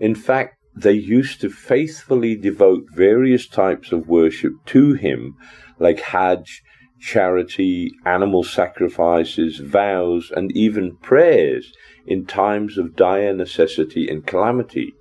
In 0.00 0.16
fact, 0.16 0.56
they 0.74 0.92
used 0.92 1.40
to 1.42 1.50
faithfully 1.50 2.36
devote 2.36 2.86
various 2.94 3.46
types 3.46 3.92
of 3.92 4.08
worship 4.08 4.54
to 4.66 4.94
Him 4.94 5.36
like 5.80 6.00
Hajj, 6.00 6.62
charity, 7.00 7.92
animal 8.04 8.44
sacrifices, 8.44 9.58
vows, 9.58 10.30
and 10.36 10.54
even 10.56 10.96
prayers 10.98 11.72
in 12.06 12.26
times 12.26 12.78
of 12.78 12.94
dire 12.94 13.34
necessity 13.34 14.06
and 14.08 14.26
calamity. 14.26 14.94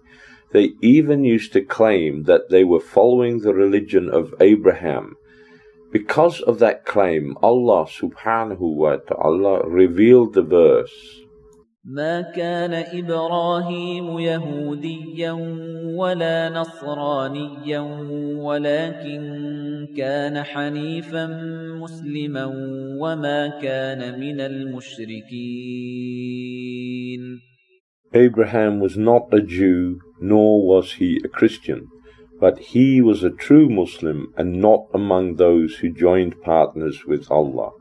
They 0.51 0.71
even 0.81 1.23
used 1.23 1.53
to 1.53 1.61
claim 1.61 2.23
that 2.23 2.49
they 2.49 2.63
were 2.63 2.79
following 2.79 3.39
the 3.39 3.53
religion 3.53 4.09
of 4.09 4.33
Abraham. 4.39 5.15
Because 5.91 6.41
of 6.41 6.59
that 6.59 6.85
claim, 6.85 7.35
Allah 7.43 7.85
subhanahu 7.85 8.59
wa 8.59 8.95
ta'ala 8.97 9.67
revealed 9.67 10.33
the 10.33 10.41
verse. 10.41 11.21
ما 11.89 12.21
كان 12.21 12.73
إبراهيم 12.73 14.19
يهوديا 14.19 15.31
ولا 15.97 16.49
نصرانيا 16.49 17.79
ولكن 18.37 19.21
كان 19.97 20.43
حنيفا 20.43 21.27
مسلما 21.81 22.45
وما 22.99 23.47
كان 23.47 24.19
من 24.19 24.39
المشركين 24.41 25.69
Abraham 28.13 28.79
was 28.79 28.95
not 28.95 29.27
a 29.31 29.41
Jew, 29.41 29.99
nor 30.21 30.61
was 30.67 30.93
he 30.93 31.19
a 31.23 31.27
Christian, 31.27 31.87
but 32.39 32.59
he 32.73 33.01
was 33.01 33.23
a 33.23 33.31
true 33.31 33.67
Muslim 33.67 34.31
and 34.37 34.61
not 34.61 34.85
among 34.93 35.35
those 35.35 35.77
who 35.77 35.89
joined 35.89 36.39
partners 36.41 37.05
with 37.07 37.31
Allah. 37.31 37.71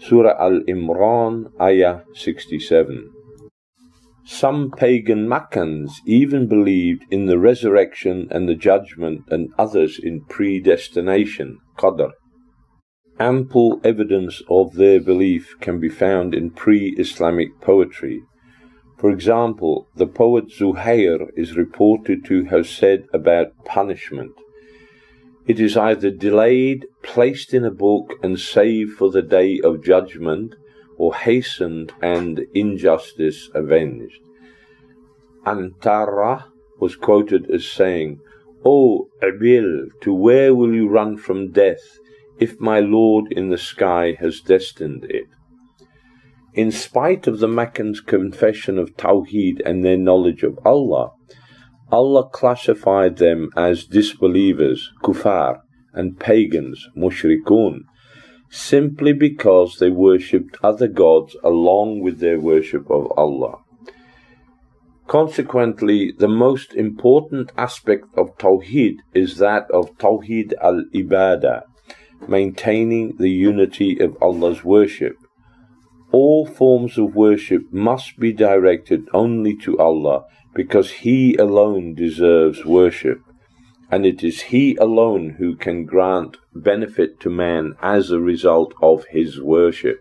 Surah 0.00 0.36
Al 0.40 0.60
Imran, 0.66 1.50
Ayah 1.60 2.00
67. 2.14 3.19
Some 4.32 4.70
pagan 4.70 5.26
Makkans 5.26 6.00
even 6.06 6.46
believed 6.46 7.04
in 7.10 7.26
the 7.26 7.36
resurrection 7.36 8.28
and 8.30 8.48
the 8.48 8.54
judgment, 8.54 9.24
and 9.28 9.48
others 9.58 9.98
in 9.98 10.20
predestination, 10.20 11.58
Qadr. 11.76 12.12
Ample 13.18 13.80
evidence 13.82 14.40
of 14.48 14.74
their 14.74 15.00
belief 15.00 15.56
can 15.60 15.80
be 15.80 15.88
found 15.88 16.32
in 16.32 16.50
pre 16.52 16.94
Islamic 16.96 17.60
poetry. 17.60 18.22
For 18.98 19.10
example, 19.10 19.88
the 19.96 20.06
poet 20.06 20.44
Zuhair 20.48 21.26
is 21.36 21.56
reported 21.56 22.24
to 22.26 22.44
have 22.44 22.68
said 22.68 23.06
about 23.12 23.64
punishment 23.64 24.36
it 25.50 25.58
is 25.58 25.76
either 25.76 26.12
delayed, 26.12 26.86
placed 27.02 27.52
in 27.52 27.64
a 27.64 27.72
book, 27.72 28.12
and 28.22 28.38
saved 28.38 28.92
for 28.92 29.10
the 29.10 29.22
day 29.22 29.58
of 29.64 29.82
judgment, 29.82 30.54
or 31.00 31.14
hastened 31.14 31.90
and 32.02 32.38
injustice 32.52 33.48
avenged. 33.54 34.20
Antara 35.46 36.44
was 36.78 36.94
quoted 36.94 37.50
as 37.50 37.66
saying, 37.66 38.20
O 38.66 39.08
Abil, 39.22 39.86
to 40.02 40.12
where 40.12 40.54
will 40.54 40.74
you 40.74 40.90
run 40.90 41.16
from 41.16 41.52
death, 41.52 41.98
if 42.38 42.60
my 42.60 42.80
Lord 42.80 43.32
in 43.32 43.48
the 43.48 43.56
sky 43.56 44.14
has 44.20 44.42
destined 44.42 45.06
it? 45.08 45.24
In 46.52 46.70
spite 46.70 47.26
of 47.26 47.38
the 47.38 47.48
Meccans' 47.48 48.02
confession 48.02 48.78
of 48.78 48.94
Tawheed 48.98 49.62
and 49.64 49.82
their 49.82 49.96
knowledge 49.96 50.42
of 50.42 50.58
Allah, 50.66 51.12
Allah 51.90 52.28
classified 52.28 53.16
them 53.16 53.48
as 53.56 53.86
disbelievers, 53.86 54.90
kufar, 55.02 55.60
and 55.94 56.20
pagans, 56.20 56.88
mushrikun, 56.94 57.84
simply 58.50 59.12
because 59.12 59.78
they 59.78 59.90
worshipped 59.90 60.56
other 60.62 60.88
gods 60.88 61.36
along 61.44 62.00
with 62.00 62.18
their 62.18 62.38
worship 62.40 62.90
of 62.90 63.10
Allah. 63.16 63.58
Consequently, 65.06 66.12
the 66.12 66.28
most 66.28 66.74
important 66.74 67.52
aspect 67.56 68.06
of 68.16 68.36
Tawheed 68.38 68.96
is 69.14 69.38
that 69.38 69.70
of 69.70 69.96
Tawheed 69.98 70.52
al 70.60 70.84
Ibadah, 70.94 71.62
maintaining 72.28 73.16
the 73.16 73.30
unity 73.30 73.98
of 74.00 74.16
Allah's 74.20 74.64
worship. 74.64 75.16
All 76.12 76.44
forms 76.44 76.98
of 76.98 77.14
worship 77.14 77.72
must 77.72 78.18
be 78.18 78.32
directed 78.32 79.08
only 79.14 79.56
to 79.58 79.78
Allah 79.78 80.24
because 80.54 80.90
He 80.90 81.36
alone 81.36 81.94
deserves 81.94 82.64
worship 82.64 83.20
and 83.90 84.06
it 84.06 84.22
is 84.22 84.42
He 84.42 84.76
alone 84.76 85.36
who 85.38 85.56
can 85.56 85.84
grant 85.84 86.36
benefit 86.54 87.20
to 87.20 87.30
man 87.30 87.74
as 87.82 88.10
a 88.10 88.20
result 88.20 88.72
of 88.80 89.04
His 89.10 89.40
worship. 89.40 90.00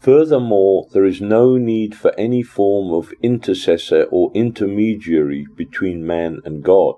Furthermore, 0.00 0.86
there 0.92 1.04
is 1.04 1.20
no 1.20 1.56
need 1.56 1.96
for 1.96 2.14
any 2.18 2.42
form 2.42 2.92
of 2.94 3.12
intercessor 3.22 4.04
or 4.04 4.30
intermediary 4.34 5.46
between 5.56 6.06
man 6.06 6.40
and 6.44 6.62
God. 6.62 6.94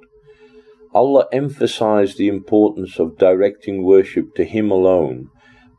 Allah 0.92 1.26
emphasized 1.32 2.18
the 2.18 2.28
importance 2.28 2.98
of 2.98 3.18
directing 3.18 3.82
worship 3.82 4.34
to 4.34 4.44
Him 4.44 4.70
alone 4.70 5.30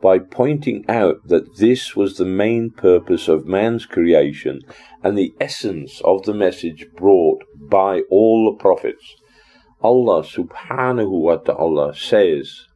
by 0.02 0.18
pointing 0.18 0.86
out 0.88 1.28
that 1.28 1.58
this 1.58 1.96
was 1.96 2.18
the 2.18 2.26
main 2.26 2.72
purpose 2.72 3.28
of 3.28 3.46
man's 3.46 3.86
creation 3.86 4.62
and 5.04 5.18
the 5.18 5.34
essence 5.40 6.02
of 6.06 6.24
the 6.24 6.34
message 6.34 6.88
brought 6.96 7.44
by 7.70 8.02
all 8.10 8.50
the 8.50 8.58
prophets. 8.58 9.16
Allah 9.83 10.25
subhanahu 10.25 11.29
wa 11.29 11.37
ta'ala 11.37 11.95
says, 11.95 12.67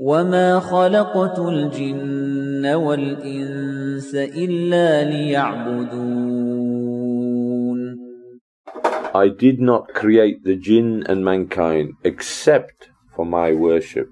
وَمَا 0.00 0.60
خَلَقْتُ 0.60 1.38
الْجِنَّ 1.38 2.64
وَالْإِنسَ 2.64 4.14
إِلَّا 4.14 5.04
لِيَعْبُدُونَ 5.04 6.40
I 9.12 9.28
did 9.28 9.60
not 9.60 9.88
create 9.92 10.44
the 10.44 10.54
jinn 10.54 11.02
and 11.08 11.24
mankind 11.24 11.94
except 12.04 12.90
for 13.16 13.26
my 13.26 13.52
worship. 13.52 14.08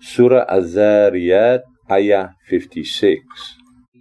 Surah 0.00 0.44
Az-Zariyat, 0.48 1.62
Ayah 1.88 2.30
56. 2.48 3.22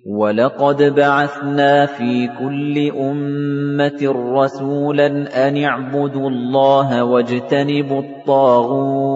وَلَقَدْ 0.06 0.82
بَعَثْنَا 0.82 1.86
فِي 1.86 2.28
كُلِّ 2.38 2.90
أُمَّةٍ 2.96 4.00
رَّسُولًا 4.36 5.08
أَنِ 5.48 5.64
اعْبُدُوا 5.64 6.30
اللَّهَ 6.30 7.04
وَاجْتَنِبُوا 7.04 8.02
الطَّاغُوتَ 8.02 9.10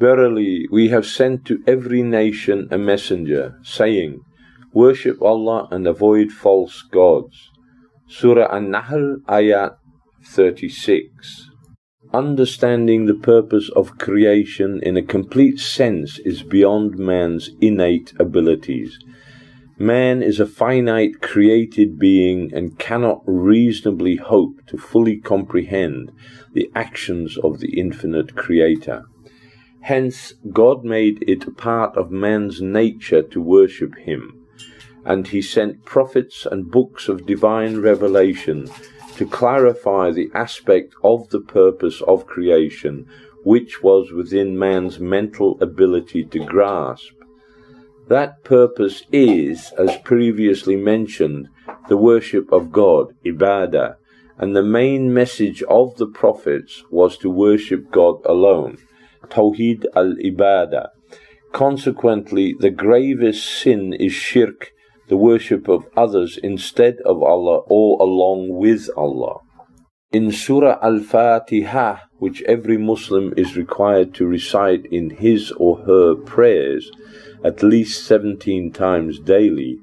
Verily, 0.00 0.66
we 0.72 0.88
have 0.88 1.04
sent 1.06 1.44
to 1.44 1.62
every 1.66 2.02
nation 2.02 2.66
a 2.70 2.78
messenger, 2.78 3.58
saying, 3.62 4.20
Worship 4.72 5.20
Allah 5.20 5.68
and 5.70 5.86
avoid 5.86 6.32
false 6.32 6.82
gods. 6.90 7.50
Surah 8.08 8.48
An-Nahl, 8.56 9.18
Ayat 9.28 9.76
36. 10.24 11.49
Understanding 12.12 13.06
the 13.06 13.14
purpose 13.14 13.70
of 13.76 13.96
creation 13.98 14.80
in 14.82 14.96
a 14.96 15.02
complete 15.02 15.60
sense 15.60 16.18
is 16.24 16.42
beyond 16.42 16.98
man's 16.98 17.50
innate 17.60 18.12
abilities. 18.18 18.98
Man 19.78 20.20
is 20.20 20.40
a 20.40 20.46
finite 20.46 21.20
created 21.20 22.00
being 22.00 22.52
and 22.52 22.76
cannot 22.80 23.22
reasonably 23.26 24.16
hope 24.16 24.66
to 24.66 24.76
fully 24.76 25.18
comprehend 25.18 26.10
the 26.52 26.68
actions 26.74 27.38
of 27.44 27.60
the 27.60 27.78
infinite 27.78 28.34
Creator. 28.34 29.04
Hence, 29.82 30.34
God 30.52 30.84
made 30.84 31.22
it 31.28 31.46
a 31.46 31.52
part 31.52 31.96
of 31.96 32.10
man's 32.10 32.60
nature 32.60 33.22
to 33.22 33.40
worship 33.40 33.96
Him, 33.96 34.48
and 35.04 35.28
He 35.28 35.40
sent 35.40 35.84
prophets 35.84 36.44
and 36.44 36.72
books 36.72 37.08
of 37.08 37.24
divine 37.24 37.80
revelation 37.80 38.68
to 39.20 39.26
clarify 39.26 40.10
the 40.10 40.30
aspect 40.32 40.94
of 41.04 41.28
the 41.28 41.40
purpose 41.40 42.00
of 42.08 42.26
creation 42.26 43.06
which 43.44 43.82
was 43.82 44.10
within 44.12 44.58
man's 44.58 44.98
mental 44.98 45.58
ability 45.60 46.24
to 46.24 46.38
grasp. 46.38 47.12
That 48.08 48.42
purpose 48.44 49.02
is, 49.12 49.74
as 49.78 49.98
previously 50.04 50.74
mentioned, 50.74 51.50
the 51.90 51.98
worship 51.98 52.50
of 52.50 52.72
God, 52.72 53.14
ibadah, 53.26 53.96
and 54.38 54.56
the 54.56 54.62
main 54.62 55.12
message 55.12 55.62
of 55.64 55.98
the 55.98 56.06
prophets 56.06 56.82
was 56.90 57.18
to 57.18 57.28
worship 57.28 57.90
God 57.90 58.24
alone, 58.24 58.78
Tawheed 59.28 59.84
al-Ibadah. 59.94 60.88
Consequently, 61.52 62.56
the 62.58 62.70
gravest 62.70 63.44
sin 63.44 63.92
is 63.92 64.14
shirk, 64.14 64.72
the 65.10 65.16
worship 65.16 65.68
of 65.68 65.88
others 65.96 66.38
instead 66.40 66.96
of 67.04 67.20
Allah 67.20 67.58
or 67.66 68.00
along 68.00 68.48
with 68.48 68.88
Allah. 68.96 69.40
In 70.12 70.30
Surah 70.30 70.78
Al 70.80 71.00
Fatiha, 71.00 71.96
which 72.18 72.42
every 72.42 72.78
Muslim 72.78 73.34
is 73.36 73.56
required 73.56 74.14
to 74.14 74.26
recite 74.26 74.86
in 74.86 75.10
his 75.10 75.50
or 75.52 75.78
her 75.78 76.14
prayers 76.14 76.92
at 77.44 77.64
least 77.64 78.06
17 78.06 78.70
times 78.70 79.18
daily, 79.18 79.80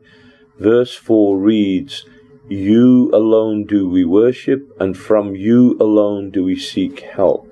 verse 0.60 0.96
4 0.96 1.38
reads, 1.38 2.06
You 2.48 3.12
alone 3.14 3.66
do 3.66 3.90
we 3.90 4.06
worship, 4.06 4.62
and 4.80 4.96
from 4.98 5.36
you 5.36 5.76
alone 5.82 6.32
do 6.32 6.46
we 6.46 6.58
seek 6.58 7.02
help. 7.02 7.47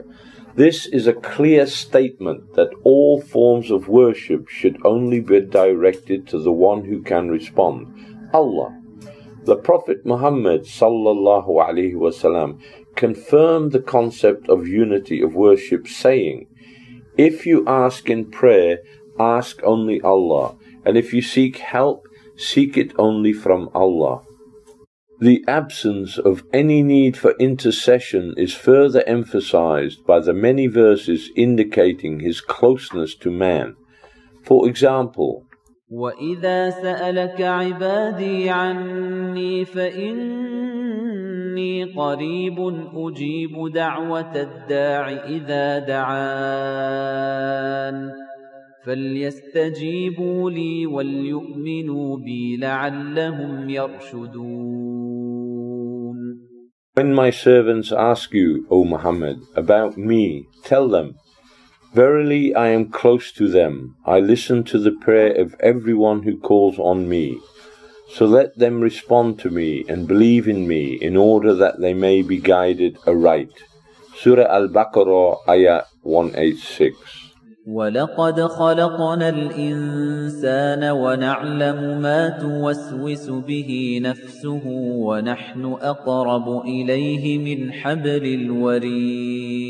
This 0.56 0.86
is 0.86 1.06
a 1.06 1.12
clear 1.12 1.68
statement 1.68 2.54
that 2.54 2.74
all 2.86 3.20
forms 3.20 3.72
of 3.72 3.90
worship 3.90 4.48
should 4.48 4.78
only 4.86 5.20
be 5.20 5.42
directed 5.42 6.28
to 6.28 6.40
the 6.40 6.52
one 6.54 6.86
who 6.86 7.02
can 7.02 7.28
respond, 7.28 7.94
Allah. 8.34 8.82
The 9.44 9.58
Prophet 9.58 10.06
Muhammad 10.06 10.62
sallallahu 10.62 11.50
alaihi 11.50 11.96
wasallam 11.96 12.62
confirmed 12.96 13.74
the 13.74 13.82
concept 13.82 14.48
of 14.48 14.66
unity 14.66 15.22
of 15.22 15.36
worship 15.36 15.90
saying, 15.90 16.48
If 17.18 17.46
you 17.46 17.68
ask 17.68 18.10
in 18.10 18.32
prayer, 18.32 18.80
ask 19.20 19.62
only 19.62 20.00
Allah, 20.00 20.56
and 20.86 20.96
if 20.98 21.14
you 21.14 21.22
seek 21.22 21.58
help, 21.58 22.08
seek 22.38 22.78
it 22.78 22.94
only 22.98 23.34
from 23.34 23.70
Allah. 23.76 24.25
The 25.21 25.45
absence 25.47 26.17
of 26.17 26.45
any 26.51 26.83
need 26.83 27.15
for 27.15 27.33
intercession 27.33 28.33
is 28.39 28.55
further 28.55 29.03
emphasized 29.07 30.07
by 30.07 30.21
the 30.21 30.33
many 30.33 30.67
verses 30.67 31.29
indicating 31.37 32.21
his 32.21 32.41
closeness 32.41 33.15
to 33.17 33.31
man. 33.31 33.77
For 34.43 34.67
example, 34.67 35.45
وَإِذَا 35.93 36.71
سَأَلَكَ 36.71 37.41
عِبَادِي 37.41 38.49
عَنِّي 38.51 39.65
فَإِنِّي 39.65 40.75
قَرِيبٌ 41.85 42.59
أُجِيبُ 42.95 43.69
دَعْوَةَ 43.75 44.37
الدَّاعِ 44.37 45.11
إِذَا 45.11 45.79
دَعَانِ 45.79 47.31
فَلْيَسْتَجِيبُوا 48.87 50.51
لِي 50.51 50.87
وَلْيُؤْمِنُوا 50.87 52.17
بِي 52.17 52.57
لَعَلَّهُمْ 52.57 53.71
يَرْشُدُونَ 53.71 54.94
when 56.96 57.14
my 57.14 57.30
servants 57.30 57.92
ask 57.92 58.32
you, 58.32 58.66
O 58.70 58.86
Muhammad, 58.86 59.42
about 59.54 59.98
me, 59.98 60.48
tell 60.64 60.88
them, 60.88 61.16
Verily 61.94 62.56
I 62.56 62.70
am 62.70 62.90
close 62.90 63.34
to 63.34 63.50
them. 63.50 63.98
I 64.06 64.22
listen 64.22 64.64
to 64.64 64.80
the 64.80 64.94
prayer 64.94 65.34
of 65.36 65.56
everyone 65.60 66.24
who 66.24 66.40
calls 66.40 66.80
on 66.80 67.10
me. 67.10 67.38
So 68.14 68.26
let 68.26 68.58
them 68.58 68.80
respond 68.80 69.40
to 69.40 69.50
me 69.50 69.84
and 69.90 70.08
believe 70.08 70.48
in 70.48 70.70
me 70.70 70.94
in 70.94 71.18
order 71.18 71.54
that 71.56 71.82
they 71.82 71.94
may 71.94 72.22
be 72.22 72.38
guided 72.38 72.98
aright. 73.06 73.52
Surah 74.16 74.48
Al-Baqarah, 74.48 75.50
Ayah 75.50 75.84
186. 76.04 77.25
وَلَقَدْ 77.66 78.42
خَلَقْنَا 78.42 79.30
الْإِنسَانَ 79.30 80.84
وَنَعْلَمُ 80.84 82.02
مَا 82.02 82.30
تُوَسْوِسُ 82.30 83.30
بِهِ 83.30 84.00
نَفْسُهُ 84.04 84.62
وَنَحْنُ 85.10 85.66
أَقْرَبُ 85.82 86.62
إِلَيْهِ 86.66 87.40
مِنْ 87.40 87.72
حَبْلِ 87.72 88.26
الْوَرِيدِ 88.40 89.66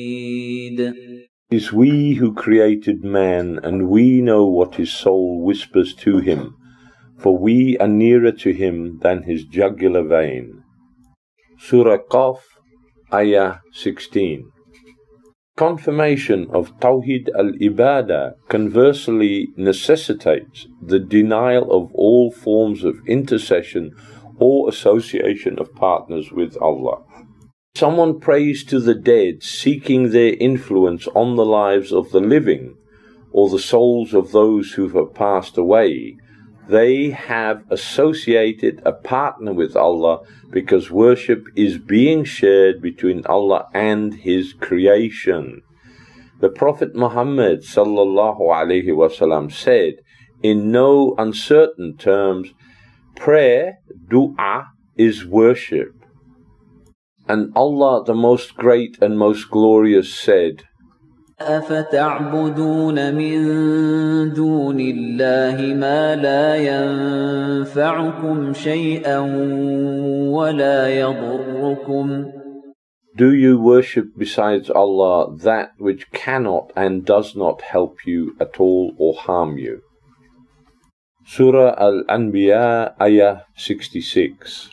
It 1.51 1.55
is 1.55 1.71
we 1.71 2.15
who 2.15 2.33
created 2.33 3.05
man, 3.05 3.59
and 3.63 3.87
we 3.87 4.19
know 4.19 4.43
what 4.45 4.75
his 4.75 4.91
soul 4.91 5.41
whispers 5.41 5.93
to 6.03 6.17
him, 6.17 6.57
for 7.17 7.37
we 7.37 7.77
are 7.77 7.87
nearer 7.87 8.33
to 8.33 8.51
him 8.51 8.99
than 8.99 9.23
his 9.23 9.45
jugular 9.45 10.03
vein. 10.03 10.63
Surah 11.57 11.99
Qaf, 12.11 12.39
Ayah 13.13 13.59
16. 13.71 14.51
Confirmation 15.57 16.47
of 16.51 16.77
Tawhid 16.81 17.29
al-Ibadah 17.33 18.33
conversely 18.49 19.53
necessitates 19.55 20.67
the 20.81 20.99
denial 20.99 21.71
of 21.71 21.93
all 21.93 22.29
forms 22.29 22.83
of 22.83 22.99
intercession 23.07 23.95
or 24.37 24.67
association 24.67 25.57
of 25.57 25.73
partners 25.73 26.29
with 26.29 26.57
Allah. 26.61 27.03
Someone 27.73 28.19
prays 28.19 28.65
to 28.65 28.81
the 28.81 28.95
dead, 28.95 29.43
seeking 29.43 30.09
their 30.09 30.33
influence 30.33 31.07
on 31.15 31.37
the 31.37 31.45
lives 31.45 31.93
of 31.93 32.11
the 32.11 32.19
living, 32.19 32.75
or 33.31 33.47
the 33.49 33.57
souls 33.57 34.13
of 34.13 34.33
those 34.33 34.73
who 34.73 34.89
have 34.89 35.13
passed 35.13 35.57
away. 35.57 36.17
They 36.67 37.11
have 37.11 37.63
associated 37.69 38.81
a 38.85 38.91
partner 38.91 39.53
with 39.53 39.75
Allah 39.75 40.21
because 40.49 40.89
worship 40.89 41.43
is 41.55 41.77
being 41.77 42.23
shared 42.23 42.81
between 42.81 43.25
Allah 43.27 43.67
and 43.73 44.13
His 44.13 44.53
creation. 44.53 45.61
The 46.39 46.49
Prophet 46.49 46.95
Muhammad 46.95 47.61
wasallam 47.61 49.51
said, 49.51 49.93
in 50.41 50.71
no 50.71 51.15
uncertain 51.17 51.97
terms, 51.97 52.49
prayer, 53.15 53.77
du'a, 54.09 54.65
is 54.97 55.25
worship. 55.25 55.93
And 57.27 57.51
Allah, 57.55 58.03
the 58.05 58.13
Most 58.13 58.55
Great 58.55 58.97
and 59.01 59.17
Most 59.17 59.49
Glorious, 59.49 60.13
said, 60.13 60.63
أَفَتَعْبُدُونَ 61.41 63.15
مِن 63.15 63.35
دُونِ 64.33 64.79
اللَّهِ 64.79 65.75
مَا 65.75 66.15
لَا 66.15 66.55
يَنفَعُكُمْ 66.55 68.53
شَيْئًا 68.53 69.19
وَلَا 70.31 70.87
يَضُرُّكُمْ 70.87 72.31
Do 73.17 73.33
you 73.33 73.59
worship 73.59 74.15
besides 74.17 74.69
Allah 74.69 75.35
that 75.43 75.71
which 75.77 76.09
cannot 76.11 76.71
and 76.73 77.05
does 77.05 77.35
not 77.35 77.61
help 77.61 78.05
you 78.05 78.37
at 78.39 78.59
all 78.59 78.93
or 78.97 79.13
harm 79.15 79.57
you? 79.57 79.81
Surah 81.25 81.75
Al-Anbiya, 81.77 82.95
Ayah 83.01 83.41
66 83.57 84.69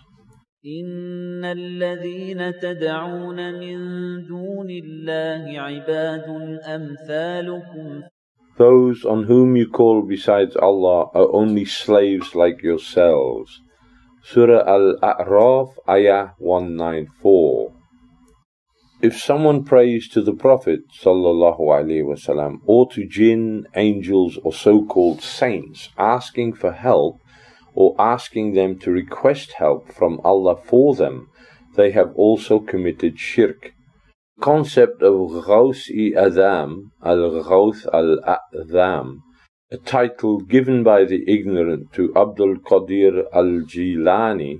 إِنَّ 0.66 1.46
الَّذِينَ 1.46 2.60
تَدْعُونَ 2.60 3.40
مِن 3.60 3.78
دُونِ 4.28 4.70
اللَّهِ 4.70 5.60
عِبَادٌ 5.60 6.28
أَمْثَالُكُمْ 6.66 8.04
Those 8.58 9.06
on 9.06 9.24
whom 9.24 9.56
you 9.56 9.70
call 9.70 10.02
besides 10.02 10.56
Allah 10.56 11.12
are 11.14 11.32
only 11.32 11.64
slaves 11.64 12.36
like 12.36 12.64
yourselves. 12.64 13.62
Surah 14.24 14.68
Al-A'raf, 14.68 15.70
Ayah 15.88 16.32
194 16.40 17.72
If 19.02 19.16
someone 19.22 19.64
prays 19.64 20.10
to 20.10 20.22
the 20.22 20.34
Prophet 20.34 20.82
sallallahu 21.02 21.62
alaihi 21.62 22.04
wasallam 22.04 22.58
or 22.66 22.90
to 22.92 23.08
jinn, 23.08 23.68
angels, 23.76 24.38
or 24.44 24.52
so-called 24.52 25.22
saints, 25.22 25.90
asking 25.98 26.54
for 26.54 26.74
help, 26.74 27.21
or 27.75 27.95
asking 27.99 28.55
them 28.55 28.79
to 28.81 28.91
request 28.91 29.53
help 29.53 29.93
from 29.93 30.21
Allah 30.25 30.57
for 30.57 30.95
them, 30.95 31.29
they 31.77 31.91
have 31.93 32.13
also 32.15 32.59
committed 32.59 33.19
shirk. 33.19 33.73
The 34.37 34.43
concept 34.43 35.03
of 35.03 35.31
Ghaus-i 35.47 36.13
Adham, 36.19 36.91
al-Ghawth 37.03 37.87
al-A'dham, 37.93 39.21
a 39.71 39.79
title 39.79 40.41
given 40.41 40.83
by 40.83 41.05
the 41.05 41.25
ignorant 41.27 41.93
to 41.95 42.13
Abdul 42.15 42.57
Qadir 42.57 43.25
al-Jilani, 43.33 44.59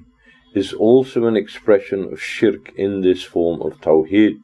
is 0.55 0.73
also 0.73 1.27
an 1.27 1.37
expression 1.37 2.13
of 2.13 2.23
shirk 2.23 2.73
in 2.77 3.01
this 3.01 3.23
form 3.23 3.61
of 3.63 3.81
Tawheed. 3.81 4.37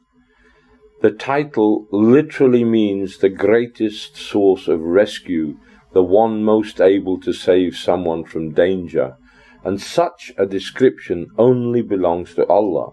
The 1.01 1.11
title 1.11 1.87
literally 1.91 2.63
means 2.63 3.17
the 3.17 3.29
greatest 3.29 4.17
source 4.17 4.67
of 4.67 4.81
rescue 4.81 5.57
the 5.92 6.02
one 6.02 6.42
most 6.42 6.80
able 6.80 7.20
to 7.20 7.32
save 7.32 7.76
someone 7.76 8.24
from 8.24 8.52
danger, 8.52 9.16
and 9.64 9.80
such 9.80 10.32
a 10.36 10.46
description 10.46 11.28
only 11.38 11.82
belongs 11.82 12.34
to 12.34 12.46
Allah. 12.46 12.92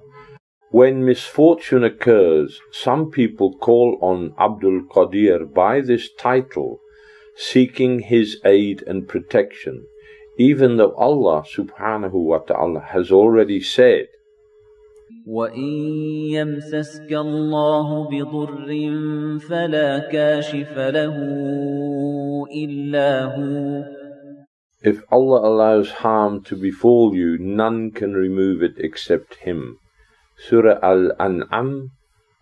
When 0.72 1.04
misfortune 1.04 1.84
occurs, 1.84 2.62
some 2.72 3.12
people 3.12 3.58
call 3.58 3.98
on 4.02 4.34
Abdul 4.40 4.84
Qadir 4.94 5.54
by 5.54 5.82
this 5.82 6.10
title, 6.14 6.80
seeking 7.36 8.00
his 8.00 8.40
aid 8.46 8.84
and 8.88 9.08
protection, 9.08 9.86
even 10.38 10.78
though 10.78 10.94
Allah 10.96 11.44
subhanahu 11.44 12.14
wa 12.14 12.38
ta'ala 12.40 12.80
has 12.80 13.12
already 13.12 13.62
said, 13.62 14.08
وَإِن 15.28 16.34
يَمْسَسْكَ 16.34 17.12
اللَّهُ 17.12 18.10
بِضُرٍّ 18.10 18.70
فَلَا 19.40 20.10
كَاشِفَ 20.10 20.74
لَهُ 20.78 21.16
إِلَّا 22.46 23.36
هُوَ 23.36 23.84
If 24.84 25.04
Allah 25.12 25.48
allows 25.48 25.92
harm 26.06 26.44
to 26.46 26.56
befall 26.56 27.16
you, 27.16 27.38
none 27.38 27.92
can 27.92 28.14
remove 28.14 28.64
it 28.64 28.76
except 28.78 29.36
Him. 29.46 29.78
Surah 30.38 30.80
Al-An'am, 30.82 31.92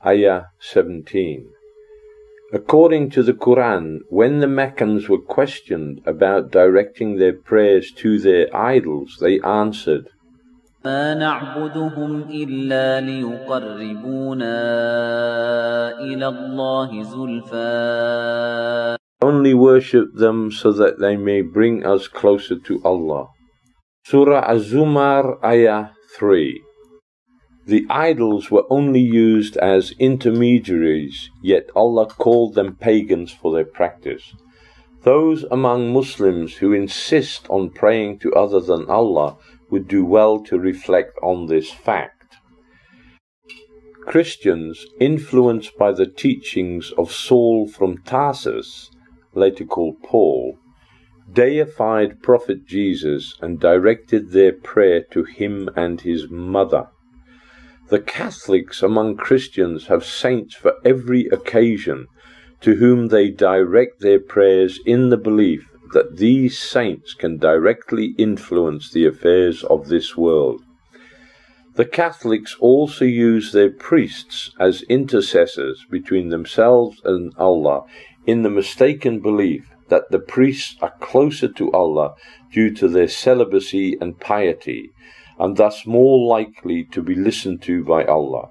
Ayah 0.05 0.43
17. 0.59 1.49
According 2.51 3.09
to 3.11 3.23
the 3.23 3.33
Quran, 3.33 3.99
when 4.09 4.39
the 4.39 4.47
Meccans 4.47 5.09
were 5.09 5.21
questioned 5.21 6.01
about 6.05 6.49
directing 6.51 7.17
their 7.17 7.33
prayers 7.33 7.91
to 7.97 8.17
their 8.19 8.47
idols, 8.55 9.17
they 9.19 9.39
answered, 9.41 10.09
ما 10.85 11.13
نعبدهم 11.13 12.23
إلا 12.31 13.01
ليقربونا 13.01 14.59
إلى 15.99 16.27
الله 16.27 17.03
زلفى 17.03 17.59
only 19.24 19.54
worship 19.54 20.08
them 20.12 20.52
so 20.52 20.70
that 20.72 20.98
they 20.98 21.16
may 21.16 21.40
bring 21.40 21.82
us 21.82 22.08
closer 22.08 22.58
to 22.58 22.82
Allah. 22.84 23.28
Surah 24.04 24.44
Az-Zumar, 24.46 25.42
Ayah 25.42 25.92
3 26.18 26.60
The 27.64 27.86
idols 27.88 28.50
were 28.50 28.66
only 28.68 29.00
used 29.00 29.56
as 29.56 29.94
intermediaries, 29.98 31.30
yet 31.42 31.70
Allah 31.74 32.04
called 32.04 32.54
them 32.54 32.76
pagans 32.76 33.32
for 33.32 33.54
their 33.54 33.64
practice. 33.64 34.34
Those 35.04 35.44
among 35.44 35.94
Muslims 35.94 36.56
who 36.56 36.74
insist 36.74 37.46
on 37.48 37.70
praying 37.70 38.18
to 38.18 38.34
other 38.34 38.60
than 38.60 38.90
Allah 38.90 39.38
would 39.70 39.88
do 39.88 40.04
well 40.04 40.38
to 40.48 40.58
reflect 40.58 41.16
on 41.22 41.46
this 41.46 41.70
fact. 41.70 42.36
Christians, 44.06 44.84
influenced 45.00 45.78
by 45.78 45.92
the 45.92 46.10
teachings 46.24 46.92
of 46.98 47.10
Saul 47.10 47.66
from 47.66 48.02
Tarsus, 48.02 48.90
later 49.36 49.64
called 49.64 50.02
Paul, 50.02 50.58
deified 51.32 52.22
Prophet 52.22 52.66
Jesus 52.66 53.36
and 53.40 53.58
directed 53.58 54.30
their 54.30 54.52
prayer 54.52 55.02
to 55.10 55.24
him 55.24 55.68
and 55.74 56.00
his 56.00 56.28
mother. 56.28 56.88
The 57.88 58.00
Catholics 58.00 58.82
among 58.82 59.16
Christians 59.16 59.86
have 59.86 60.04
saints 60.04 60.54
for 60.54 60.74
every 60.84 61.26
occasion 61.26 62.06
to 62.60 62.76
whom 62.76 63.08
they 63.08 63.30
direct 63.30 64.00
their 64.00 64.20
prayers 64.20 64.80
in 64.86 65.10
the 65.10 65.18
belief 65.18 65.68
that 65.92 66.16
these 66.16 66.58
saints 66.58 67.14
can 67.14 67.36
directly 67.36 68.14
influence 68.18 68.90
the 68.90 69.06
affairs 69.06 69.62
of 69.64 69.88
this 69.88 70.16
world. 70.16 70.62
The 71.74 71.84
Catholics 71.84 72.56
also 72.60 73.04
use 73.04 73.52
their 73.52 73.70
priests 73.70 74.52
as 74.58 74.82
intercessors 74.82 75.84
between 75.90 76.28
themselves 76.28 77.00
and 77.04 77.32
Allah 77.36 77.84
in 78.26 78.42
the 78.42 78.50
mistaken 78.50 79.20
belief 79.20 79.68
that 79.88 80.10
the 80.10 80.18
priests 80.18 80.76
are 80.80 80.94
closer 81.00 81.48
to 81.48 81.72
Allah 81.72 82.14
due 82.52 82.74
to 82.74 82.88
their 82.88 83.08
celibacy 83.08 83.96
and 84.00 84.18
piety, 84.18 84.90
and 85.38 85.56
thus 85.56 85.86
more 85.86 86.26
likely 86.26 86.84
to 86.92 87.02
be 87.02 87.14
listened 87.14 87.62
to 87.62 87.84
by 87.84 88.04
Allah. 88.04 88.50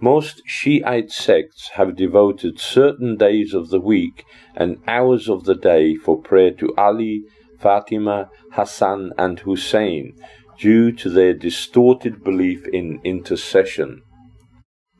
Most 0.00 0.42
Shiite 0.44 1.10
sects 1.10 1.70
have 1.74 1.96
devoted 1.96 2.60
certain 2.60 3.16
days 3.16 3.54
of 3.54 3.70
the 3.70 3.80
week 3.80 4.24
and 4.54 4.76
hours 4.86 5.28
of 5.28 5.44
the 5.44 5.54
day 5.54 5.96
for 5.96 6.20
prayer 6.20 6.50
to 6.52 6.74
Ali, 6.76 7.22
Fatima, 7.58 8.28
Hassan, 8.52 9.12
and 9.16 9.38
Hussein 9.40 10.12
due 10.58 10.92
to 10.92 11.08
their 11.08 11.32
distorted 11.32 12.22
belief 12.22 12.66
in 12.68 13.00
intercession. 13.04 14.02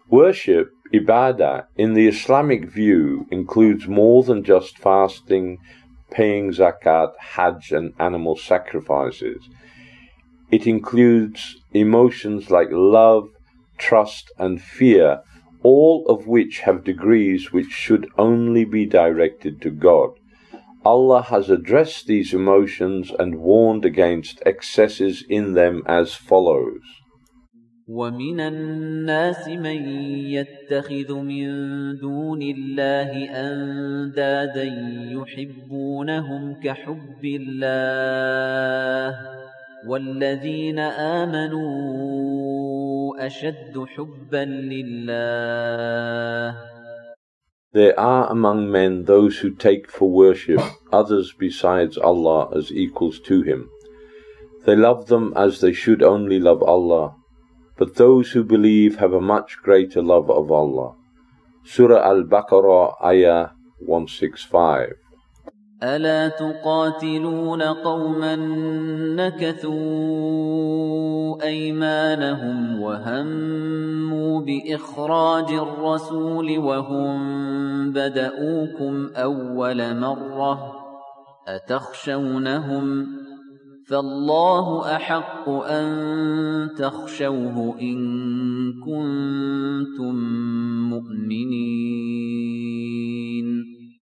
Worship, 0.09 0.71
ibadah, 0.93 1.67
in 1.77 1.95
the 1.95 2.07
Islamic 2.09 2.65
view 2.67 3.27
includes 3.31 3.87
more 3.87 4.23
than 4.23 4.45
just 4.45 4.79
fasting, 4.79 5.59
paying 6.11 6.51
zakat, 6.53 7.13
hajj, 7.19 7.73
and 7.73 7.93
animal 7.99 8.37
sacrifices. 8.37 9.49
It 10.51 10.67
includes 10.67 11.57
emotions 11.73 12.51
like 12.51 12.69
love, 12.71 13.31
trust, 13.79 14.31
and 14.39 14.63
fear, 14.63 15.23
all 15.63 16.07
of 16.07 16.27
which 16.27 16.61
have 16.61 16.85
degrees 16.85 17.53
which 17.53 17.71
should 17.71 18.09
only 18.17 18.65
be 18.65 18.87
directed 18.87 19.61
to 19.63 19.71
God. 19.71 20.11
Allah 20.85 21.23
has 21.23 21.51
addressed 21.51 22.07
these 22.07 22.33
emotions 22.33 23.11
and 23.19 23.41
warned 23.41 23.85
against 23.85 24.41
excesses 24.47 25.25
in 25.29 25.55
them 25.55 25.83
as 25.87 26.15
follows. 26.15 26.83
ومن 27.89 28.41
الناس 28.41 29.49
من 29.49 29.89
يتخذ 30.35 31.15
من 31.15 31.47
دون 31.97 32.43
الله 32.43 33.31
أندادا 33.31 34.65
يحبونهم 35.15 36.55
كحب 36.65 37.25
الله 37.25 39.19
والذين 39.89 40.79
آمنوا 41.23 41.67
أشد 43.27 43.85
حبا 43.87 44.45
لله 44.73 45.17
There 47.73 47.99
are 48.01 48.31
among 48.33 48.71
men 48.73 49.05
those 49.05 49.39
who 49.39 49.51
take 49.51 49.91
for 49.91 50.11
worship 50.11 50.61
others 50.91 51.35
besides 51.39 51.97
Allah 51.99 52.49
as 52.57 52.73
equals 52.73 53.21
to 53.29 53.43
Him. 53.43 53.69
They 54.65 54.75
love 54.75 55.07
them 55.07 55.33
as 55.37 55.61
they 55.61 55.75
should 55.75 56.03
only 56.03 56.41
love 56.41 56.63
Allah, 56.63 57.15
but 57.77 57.97
those 57.97 58.31
who 58.33 58.43
believe 58.43 58.97
have 58.97 59.13
a 59.13 59.21
much 59.21 59.59
greater 59.63 60.03
love 60.03 60.31
of 60.31 60.51
Allah. 60.51 60.95
Surah 61.65 62.09
Al-Baqarah, 62.09 63.03
Ayah 63.03 63.51
165. 63.81 64.97
ألا 65.83 66.29
تقاتلون 66.29 67.63
قوما 67.63 68.37
نكثوا 69.17 69.77
أيمانهم 71.43 72.81
وهموا 72.81 74.41
بإخراج 74.41 75.53
الرسول 75.53 76.59
وهم 76.59 77.19
بدؤوكم 77.93 79.11
أول 79.17 79.97
مرة 80.01 80.73
أتخشونهم 81.49 83.07
فالله 83.88 84.96
أحق 84.96 85.50
أن 85.50 86.70
تخشوه 86.78 87.80
إن 87.82 88.00
كنتم 88.86 90.16
مؤمنين 90.90 92.42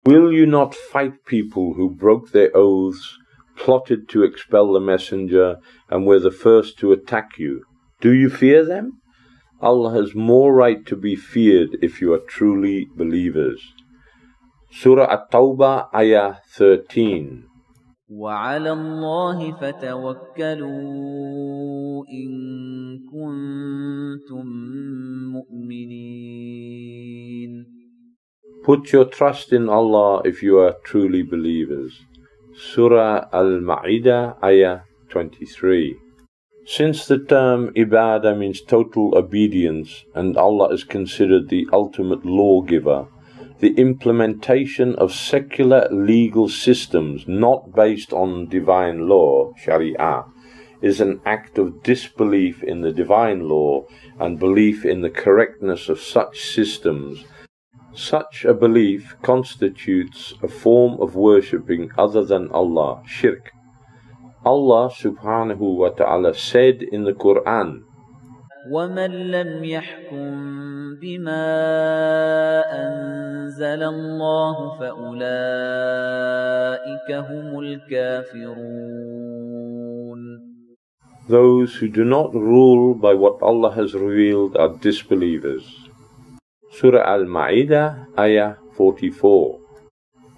Will 0.07 0.31
you 0.33 0.45
not 0.47 0.75
fight 0.75 1.25
people 1.27 1.75
who 1.75 1.89
broke 1.89 2.31
their 2.31 2.51
oaths, 2.55 3.17
plotted 3.57 4.07
to 4.11 4.23
expel 4.23 4.73
the 4.73 4.81
messenger, 4.81 5.57
and 5.89 6.07
were 6.07 6.21
the 6.21 6.31
first 6.31 6.79
to 6.81 6.93
attack 6.93 7.39
you? 7.39 7.63
Do 8.03 8.13
you 8.13 8.29
fear 8.29 8.65
them? 8.67 9.01
Allah 9.63 9.95
has 9.95 10.15
more 10.15 10.55
right 10.55 10.85
to 10.87 10.95
be 10.95 11.17
feared 11.17 11.79
if 11.81 12.03
you 12.03 12.13
are 12.13 12.19
truly 12.19 12.87
believers. 12.95 13.73
Surah 14.71 15.11
At-Tawbah, 15.11 15.89
Ayah 15.95 16.37
13. 16.53 17.45
وعلى 18.09 18.73
الله 18.73 19.53
فتوكلوا 19.53 20.75
إن 22.07 22.31
كنتم 23.13 24.47
مؤمنين 25.33 26.75
Put 28.65 28.93
your 28.93 29.05
trust 29.05 29.53
in 29.53 29.69
Allah 29.69 30.23
if 30.25 30.43
you 30.43 30.59
are 30.59 30.75
truly 30.85 31.23
believers. 31.23 32.01
Surah 32.57 33.29
Al-Ma'idah, 33.31 34.43
Ayah 34.43 34.81
23. 35.11 35.97
Since 36.65 37.07
the 37.07 37.19
term 37.19 37.75
ibadah 37.77 38.39
means 38.39 38.63
total 38.63 39.13
obedience 39.19 40.05
and 40.15 40.39
Allah 40.39 40.73
is 40.73 40.83
considered 40.83 41.51
the 41.51 41.69
ultimate 41.75 42.25
lawgiver, 42.25 43.07
the 43.60 43.74
implementation 43.76 44.96
of 44.96 45.14
secular 45.14 45.88
legal 45.92 46.48
systems 46.50 47.26
not 47.28 47.74
based 47.74 48.14
on 48.14 48.48
divine 48.48 49.08
law, 49.08 49.54
sharia, 49.58 50.26
is 50.82 51.02
an 51.02 51.20
act 51.26 51.58
of 51.58 51.84
disbelief 51.84 52.64
in 52.64 52.82
the 52.82 52.94
divine 52.94 53.48
law 53.48 53.86
and 54.20 54.40
belief 54.40 54.86
in 54.86 55.02
the 55.02 55.10
correctness 55.10 55.90
of 55.90 56.00
such 56.00 56.40
systems 56.40 57.26
such 57.94 58.46
a 58.46 58.54
belief 58.54 59.16
constitutes 59.22 60.34
a 60.44 60.48
form 60.48 61.02
of 61.02 61.16
worshipping 61.16 61.92
other 61.98 62.24
than 62.24 62.50
Allah, 62.52 63.02
shirk. 63.06 63.52
Allah 64.46 64.90
subhanahu 64.90 65.58
wa 65.58 65.90
ta'ala 65.90 66.34
said 66.34 66.82
in 66.82 67.04
the 67.04 67.14
Quran, 67.14 67.84
ومن 68.68 69.32
لم 69.32 69.64
يحكم 69.64 70.32
بما 71.02 71.48
أنزل 72.72 73.84
الله 73.84 74.80
فأولئك 74.80 75.20
هم 77.12 77.60
الكافرون 77.60 79.00
Those 81.30 81.76
who 81.76 81.88
do 81.88 82.04
not 82.04 82.34
rule 82.34 82.96
by 82.96 83.14
what 83.14 83.40
Allah 83.44 83.72
has 83.76 83.94
revealed 83.94 84.58
are 84.58 84.76
disbelievers. 84.82 85.88
Surah 86.72 87.06
Al-Ma'idah, 87.06 88.08
Ayah 88.18 88.56
44. 88.76 89.60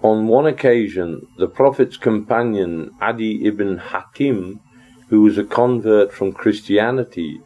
On 0.02 0.28
one 0.28 0.46
occasion, 0.46 1.26
the 1.38 1.48
Prophet's 1.48 1.96
companion 1.96 2.90
Adi 3.00 3.46
ibn 3.46 3.78
Hatim, 3.78 4.60
who 5.08 5.22
was 5.22 5.38
a 5.38 5.44
convert 5.44 6.12
from 6.12 6.32
Christianity, 6.32 7.40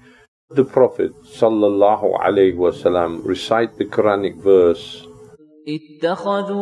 the 0.50 0.66
Prophet 0.66 1.12
sallallahu 1.24 2.20
alaihi 2.20 2.56
wasallam 2.56 3.26
recite 3.26 3.78
the 3.78 3.86
Quranic 3.86 4.36
verse 4.42 5.08
اتخذوا 5.62 6.62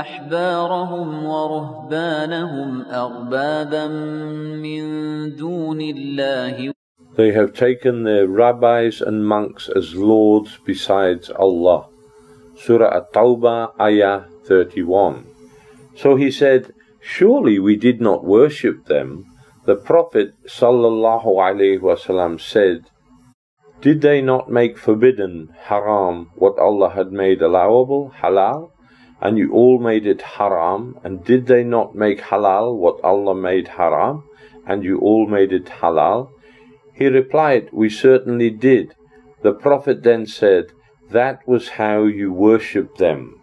أحبارهم 0.00 1.24
ورهبانهم 1.24 2.82
أربابا 2.82 3.86
من 4.62 4.82
دون 5.36 5.80
الله 5.80 6.72
They 7.16 7.32
have 7.32 7.52
taken 7.52 8.04
their 8.04 8.28
rabbis 8.28 9.00
and 9.00 9.26
monks 9.26 9.68
as 9.68 9.96
lords 9.96 10.58
besides 10.64 11.28
Allah. 11.30 11.88
Surah 12.56 12.96
At-Tawbah, 12.96 13.72
Ayah 13.80 14.26
31. 14.46 15.26
So 15.96 16.14
he 16.14 16.30
said, 16.30 16.72
Surely 17.00 17.58
we 17.58 17.74
did 17.74 18.00
not 18.00 18.24
worship 18.24 18.86
them. 18.86 19.26
the 19.65 19.75
Prophet 19.75 20.35
wasallam 20.45 22.39
said, 22.39 22.85
Did 23.81 24.01
they 24.01 24.21
not 24.21 24.47
make 24.47 24.77
forbidden, 24.77 25.49
haram, 25.57 26.29
what 26.35 26.59
Allah 26.59 26.91
had 26.91 27.11
made 27.11 27.41
allowable, 27.41 28.13
halal? 28.21 28.69
And 29.19 29.39
you 29.39 29.51
all 29.51 29.79
made 29.79 30.05
it 30.05 30.21
haram. 30.21 30.99
And 31.03 31.23
did 31.25 31.47
they 31.47 31.63
not 31.63 31.95
make 31.95 32.21
halal 32.21 32.77
what 32.77 33.03
Allah 33.03 33.33
made 33.33 33.69
haram? 33.69 34.23
And 34.67 34.83
you 34.83 34.99
all 34.99 35.25
made 35.25 35.51
it 35.51 35.65
halal? 35.65 36.29
He 36.93 37.07
replied, 37.07 37.69
We 37.71 37.89
certainly 37.89 38.51
did. 38.51 38.93
The 39.41 39.53
Prophet 39.53 40.03
then 40.03 40.27
said, 40.27 40.65
That 41.09 41.39
was 41.47 41.69
how 41.69 42.03
you 42.03 42.31
worshipped 42.31 42.99
them. 42.99 43.41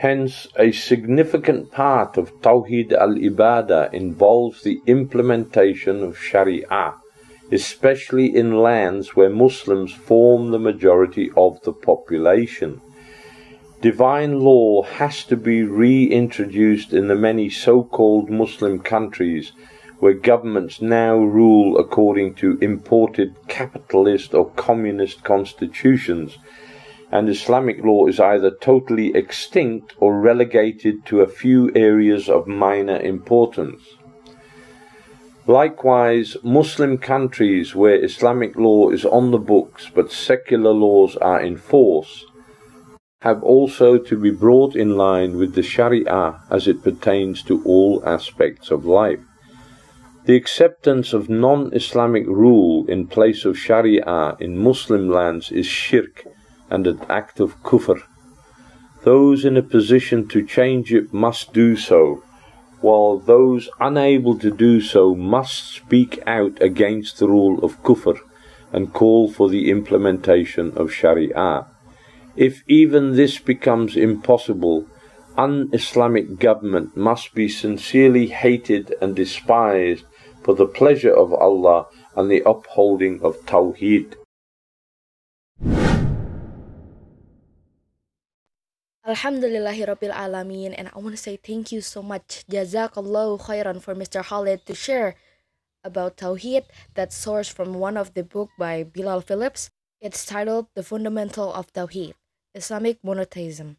Hence, 0.00 0.48
a 0.58 0.72
significant 0.72 1.70
part 1.70 2.16
of 2.16 2.40
Tawheed 2.40 2.90
al 2.94 3.16
Ibadah 3.16 3.92
involves 3.92 4.62
the 4.62 4.80
implementation 4.86 6.02
of 6.02 6.16
Sharia, 6.16 6.94
especially 7.52 8.34
in 8.34 8.62
lands 8.62 9.14
where 9.14 9.28
Muslims 9.28 9.92
form 9.92 10.52
the 10.52 10.58
majority 10.58 11.30
of 11.36 11.60
the 11.64 11.74
population. 11.74 12.80
Divine 13.82 14.40
law 14.40 14.84
has 14.84 15.22
to 15.24 15.36
be 15.36 15.64
reintroduced 15.64 16.94
in 16.94 17.08
the 17.08 17.14
many 17.14 17.50
so 17.50 17.82
called 17.84 18.30
Muslim 18.30 18.78
countries 18.78 19.52
where 19.98 20.14
governments 20.14 20.80
now 20.80 21.18
rule 21.18 21.76
according 21.78 22.36
to 22.36 22.56
imported 22.62 23.36
capitalist 23.48 24.32
or 24.32 24.48
communist 24.52 25.24
constitutions, 25.24 26.38
and 27.12 27.28
Islamic 27.28 27.84
law 27.84 28.06
is 28.06 28.20
either 28.20 28.50
totally 28.50 29.14
extinct 29.14 29.94
or 29.98 30.20
relegated 30.20 31.04
to 31.06 31.20
a 31.20 31.26
few 31.26 31.72
areas 31.74 32.28
of 32.28 32.46
minor 32.46 32.98
importance. 33.00 33.82
Likewise, 35.46 36.36
Muslim 36.44 36.98
countries 36.98 37.74
where 37.74 38.04
Islamic 38.04 38.54
law 38.56 38.90
is 38.90 39.04
on 39.04 39.32
the 39.32 39.38
books 39.38 39.90
but 39.92 40.12
secular 40.12 40.72
laws 40.72 41.16
are 41.16 41.40
in 41.40 41.56
force 41.56 42.24
have 43.22 43.42
also 43.42 43.98
to 43.98 44.16
be 44.16 44.30
brought 44.30 44.74
in 44.74 44.96
line 44.96 45.36
with 45.36 45.54
the 45.54 45.62
Sharia 45.62 46.40
as 46.50 46.66
it 46.66 46.82
pertains 46.82 47.42
to 47.42 47.62
all 47.64 48.02
aspects 48.06 48.70
of 48.70 48.86
life. 48.86 49.20
The 50.24 50.36
acceptance 50.36 51.12
of 51.12 51.28
non 51.28 51.74
Islamic 51.74 52.26
rule 52.26 52.86
in 52.88 53.06
place 53.06 53.44
of 53.44 53.58
Sharia 53.58 54.36
in 54.38 54.56
Muslim 54.56 55.10
lands 55.10 55.50
is 55.50 55.66
shirk 55.66 56.24
and 56.70 56.86
an 56.86 57.00
act 57.08 57.40
of 57.40 57.62
kufr. 57.62 58.02
Those 59.02 59.44
in 59.44 59.56
a 59.56 59.62
position 59.62 60.28
to 60.28 60.46
change 60.46 60.92
it 60.92 61.12
must 61.12 61.52
do 61.52 61.76
so, 61.76 62.22
while 62.80 63.18
those 63.18 63.68
unable 63.78 64.38
to 64.38 64.50
do 64.50 64.80
so 64.80 65.14
must 65.14 65.72
speak 65.72 66.22
out 66.26 66.60
against 66.62 67.18
the 67.18 67.28
rule 67.28 67.62
of 67.64 67.82
kufr 67.82 68.18
and 68.72 68.92
call 68.92 69.30
for 69.30 69.48
the 69.48 69.70
implementation 69.70 70.72
of 70.76 70.92
Sharia. 70.92 71.66
If 72.36 72.62
even 72.68 73.16
this 73.16 73.38
becomes 73.38 73.96
impossible, 73.96 74.86
un-Islamic 75.36 76.38
government 76.38 76.96
must 76.96 77.34
be 77.34 77.48
sincerely 77.48 78.28
hated 78.28 78.94
and 79.00 79.16
despised 79.16 80.04
for 80.42 80.54
the 80.54 80.66
pleasure 80.66 81.12
of 81.12 81.32
Allah 81.32 81.86
and 82.16 82.30
the 82.30 82.42
upholding 82.46 83.20
of 83.22 83.36
Tawheed. 83.46 84.14
Alhamdulillahirabbil 89.10 90.14
alamin 90.14 90.72
and 90.78 90.86
I 90.94 90.98
want 91.02 91.16
to 91.16 91.22
say 91.22 91.34
thank 91.34 91.72
you 91.72 91.80
so 91.80 92.00
much 92.00 92.46
Jazakallahu 92.46 93.42
khairan 93.42 93.82
for 93.82 93.92
Mr. 93.92 94.22
Khalid 94.22 94.64
to 94.66 94.74
share 94.74 95.16
about 95.82 96.16
Tawheed 96.16 96.62
that 96.94 97.12
source 97.12 97.48
from 97.48 97.74
one 97.74 97.96
of 97.96 98.14
the 98.14 98.22
book 98.22 98.50
by 98.56 98.84
Bilal 98.84 99.20
Phillips. 99.20 99.70
It's 100.00 100.24
titled 100.24 100.68
The 100.76 100.84
Fundamental 100.84 101.52
of 101.52 101.72
Tawheed. 101.72 102.14
Islamic 102.54 103.02
monotheism. 103.02 103.78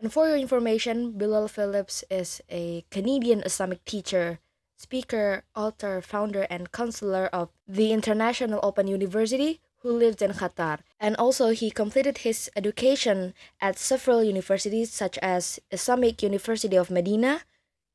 And 0.00 0.12
for 0.12 0.26
your 0.26 0.36
information, 0.36 1.12
Bilal 1.12 1.46
Phillips 1.46 2.02
is 2.10 2.42
a 2.50 2.82
Canadian 2.90 3.42
Islamic 3.46 3.84
teacher, 3.84 4.40
speaker, 4.76 5.44
author, 5.54 6.00
founder, 6.00 6.48
and 6.50 6.72
counselor 6.72 7.26
of 7.32 7.50
the 7.68 7.92
International 7.92 8.58
Open 8.64 8.88
University 8.88 9.60
who 9.86 9.92
lives 9.92 10.20
in 10.20 10.32
Qatar. 10.32 10.80
And 11.00 11.14
also, 11.16 11.50
he 11.50 11.70
completed 11.70 12.18
his 12.18 12.50
education 12.56 13.34
at 13.60 13.78
several 13.78 14.24
universities 14.24 14.90
such 14.92 15.16
as 15.18 15.60
Islamic 15.70 16.22
University 16.22 16.76
of 16.76 16.90
Medina, 16.90 17.42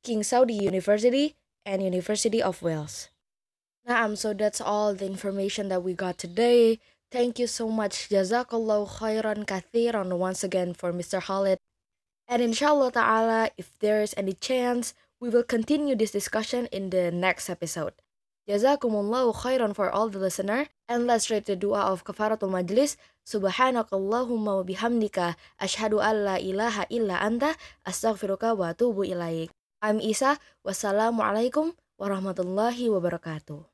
King 0.04 0.24
Saudi 0.24 0.54
University, 0.54 1.36
and 1.66 1.84
University 1.84 2.42
of 2.42 2.62
Wales. 2.62 3.10
Naam, 3.88 4.18
so 4.18 4.34
that's 4.34 4.62
all 4.62 4.96
the 4.96 5.06
information 5.06 5.68
that 5.68 5.84
we 5.84 5.94
got 5.94 6.18
today. 6.18 6.80
Thank 7.12 7.40
you 7.40 7.48
so 7.48 7.68
much. 7.68 8.08
Jazakallah 8.10 8.88
khairan 8.88 9.46
kathiran 9.46 10.18
once 10.18 10.44
again 10.44 10.74
for 10.74 10.94
Mr. 10.94 11.22
Khalid. 11.22 11.60
And 12.28 12.42
inshallah 12.42 12.92
ta'ala, 12.94 13.52
if 13.58 13.78
there 13.80 14.02
is 14.02 14.16
any 14.16 14.34
chance, 14.34 14.94
we 15.20 15.30
will 15.30 15.44
continue 15.44 15.96
this 15.96 16.12
discussion 16.12 16.68
in 16.72 16.90
the 16.90 17.12
next 17.12 17.50
episode. 17.50 17.94
Jazakumullahu 18.44 19.32
khairan 19.32 19.72
for 19.72 19.88
all 19.88 20.12
the 20.12 20.20
listener. 20.20 20.68
And 20.92 21.08
let's 21.08 21.32
read 21.32 21.48
the 21.48 21.56
dua 21.56 21.88
of 21.88 22.04
kafaratul 22.04 22.52
majlis. 22.52 23.00
Subhanakallahumma 23.24 24.60
wa 24.60 24.64
bihamdika 24.68 25.40
ashhadu 25.58 26.04
an 26.04 26.28
la 26.28 26.36
ilaha 26.36 26.84
illa 26.92 27.24
anta 27.24 27.56
astaghfiruka 27.88 28.52
wa 28.52 28.76
atubu 28.76 29.08
ilaik. 29.08 29.48
I'm 29.80 30.04
Isa. 30.04 30.40
Wassalamualaikum 30.68 31.72
warahmatullahi 31.96 32.92
wabarakatuh. 32.92 33.73